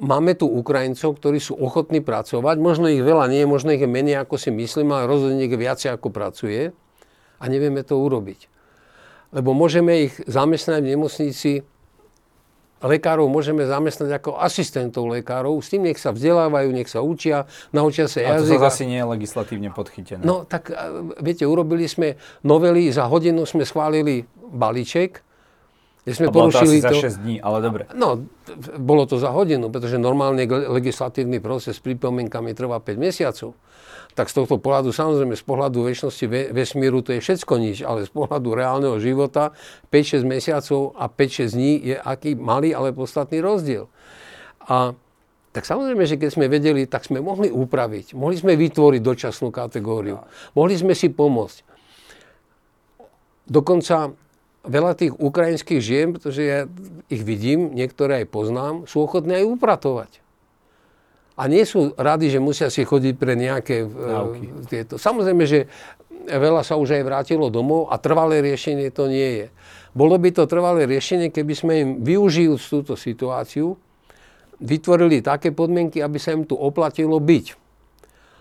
máme 0.00 0.36
tu 0.36 0.48
Ukrajincov, 0.48 1.16
ktorí 1.16 1.40
sú 1.40 1.56
ochotní 1.56 2.04
pracovať. 2.04 2.56
Možno 2.60 2.88
ich 2.88 3.00
veľa 3.00 3.28
nie, 3.32 3.44
možno 3.48 3.72
ich 3.72 3.82
je 3.82 3.90
menej, 3.90 4.22
ako 4.22 4.36
si 4.36 4.52
myslím, 4.52 4.92
ale 4.92 5.08
rozhodne 5.08 5.44
ich 5.44 5.52
viacej, 5.52 5.96
ako 5.96 6.08
pracuje. 6.12 6.72
A 7.36 7.44
nevieme 7.52 7.84
to 7.84 8.00
urobiť. 8.00 8.48
Lebo 9.34 9.52
môžeme 9.52 10.08
ich 10.08 10.14
zamestnať 10.24 10.80
v 10.80 10.90
nemocnici, 10.96 11.50
lekárov 12.80 13.26
môžeme 13.26 13.66
zamestnať 13.66 14.22
ako 14.22 14.38
asistentov 14.38 15.10
lekárov, 15.10 15.58
s 15.60 15.74
tým 15.74 15.84
nech 15.84 15.98
sa 15.98 16.14
vzdelávajú, 16.14 16.68
nech 16.70 16.88
sa 16.88 17.02
učia, 17.02 17.44
naučia 17.74 18.06
sa 18.06 18.22
jazyk. 18.22 18.56
A 18.56 18.62
to 18.62 18.68
zase 18.70 18.84
nie 18.86 19.00
je 19.02 19.06
legislatívne 19.10 19.68
podchytené. 19.74 20.22
No 20.22 20.46
tak 20.46 20.70
viete, 21.18 21.42
urobili 21.48 21.90
sme 21.90 22.14
novely, 22.46 22.88
za 22.94 23.10
hodinu 23.10 23.44
sme 23.48 23.66
schválili 23.66 24.24
balíček, 24.38 25.25
kde 26.06 26.14
sme 26.14 26.30
bolo 26.30 26.54
porušili 26.54 26.78
to 26.78 26.94
asi 26.94 27.02
za 27.02 27.18
6 27.18 27.26
dní, 27.26 27.36
ale 27.42 27.58
dobre. 27.58 27.90
No, 27.98 28.30
bolo 28.78 29.10
to 29.10 29.18
za 29.18 29.34
hodinu, 29.34 29.74
pretože 29.74 29.98
normálne 29.98 30.46
legislatívny 30.46 31.42
proces 31.42 31.74
s 31.74 31.82
pripomienkami 31.82 32.54
trvá 32.54 32.78
5 32.78 32.94
mesiacov. 32.94 33.58
Tak 34.14 34.30
z 34.30 34.34
tohto 34.38 34.62
pohľadu, 34.62 34.94
samozrejme, 34.94 35.34
z 35.34 35.42
pohľadu 35.42 35.82
väčšnosti 35.82 36.54
vesmíru 36.54 37.02
to 37.02 37.10
je 37.10 37.20
všetko 37.20 37.58
nič, 37.58 37.82
ale 37.82 38.06
z 38.06 38.14
pohľadu 38.14 38.54
reálneho 38.54 38.96
života 39.02 39.50
5-6 39.90 40.22
mesiacov 40.22 40.94
a 40.94 41.10
5-6 41.10 41.58
dní 41.58 41.72
je 41.82 41.96
aký 41.98 42.38
malý, 42.38 42.70
ale 42.70 42.94
podstatný 42.94 43.42
rozdiel. 43.42 43.90
A 44.62 44.94
tak 45.50 45.66
samozrejme, 45.66 46.06
že 46.06 46.22
keď 46.22 46.30
sme 46.38 46.46
vedeli, 46.46 46.86
tak 46.86 47.02
sme 47.02 47.18
mohli 47.18 47.50
upraviť. 47.50 48.14
Mohli 48.14 48.36
sme 48.38 48.52
vytvoriť 48.54 49.02
dočasnú 49.02 49.50
kategóriu. 49.50 50.22
Mohli 50.54 50.74
sme 50.78 50.94
si 50.94 51.10
pomôcť. 51.10 51.66
Dokonca 53.50 54.14
veľa 54.66 54.92
tých 54.98 55.12
ukrajinských 55.14 55.80
žien, 55.80 56.06
pretože 56.14 56.42
ja 56.42 56.60
ich 57.06 57.22
vidím, 57.22 57.72
niektoré 57.72 58.22
aj 58.22 58.26
poznám, 58.28 58.74
sú 58.90 59.06
ochotné 59.06 59.42
aj 59.42 59.46
upratovať. 59.56 60.12
A 61.36 61.52
nie 61.52 61.62
sú 61.68 61.92
radi, 62.00 62.32
že 62.32 62.40
musia 62.40 62.72
si 62.72 62.82
chodiť 62.82 63.14
pre 63.20 63.36
nejaké 63.36 63.84
uh, 63.84 64.32
tieto. 64.66 64.96
Samozrejme, 64.96 65.44
že 65.44 65.68
veľa 66.26 66.64
sa 66.64 66.80
už 66.80 66.96
aj 66.96 67.02
vrátilo 67.04 67.52
domov 67.52 67.92
a 67.92 68.00
trvalé 68.00 68.40
riešenie 68.40 68.88
to 68.88 69.06
nie 69.06 69.44
je. 69.44 69.46
Bolo 69.92 70.16
by 70.16 70.32
to 70.32 70.48
trvalé 70.48 70.88
riešenie, 70.88 71.28
keby 71.28 71.54
sme 71.56 71.72
im 71.80 71.90
využili 72.00 72.56
túto 72.56 72.96
situáciu, 72.96 73.76
vytvorili 74.60 75.20
také 75.20 75.52
podmienky, 75.52 76.00
aby 76.00 76.16
sa 76.16 76.32
im 76.32 76.48
tu 76.48 76.56
oplatilo 76.56 77.20
byť. 77.20 77.65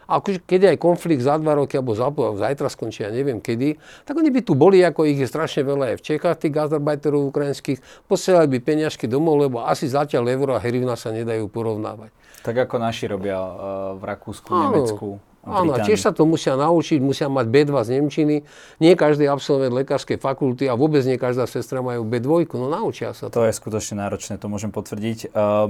A 0.06 0.22
keď 0.22 0.76
aj 0.76 0.78
konflikt 0.78 1.26
za 1.26 1.38
dva 1.42 1.58
roky, 1.58 1.78
alebo 1.78 1.98
za, 1.98 2.10
zajtra 2.14 2.70
skončí, 2.70 3.02
ja 3.06 3.10
neviem 3.10 3.42
kedy, 3.42 3.78
tak 4.06 4.14
oni 4.18 4.30
by 4.30 4.42
tu 4.46 4.54
boli, 4.54 4.82
ako 4.86 5.10
ich 5.10 5.18
je 5.20 5.28
strašne 5.30 5.66
veľa 5.66 5.94
aj 5.94 5.96
v 6.00 6.06
Čechách, 6.06 6.36
tých 6.38 6.54
gazarbajterov 6.54 7.34
ukrajinských, 7.34 7.80
posielali 8.06 8.48
by 8.56 8.60
peniažky 8.62 9.10
domov, 9.10 9.42
lebo 9.42 9.66
asi 9.66 9.90
zatiaľ 9.90 10.30
euro 10.32 10.54
a 10.54 10.62
herivna 10.62 10.94
sa 10.94 11.10
nedajú 11.10 11.50
porovnávať. 11.50 12.14
Tak 12.46 12.70
ako 12.70 12.76
naši 12.78 13.10
robia 13.10 13.42
uh, 13.42 13.54
v 13.98 14.04
Rakúsku, 14.06 14.50
Áno. 14.54 14.64
Nemecku. 14.70 15.08
Áno, 15.46 15.78
tiež 15.78 16.02
sa 16.02 16.10
to 16.10 16.26
musia 16.26 16.58
naučiť, 16.58 16.98
musia 17.06 17.30
mať 17.30 17.46
B2 17.46 17.72
z 17.86 17.90
Nemčiny. 18.02 18.36
Nie 18.82 18.98
každý 18.98 19.30
absolvent 19.30 19.78
lekárskej 19.78 20.18
fakulty 20.18 20.66
a 20.66 20.74
vôbec 20.74 21.06
nie 21.06 21.22
každá 21.22 21.46
sestra 21.46 21.86
majú 21.86 22.02
B2, 22.02 22.50
no 22.58 22.66
naučia 22.66 23.14
sa 23.14 23.30
to. 23.30 23.38
To 23.38 23.46
je 23.46 23.54
skutočne 23.54 24.02
náročné, 24.02 24.42
to 24.42 24.50
môžem 24.50 24.74
potvrdiť. 24.74 25.30
Uh, 25.30 25.70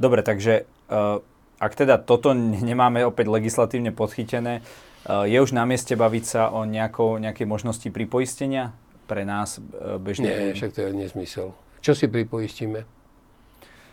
dobre, 0.00 0.24
takže 0.24 0.64
uh, 0.88 1.20
ak 1.56 1.72
teda 1.72 1.96
toto 1.96 2.36
nemáme 2.36 3.00
opäť 3.04 3.32
legislatívne 3.32 3.92
podchytené, 3.92 4.60
eh, 4.60 5.24
je 5.30 5.38
už 5.40 5.56
na 5.56 5.64
mieste 5.64 5.96
baviť 5.96 6.24
sa 6.24 6.42
o 6.52 6.68
nejakou, 6.68 7.16
nejakej 7.16 7.46
možnosti 7.48 7.88
pripoistenia 7.88 8.76
pre 9.08 9.24
nás 9.24 9.56
eh, 9.56 9.96
bežne? 9.96 10.28
Nie, 10.28 10.52
však 10.52 10.70
to 10.76 10.80
je 10.84 10.90
nezmysel. 10.92 11.46
Čo 11.80 11.92
si 11.96 12.06
pripoistíme? 12.10 12.84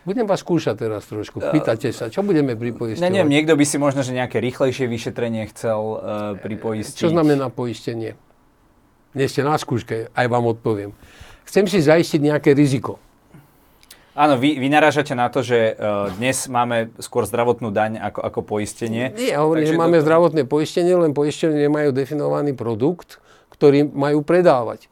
Budem 0.03 0.27
vás 0.27 0.43
skúšať 0.43 0.75
teraz 0.75 1.07
trošku. 1.07 1.39
Eh, 1.39 1.55
Pýtate 1.55 1.95
sa, 1.95 2.11
čo 2.11 2.27
budeme 2.27 2.59
pripoistovať? 2.59 2.99
Ne, 2.99 3.23
neviem, 3.23 3.31
niekto 3.31 3.55
by 3.55 3.63
si 3.63 3.79
možno, 3.79 4.03
že 4.03 4.11
nejaké 4.11 4.43
rýchlejšie 4.43 4.83
vyšetrenie 4.91 5.47
chcel 5.55 5.79
uh, 5.79 5.99
pripoistiť. 6.43 7.07
Čo 7.07 7.15
znamená 7.15 7.47
poistenie? 7.47 8.19
Nie 9.15 9.27
ste 9.31 9.47
na 9.47 9.55
skúške, 9.55 10.11
aj 10.11 10.25
vám 10.27 10.43
odpoviem. 10.51 10.91
Chcem 11.47 11.69
si 11.71 11.79
zaistiť 11.79 12.19
nejaké 12.19 12.51
riziko. 12.51 12.99
Áno, 14.13 14.37
vy, 14.37 14.61
vy 14.61 14.69
narážate 14.69 15.17
na 15.17 15.25
to, 15.33 15.41
že 15.41 15.73
uh, 15.73 16.13
dnes 16.13 16.45
máme 16.45 16.93
skôr 17.01 17.25
zdravotnú 17.25 17.73
daň 17.73 17.97
ako, 17.97 18.21
ako 18.21 18.39
poistenie. 18.45 19.09
Nie, 19.09 19.33
ja 19.33 19.41
hovorím, 19.41 19.65
že 19.65 19.73
máme 19.73 19.97
to... 19.97 20.05
zdravotné 20.05 20.45
poistenie, 20.45 20.93
len 20.93 21.17
poistenie 21.17 21.65
nemajú 21.65 21.89
definovaný 21.89 22.53
produkt, 22.53 23.17
ktorý 23.49 23.89
majú 23.89 24.21
predávať. 24.21 24.85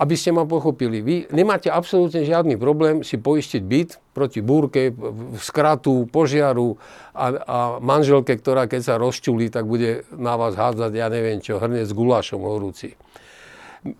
Aby 0.00 0.16
ste 0.16 0.32
ma 0.32 0.48
pochopili, 0.48 1.04
vy 1.04 1.16
nemáte 1.28 1.68
absolútne 1.68 2.24
žiadny 2.24 2.56
problém 2.56 3.04
si 3.04 3.20
poistiť 3.20 3.62
byt 3.68 3.90
proti 4.16 4.40
búrke, 4.40 4.96
skratu, 5.36 6.08
požiaru 6.08 6.80
a, 7.12 7.26
a 7.36 7.58
manželke, 7.84 8.32
ktorá 8.40 8.64
keď 8.64 8.80
sa 8.80 8.94
rozčulí, 8.96 9.52
tak 9.52 9.68
bude 9.68 10.08
na 10.08 10.40
vás 10.40 10.56
hádzať, 10.56 10.90
ja 10.96 11.12
neviem 11.12 11.44
čo, 11.44 11.60
hrnec 11.60 11.84
s 11.84 11.92
gulášom 11.92 12.40
horúci. 12.40 12.96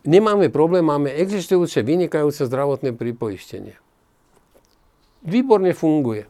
Nemáme 0.09 0.49
problém, 0.49 0.89
máme 0.89 1.13
existujúce 1.13 1.85
vynikajúce 1.85 2.49
zdravotné 2.49 2.97
pripoistenie 2.97 3.77
výborne 5.23 5.73
funguje. 5.75 6.27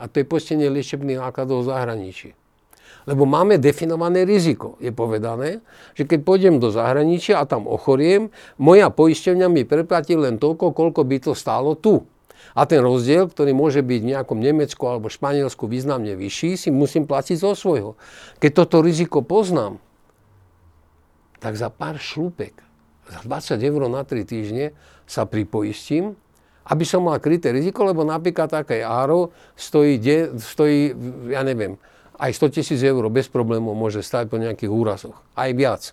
A 0.00 0.10
to 0.10 0.18
je 0.18 0.26
poistenie 0.26 0.66
liečebných 0.66 1.22
nákladov 1.22 1.62
v 1.62 1.70
zahraničí. 1.70 2.30
Lebo 3.02 3.26
máme 3.26 3.58
definované 3.58 4.22
riziko. 4.22 4.78
Je 4.78 4.94
povedané, 4.94 5.58
že 5.94 6.06
keď 6.06 6.22
pôjdem 6.22 6.54
do 6.62 6.70
zahraničia 6.70 7.42
a 7.42 7.48
tam 7.48 7.66
ochoriem, 7.66 8.30
moja 8.58 8.90
poistenia 8.94 9.50
mi 9.50 9.66
preplatí 9.66 10.14
len 10.14 10.38
toľko, 10.38 10.70
koľko 10.74 11.02
by 11.02 11.16
to 11.18 11.32
stálo 11.34 11.74
tu. 11.74 12.06
A 12.52 12.66
ten 12.66 12.82
rozdiel, 12.82 13.30
ktorý 13.30 13.54
môže 13.54 13.80
byť 13.80 14.00
v 14.02 14.10
nejakom 14.12 14.38
Nemecku 14.38 14.82
alebo 14.86 15.10
Španielsku 15.10 15.66
významne 15.66 16.14
vyšší, 16.18 16.58
si 16.58 16.68
musím 16.68 17.06
platiť 17.06 17.38
zo 17.38 17.54
svojho. 17.54 17.98
Keď 18.42 18.50
toto 18.54 18.82
riziko 18.82 19.22
poznám, 19.22 19.78
tak 21.42 21.58
za 21.58 21.70
pár 21.74 21.98
šlúpek, 21.98 22.54
za 23.10 23.18
20 23.26 23.58
eur 23.58 23.82
na 23.90 24.06
3 24.06 24.22
týždne 24.22 24.66
sa 25.10 25.26
pripoistím 25.26 26.14
aby 26.62 26.84
som 26.86 27.02
mal 27.02 27.18
kryté 27.18 27.50
riziko, 27.50 27.82
lebo 27.82 28.06
napríklad 28.06 28.46
také 28.46 28.86
áro 28.86 29.34
stojí, 29.58 29.98
de, 29.98 30.30
stojí, 30.38 30.94
ja 31.34 31.42
neviem, 31.42 31.74
aj 32.22 32.30
100 32.38 32.54
tisíc 32.54 32.80
eur 32.86 33.02
bez 33.10 33.26
problémov 33.26 33.74
môže 33.74 33.98
stať 33.98 34.30
po 34.30 34.38
nejakých 34.38 34.70
úrazoch. 34.70 35.18
Aj 35.34 35.50
viac. 35.50 35.90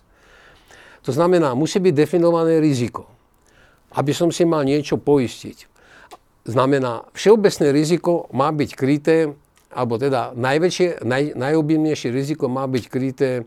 To 1.02 1.10
znamená, 1.10 1.58
musí 1.58 1.82
byť 1.82 1.94
definované 1.96 2.62
riziko. 2.62 3.10
Aby 3.90 4.14
som 4.14 4.30
si 4.30 4.46
mal 4.46 4.62
niečo 4.62 4.94
poistiť. 4.94 5.66
Znamená, 6.46 7.10
všeobecné 7.10 7.74
riziko 7.74 8.30
má 8.30 8.54
byť 8.54 8.70
kryté, 8.78 9.34
alebo 9.74 9.98
teda 9.98 10.38
najväčšie, 10.38 11.02
naj, 11.02 11.34
najobjemnejšie 11.34 12.14
riziko 12.14 12.46
má 12.46 12.70
byť 12.70 12.84
kryté 12.86 13.30
e, 13.38 13.42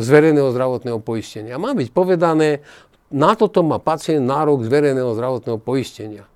z 0.00 0.06
verejného 0.06 0.52
zdravotného 0.52 1.00
poistenia. 1.00 1.56
Má 1.56 1.72
byť 1.72 1.88
povedané, 1.96 2.60
na 3.08 3.32
toto 3.32 3.64
má 3.64 3.80
pacient 3.80 4.24
nárok 4.24 4.64
z 4.64 4.68
verejného 4.68 5.12
zdravotného 5.16 5.56
poistenia 5.60 6.28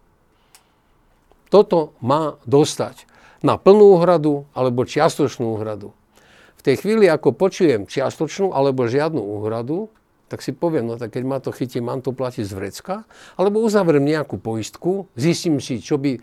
toto 1.48 1.94
má 2.02 2.38
dostať 2.48 3.06
na 3.44 3.60
plnú 3.60 3.98
úhradu 4.00 4.48
alebo 4.56 4.82
čiastočnú 4.88 5.54
úhradu. 5.54 5.94
V 6.58 6.62
tej 6.64 6.82
chvíli, 6.82 7.06
ako 7.06 7.36
počujem 7.36 7.86
čiastočnú 7.86 8.50
alebo 8.50 8.90
žiadnu 8.90 9.22
úhradu, 9.22 9.86
tak 10.26 10.42
si 10.42 10.50
poviem, 10.50 10.90
no 10.90 10.98
tak 10.98 11.14
keď 11.14 11.22
ma 11.22 11.38
to 11.38 11.54
chytí, 11.54 11.78
mám 11.78 12.02
to 12.02 12.10
platiť 12.10 12.42
z 12.42 12.52
vrecka, 12.58 13.06
alebo 13.38 13.62
uzavriem 13.62 14.02
nejakú 14.02 14.42
poistku, 14.42 15.06
zistím 15.14 15.62
si, 15.62 15.78
čo 15.78 16.02
by 16.02 16.18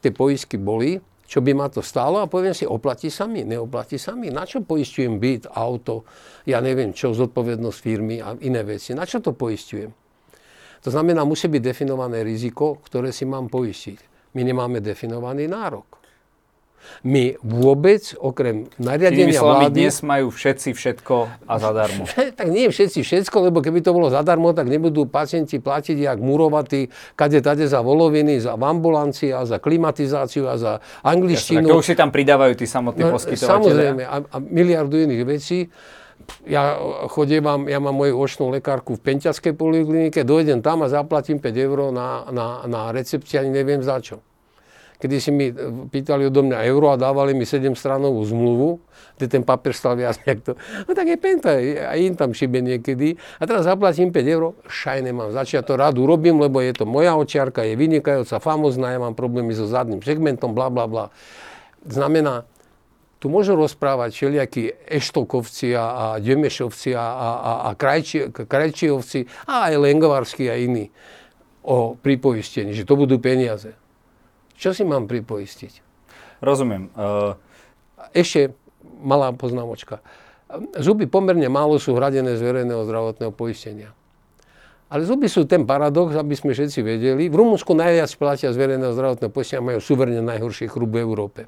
tie 0.00 0.08
poistky 0.08 0.56
boli, 0.56 1.04
čo 1.28 1.44
by 1.44 1.52
ma 1.52 1.68
to 1.68 1.84
stálo 1.84 2.24
a 2.24 2.28
poviem 2.28 2.56
si, 2.56 2.64
oplatí 2.64 3.12
sa 3.12 3.28
mi, 3.28 3.44
neoplatí 3.44 4.00
sa 4.00 4.16
mi. 4.16 4.32
Na 4.32 4.48
čo 4.48 4.64
poistujem 4.64 5.20
byt, 5.20 5.52
auto, 5.52 6.08
ja 6.48 6.64
neviem 6.64 6.96
čo, 6.96 7.12
zodpovednosť 7.12 7.78
firmy 7.80 8.24
a 8.24 8.32
iné 8.40 8.64
veci. 8.64 8.96
Na 8.96 9.04
čo 9.04 9.20
to 9.20 9.36
poistujem? 9.36 9.92
To 10.82 10.88
znamená, 10.88 11.24
musí 11.28 11.46
byť 11.52 11.62
definované 11.62 12.24
riziko, 12.24 12.80
ktoré 12.80 13.12
si 13.12 13.28
mám 13.28 13.52
poistiť 13.52 14.11
my 14.32 14.42
nemáme 14.42 14.78
definovaný 14.80 15.48
nárok. 15.48 16.02
My 17.06 17.38
vôbec, 17.46 18.14
okrem 18.18 18.66
nariadenia 18.74 19.38
Inými 19.38 19.38
vlády... 19.38 19.86
dnes 19.86 20.02
majú 20.02 20.34
všetci 20.34 20.74
všetko 20.74 21.14
a 21.46 21.54
zadarmo. 21.62 22.04
tak 22.38 22.48
nie 22.50 22.66
všetci 22.66 23.06
všetko, 23.06 23.36
lebo 23.50 23.62
keby 23.62 23.86
to 23.86 23.94
bolo 23.94 24.10
zadarmo, 24.10 24.50
tak 24.50 24.66
nebudú 24.66 25.06
pacienti 25.06 25.62
platiť 25.62 25.94
jak 25.94 26.18
murovatí, 26.18 26.90
kade 27.14 27.38
tade 27.38 27.70
za 27.70 27.86
voloviny, 27.86 28.42
za 28.42 28.58
ambulancii 28.58 29.30
a 29.30 29.46
za 29.46 29.62
klimatizáciu 29.62 30.50
a 30.50 30.58
za 30.58 30.72
angličtinu. 31.06 31.70
Ja, 31.70 31.74
to 31.74 31.82
už 31.82 31.86
si 31.86 31.96
tam 31.98 32.10
pridávajú 32.10 32.58
tí 32.58 32.66
samotní 32.66 33.06
no, 33.06 33.14
poskytovateľe. 33.14 33.62
Samozrejme 33.62 34.02
a, 34.02 34.16
a 34.26 34.36
miliardu 34.42 35.06
iných 35.06 35.22
vecí 35.22 35.70
ja 36.46 36.76
chodievam, 37.10 37.68
ja 37.68 37.78
mám 37.78 37.94
moju 37.96 38.18
očnú 38.18 38.50
lekárku 38.50 38.98
v 38.98 39.04
Penťaskej 39.04 39.54
poliklinike, 39.54 40.26
dojdem 40.26 40.60
tam 40.60 40.82
a 40.84 40.90
zaplatím 40.90 41.38
5 41.38 41.66
eur 41.66 41.78
na, 41.90 42.26
na, 42.30 42.46
na 42.66 42.80
recepcii, 42.90 43.42
ani 43.42 43.50
neviem 43.50 43.82
za 43.82 43.98
čo 44.02 44.22
kedy 45.02 45.16
si 45.18 45.34
mi 45.34 45.50
pýtali 45.90 46.30
odo 46.30 46.46
mňa 46.46 46.62
euro 46.70 46.94
a 46.94 46.96
dávali 46.96 47.34
mi 47.34 47.42
7 47.42 47.74
stranovú 47.74 48.22
zmluvu, 48.22 48.78
kde 49.18 49.26
ten 49.26 49.42
papier 49.42 49.74
stal 49.74 49.98
viac, 49.98 50.14
jak 50.30 50.46
to. 50.46 50.54
No 50.86 50.94
tak 50.94 51.10
je 51.10 51.18
penta, 51.18 51.58
aj 51.58 51.98
im 51.98 52.14
tam 52.14 52.30
šibe 52.30 52.62
niekedy. 52.62 53.18
A 53.18 53.50
teraz 53.50 53.66
zaplatím 53.66 54.14
5 54.14 54.22
eur, 54.30 54.54
šaj 54.70 55.02
nemám. 55.02 55.34
Začia 55.34 55.66
to 55.66 55.74
rád 55.74 55.98
urobím, 55.98 56.38
lebo 56.38 56.62
je 56.62 56.70
to 56.70 56.86
moja 56.86 57.18
očiarka, 57.18 57.66
je 57.66 57.74
vynikajúca, 57.74 58.38
famozná, 58.38 58.94
ja 58.94 59.02
mám 59.02 59.18
problémy 59.18 59.50
so 59.50 59.66
zadným 59.66 59.98
segmentom, 59.98 60.54
bla 60.54 60.70
bla 60.70 60.86
bla. 60.86 61.10
Znamená, 61.82 62.46
tu 63.22 63.30
môžu 63.30 63.54
rozprávať 63.54 64.10
všelijakí 64.18 64.90
Eštokovci 64.90 65.78
a, 65.78 65.86
a 65.86 66.04
Demešovci 66.18 66.90
a, 66.98 67.06
a, 67.06 67.28
a, 67.38 67.70
krajči, 67.78 68.34
Krajčiovci 68.34 69.46
a 69.46 69.70
aj 69.70 69.78
Lengovarskí 69.78 70.50
a 70.50 70.58
iní 70.58 70.90
o 71.62 71.94
pripoistení, 71.94 72.74
že 72.74 72.82
to 72.82 72.98
budú 72.98 73.22
peniaze. 73.22 73.78
Čo 74.58 74.74
si 74.74 74.82
mám 74.82 75.06
pripoistiť? 75.06 75.72
Rozumiem. 76.42 76.90
Uh... 76.98 77.38
Ešte 78.10 78.58
malá 78.98 79.30
poznámočka. 79.30 80.02
Zuby 80.76 81.06
pomerne 81.06 81.46
málo 81.46 81.78
sú 81.78 81.94
hradené 81.94 82.34
z 82.34 82.42
verejného 82.42 82.82
zdravotného 82.84 83.32
poistenia. 83.32 83.94
Ale 84.92 85.08
zuby 85.08 85.30
sú 85.30 85.48
ten 85.48 85.64
paradox, 85.64 86.12
aby 86.12 86.36
sme 86.36 86.52
všetci 86.52 86.84
vedeli. 86.84 87.32
V 87.32 87.38
Rumunsku 87.40 87.72
najviac 87.72 88.12
platia 88.20 88.52
z 88.52 88.60
verejného 88.60 88.92
zdravotného 88.92 89.32
poistenia, 89.32 89.64
majú 89.64 89.80
súverne 89.80 90.20
najhoršie 90.20 90.68
chruby 90.68 91.00
v 91.00 91.04
Európe. 91.08 91.40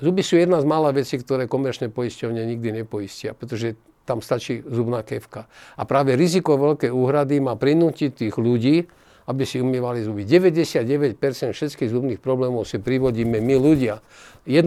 Zuby 0.00 0.24
sú 0.24 0.40
jedna 0.40 0.58
z 0.58 0.66
mála 0.66 0.96
vecí, 0.96 1.20
ktoré 1.20 1.44
komerčné 1.44 1.92
poisťovne 1.92 2.40
nikdy 2.56 2.82
nepoistia, 2.82 3.36
pretože 3.36 3.76
tam 4.08 4.24
stačí 4.24 4.64
zubná 4.64 5.04
kevka. 5.04 5.46
A 5.76 5.84
práve 5.84 6.16
riziko 6.16 6.56
veľkej 6.56 6.90
úhrady 6.90 7.38
má 7.38 7.54
prinútiť 7.54 8.26
tých 8.26 8.34
ľudí, 8.40 8.88
aby 9.30 9.46
si 9.46 9.62
umývali 9.62 10.02
zuby. 10.02 10.26
99% 10.26 11.20
všetkých 11.54 11.90
zubných 11.92 12.18
problémov 12.18 12.66
si 12.66 12.82
privodíme 12.82 13.38
my 13.38 13.54
ľudia. 13.54 14.02
1% 14.48 14.66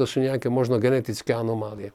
sú 0.00 0.18
nejaké 0.24 0.48
možno 0.48 0.80
genetické 0.80 1.36
anomálie. 1.36 1.92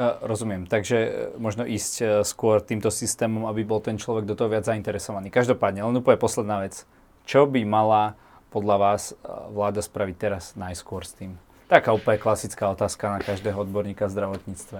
Rozumiem. 0.00 0.64
Takže 0.64 0.96
e, 0.96 1.08
možno 1.36 1.68
ísť 1.68 1.94
e, 2.00 2.04
skôr 2.24 2.64
týmto 2.64 2.88
systémom, 2.88 3.44
aby 3.44 3.68
bol 3.68 3.84
ten 3.84 4.00
človek 4.00 4.24
do 4.24 4.32
toho 4.32 4.48
viac 4.48 4.64
zainteresovaný. 4.64 5.28
Každopádne, 5.28 5.84
len 5.84 6.00
úplne 6.00 6.16
posledná 6.16 6.64
vec. 6.64 6.88
Čo 7.28 7.44
by 7.44 7.60
mala 7.68 8.16
podľa 8.48 8.76
vás 8.80 9.12
e, 9.12 9.14
vláda 9.52 9.84
spraviť 9.84 10.16
teraz 10.16 10.56
najskôr 10.56 11.04
s 11.04 11.12
tým? 11.20 11.36
Taká 11.70 11.94
úplne 11.94 12.18
klasická 12.18 12.66
otázka 12.74 13.14
na 13.14 13.22
každého 13.22 13.62
odborníka 13.62 14.10
v 14.10 14.12
zdravotníctve. 14.18 14.78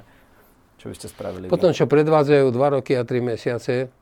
Čo 0.82 0.86
by 0.91 0.95
ste 0.99 1.07
spravili? 1.07 1.45
Potom, 1.47 1.70
čo 1.70 1.86
predvádzajú 1.86 2.51
2 2.51 2.76
roky 2.82 2.99
a 2.99 3.07
3 3.07 3.22
mesiace, 3.22 3.95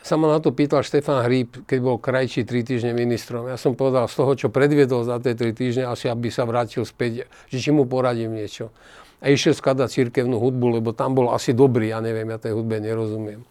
sa 0.00 0.14
ma 0.16 0.32
na 0.32 0.40
to 0.40 0.50
pýtal 0.50 0.80
Štefan 0.80 1.28
Hríb, 1.28 1.68
keď 1.68 1.78
bol 1.84 2.00
krajší 2.00 2.48
3 2.48 2.64
týždne 2.64 2.92
ministrom. 2.96 3.52
Ja 3.52 3.60
som 3.60 3.76
povedal, 3.76 4.08
z 4.08 4.16
toho, 4.16 4.32
čo 4.32 4.48
predviedol 4.48 5.04
za 5.04 5.20
tie 5.20 5.36
3 5.36 5.52
týždne, 5.52 5.84
asi 5.92 6.08
aby 6.08 6.32
sa 6.32 6.48
vrátil 6.48 6.88
späť, 6.88 7.28
že 7.52 7.58
či 7.60 7.68
mu 7.68 7.84
poradím 7.84 8.32
niečo. 8.32 8.72
A 9.20 9.28
išiel 9.28 9.52
skladať 9.52 9.92
cirkevnú 9.92 10.40
hudbu, 10.40 10.80
lebo 10.80 10.96
tam 10.96 11.14
bol 11.14 11.30
asi 11.36 11.52
dobrý, 11.52 11.92
ja 11.92 12.00
neviem, 12.00 12.32
ja 12.32 12.40
tej 12.40 12.56
hudbe 12.56 12.80
nerozumiem. 12.80 13.44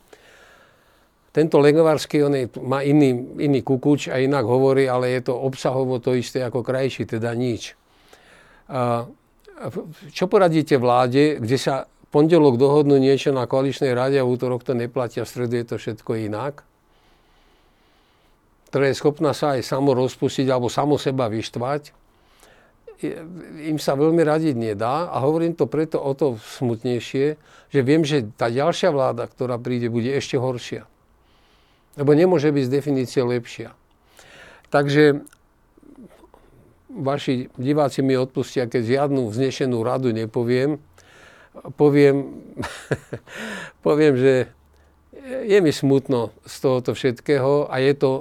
Tento 1.31 1.63
Legovarský, 1.63 2.27
on 2.27 2.35
je, 2.35 2.51
má 2.59 2.83
iný, 2.83 3.15
iný 3.39 3.63
kukuč 3.63 4.11
a 4.11 4.19
inak 4.19 4.43
hovorí, 4.43 4.89
ale 4.89 5.15
je 5.15 5.31
to 5.31 5.37
obsahovo 5.37 6.01
to 6.03 6.17
isté 6.17 6.43
ako 6.43 6.65
krajší, 6.65 7.07
teda 7.07 7.31
nič. 7.31 7.79
Čo 10.15 10.25
poradíte 10.25 10.79
vláde, 10.79 11.37
kde 11.37 11.57
sa 11.59 11.85
pondelok 12.11 12.57
dohodnú 12.57 12.97
niečo 12.97 13.31
na 13.31 13.47
koaličnej 13.47 13.95
rade 13.95 14.19
a 14.19 14.25
v 14.25 14.31
útorok 14.35 14.65
to 14.67 14.75
neplatí 14.75 15.21
a 15.21 15.27
v 15.27 15.31
stredu 15.31 15.55
je 15.59 15.65
to 15.67 15.75
všetko 15.79 16.11
inak, 16.27 16.63
ktorá 18.71 18.87
je 18.91 18.95
schopná 18.95 19.31
sa 19.35 19.59
aj 19.59 19.67
samo 19.67 19.91
rozpustiť 19.95 20.47
alebo 20.47 20.71
samo 20.71 20.95
seba 20.95 21.27
vyštvať, 21.27 21.91
im 23.65 23.81
sa 23.81 23.97
veľmi 23.97 24.21
radiť 24.21 24.53
nedá 24.53 25.09
a 25.09 25.17
hovorím 25.25 25.57
to 25.57 25.65
preto 25.65 25.97
o 25.97 26.13
to 26.13 26.37
smutnejšie, 26.37 27.35
že 27.73 27.79
viem, 27.81 28.05
že 28.05 28.29
tá 28.37 28.47
ďalšia 28.51 28.93
vláda, 28.93 29.25
ktorá 29.25 29.57
príde, 29.57 29.89
bude 29.89 30.11
ešte 30.13 30.37
horšia. 30.37 30.85
Lebo 31.97 32.13
nemôže 32.13 32.53
byť 32.53 32.63
z 32.67 32.71
definície 32.71 33.21
lepšia. 33.25 33.73
Takže 34.71 35.25
vaši 36.99 37.47
diváci 37.55 38.03
mi 38.03 38.19
odpustia, 38.19 38.67
keď 38.67 38.81
žiadnu 38.83 39.31
vznešenú 39.31 39.79
radu 39.79 40.11
nepoviem, 40.11 40.79
poviem, 41.75 42.43
poviem, 43.85 44.13
že 44.19 44.33
je 45.47 45.57
mi 45.61 45.71
smutno 45.71 46.35
z 46.43 46.55
tohoto 46.59 46.91
všetkého 46.91 47.71
a 47.71 47.75
je 47.79 47.93
to, 47.95 48.11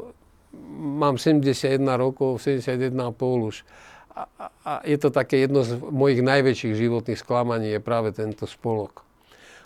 mám 0.78 1.18
71 1.18 1.82
rokov, 1.96 2.42
71,5 2.42 3.48
už. 3.50 3.56
A, 4.10 4.22
a 4.66 4.72
je 4.84 4.98
to 5.00 5.08
také 5.08 5.46
jedno 5.46 5.64
z 5.64 5.78
mojich 5.80 6.20
najväčších 6.20 6.74
životných 6.76 7.18
sklamaní 7.18 7.72
je 7.72 7.80
práve 7.80 8.12
tento 8.12 8.44
spolok. 8.44 9.06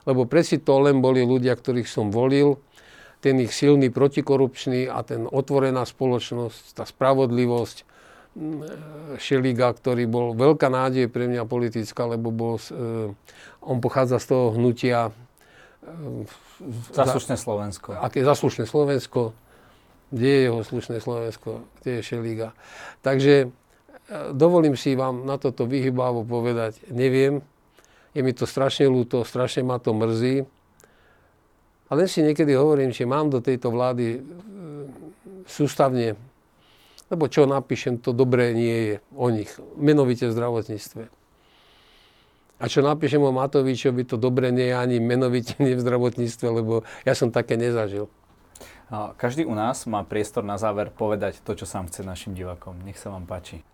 Lebo 0.04 0.28
presi 0.28 0.60
to 0.60 0.78
len 0.84 1.00
boli 1.00 1.24
ľudia, 1.24 1.56
ktorých 1.56 1.88
som 1.88 2.12
volil, 2.12 2.60
ten 3.24 3.40
ich 3.40 3.56
silný 3.56 3.88
protikorupčný 3.88 4.84
a 4.84 5.00
ten 5.00 5.24
otvorená 5.24 5.88
spoločnosť, 5.88 6.76
tá 6.76 6.84
spravodlivosť, 6.84 7.93
Šeliga, 9.14 9.70
ktorý 9.70 10.10
bol 10.10 10.34
veľká 10.34 10.66
nádej 10.66 11.06
pre 11.06 11.30
mňa 11.30 11.46
politická, 11.46 12.02
lebo 12.10 12.34
bol, 12.34 12.58
e, 12.58 13.14
on 13.62 13.78
pochádza 13.78 14.18
z 14.18 14.26
toho 14.34 14.46
hnutia 14.58 15.14
e, 15.86 16.26
Zaslušné 16.94 17.38
Slovensko. 17.38 17.94
Aké 17.98 18.26
zaslušné 18.26 18.66
Slovensko? 18.66 19.34
Kde 20.10 20.26
je 20.26 20.40
jeho 20.50 20.60
slušné 20.66 20.98
Slovensko? 20.98 21.62
Kde 21.78 21.90
je 21.98 22.00
Šeliga? 22.02 22.50
Takže 23.06 23.34
e, 23.38 23.46
dovolím 24.34 24.74
si 24.74 24.98
vám 24.98 25.22
na 25.22 25.38
toto 25.38 25.62
vyhybavo 25.70 26.26
povedať, 26.26 26.82
neviem. 26.90 27.38
Je 28.18 28.22
mi 28.22 28.34
to 28.34 28.50
strašne 28.50 28.90
ľúto, 28.90 29.22
strašne 29.22 29.62
ma 29.62 29.78
to 29.78 29.94
mrzí. 29.94 30.42
Ale 31.86 32.10
si 32.10 32.26
niekedy 32.26 32.50
hovorím, 32.58 32.90
či 32.90 33.06
mám 33.06 33.30
do 33.30 33.38
tejto 33.38 33.70
vlády 33.70 34.26
sústavne 35.46 36.18
lebo 37.14 37.30
čo 37.30 37.46
napíšem, 37.46 38.02
to 38.02 38.10
dobré 38.10 38.50
nie 38.50 38.76
je 38.90 38.94
o 39.14 39.30
nich. 39.30 39.54
Menovite 39.78 40.26
v 40.26 40.34
zdravotníctve. 40.34 41.06
A 42.58 42.64
čo 42.70 42.82
napíšem 42.82 43.22
o 43.22 43.34
Matovičovi, 43.34 44.02
to 44.06 44.18
dobre 44.18 44.50
nie 44.54 44.70
je 44.70 44.76
ani 44.78 44.96
menovite 44.98 45.58
nie 45.62 45.78
v 45.78 45.82
zdravotníctve, 45.82 46.46
lebo 46.50 46.82
ja 47.06 47.14
som 47.14 47.30
také 47.30 47.54
nezažil. 47.54 48.10
Každý 49.18 49.42
u 49.48 49.54
nás 49.56 49.86
má 49.90 50.06
priestor 50.06 50.46
na 50.46 50.54
záver 50.60 50.92
povedať 50.92 51.42
to, 51.42 51.56
čo 51.58 51.66
sám 51.66 51.90
chce 51.90 52.06
našim 52.06 52.36
divakom. 52.36 52.78
Nech 52.86 53.00
sa 53.00 53.10
vám 53.10 53.26
páči. 53.26 53.64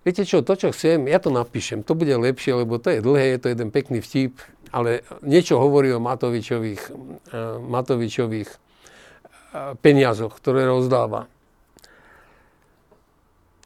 Viete 0.00 0.24
čo, 0.24 0.40
to, 0.40 0.56
čo 0.56 0.72
chcem, 0.72 1.04
ja 1.04 1.20
to 1.20 1.28
napíšem. 1.28 1.84
To 1.84 1.92
bude 1.92 2.16
lepšie, 2.16 2.64
lebo 2.64 2.80
to 2.80 2.88
je 2.88 3.04
dlhé, 3.04 3.36
je 3.36 3.40
to 3.44 3.48
jeden 3.52 3.68
pekný 3.68 4.00
vtip, 4.00 4.40
ale 4.72 5.04
niečo 5.20 5.60
hovorí 5.60 5.92
o 5.92 6.00
Matovičových, 6.00 6.82
uh, 6.88 7.60
Matovičových 7.60 8.48
uh, 8.48 9.76
peniazoch, 9.84 10.32
ktoré 10.40 10.64
rozdáva. 10.64 11.28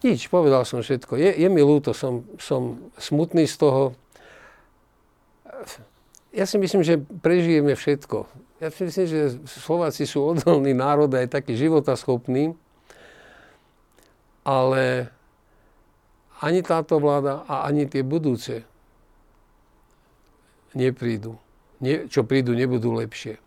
Nič, 0.04 0.28
povedal 0.28 0.68
som 0.68 0.84
všetko. 0.84 1.16
Je, 1.16 1.32
je 1.32 1.48
mi 1.48 1.64
ľúto, 1.64 1.96
som, 1.96 2.28
som 2.36 2.92
smutný 3.00 3.48
z 3.48 3.56
toho. 3.56 3.96
Ja 6.36 6.44
si 6.44 6.60
myslím, 6.60 6.84
že 6.84 7.00
prežijeme 7.00 7.72
všetko. 7.72 8.28
Ja 8.60 8.68
si 8.68 8.84
myslím, 8.84 9.06
že 9.08 9.20
Slováci 9.48 10.04
sú 10.04 10.36
odolný 10.36 10.76
národ 10.76 11.08
a 11.16 11.24
je 11.24 11.32
taký 11.32 11.56
životaschopný, 11.56 12.52
ale 14.44 15.08
ani 16.44 16.60
táto 16.60 17.00
vláda 17.00 17.48
a 17.48 17.64
ani 17.64 17.88
tie 17.88 18.04
budúce 18.04 18.60
neprídu. 20.76 21.40
Nie, 21.80 22.12
čo 22.12 22.28
prídu, 22.28 22.52
nebudú 22.52 22.92
lepšie. 22.92 23.40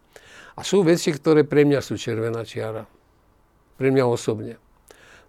A 0.58 0.66
sú 0.66 0.82
veci, 0.82 1.14
ktoré 1.14 1.46
pre 1.46 1.70
mňa 1.70 1.86
sú 1.86 2.02
červená 2.02 2.42
čiara. 2.42 2.90
Pre 3.78 3.90
mňa 3.94 4.10
osobne. 4.10 4.58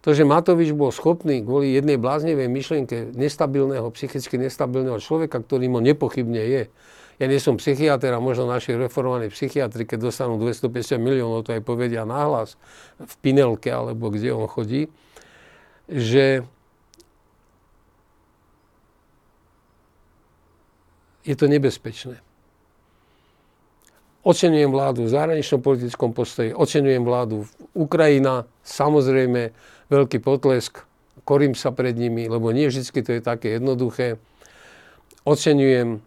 To, 0.06 0.14
že 0.14 0.22
Matovič 0.22 0.70
bol 0.78 0.94
schopný 0.94 1.42
kvôli 1.42 1.74
jednej 1.74 1.98
bláznevej 1.98 2.46
myšlienke 2.46 3.18
nestabilného, 3.18 3.90
psychicky 3.90 4.38
nestabilného 4.38 5.02
človeka, 5.02 5.42
ktorým 5.42 5.74
on 5.74 5.84
nepochybne 5.84 6.38
je. 6.38 6.62
Ja 7.18 7.26
nie 7.26 7.42
som 7.42 7.58
psychiatr 7.58 8.14
a 8.14 8.22
možno 8.22 8.46
naši 8.46 8.78
reformovaní 8.78 9.26
psychiatri, 9.34 9.82
keď 9.82 10.06
dostanú 10.06 10.38
250 10.38 11.02
miliónov, 11.02 11.42
to 11.42 11.50
aj 11.50 11.66
povedia 11.66 12.06
nahlas 12.06 12.54
v 13.02 13.14
Pinelke 13.18 13.74
alebo 13.74 14.14
kde 14.14 14.30
on 14.30 14.46
chodí, 14.46 14.86
že 15.90 16.46
je 21.26 21.34
to 21.34 21.50
nebezpečné. 21.50 22.22
Oceňujem 24.22 24.70
vládu 24.70 25.08
v 25.08 25.10
zahraničnom 25.10 25.58
politickom 25.58 26.14
postoji, 26.14 26.54
oceňujem 26.54 27.02
vládu 27.02 27.50
Ukrajina, 27.74 28.46
samozrejme, 28.62 29.50
veľký 29.88 30.20
potlesk, 30.20 30.84
korím 31.24 31.52
sa 31.52 31.72
pred 31.72 31.96
nimi, 31.96 32.28
lebo 32.28 32.52
nie 32.52 32.68
vždy 32.68 33.00
to 33.04 33.12
je 33.18 33.22
také 33.24 33.60
jednoduché. 33.60 34.16
Oceňujem 35.28 36.00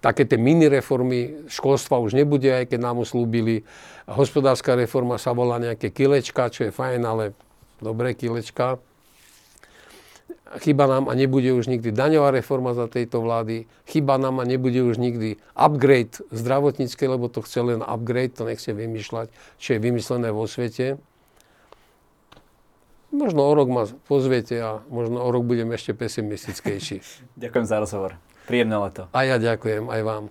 také 0.00 0.24
tie 0.24 0.40
mini 0.40 0.66
reformy 0.66 1.46
školstva 1.52 2.00
už 2.00 2.16
nebude, 2.16 2.48
aj 2.48 2.72
keď 2.72 2.80
nám 2.80 3.04
uslúbili. 3.04 3.62
Hospodárska 4.08 4.72
reforma 4.74 5.20
sa 5.20 5.36
volá 5.36 5.60
nejaké 5.60 5.92
kilečka, 5.92 6.48
čo 6.48 6.68
je 6.68 6.72
fajn, 6.72 7.00
ale 7.04 7.24
dobré 7.78 8.16
kilečka. 8.16 8.80
Chyba 10.52 10.84
nám 10.84 11.08
a 11.08 11.16
nebude 11.16 11.48
už 11.48 11.64
nikdy 11.64 11.96
daňová 11.96 12.28
reforma 12.28 12.76
za 12.76 12.84
tejto 12.84 13.24
vlády. 13.24 13.64
Chyba 13.88 14.20
nám 14.20 14.40
a 14.40 14.44
nebude 14.44 14.84
už 14.84 15.00
nikdy 15.00 15.40
upgrade 15.56 16.20
zdravotnícke, 16.28 17.08
lebo 17.08 17.32
to 17.32 17.40
chce 17.40 17.60
len 17.64 17.80
upgrade, 17.80 18.36
to 18.36 18.44
nechce 18.44 18.68
vymýšľať, 18.68 19.32
čo 19.56 19.68
je 19.76 19.78
vymyslené 19.80 20.28
vo 20.28 20.44
svete. 20.44 21.00
Možno 23.12 23.44
o 23.44 23.52
rok 23.52 23.68
ma 23.68 23.84
pozviete 24.08 24.56
a 24.56 24.80
možno 24.88 25.20
o 25.20 25.28
rok 25.28 25.44
budem 25.44 25.68
ešte 25.76 25.92
pesimistickejší. 25.92 27.04
ďakujem 27.44 27.66
za 27.68 27.76
rozhovor. 27.78 28.16
Príjemné 28.48 28.74
leto. 28.80 29.06
A 29.12 29.22
ja 29.22 29.36
ďakujem 29.38 29.86
aj 29.92 30.00
vám. 30.02 30.24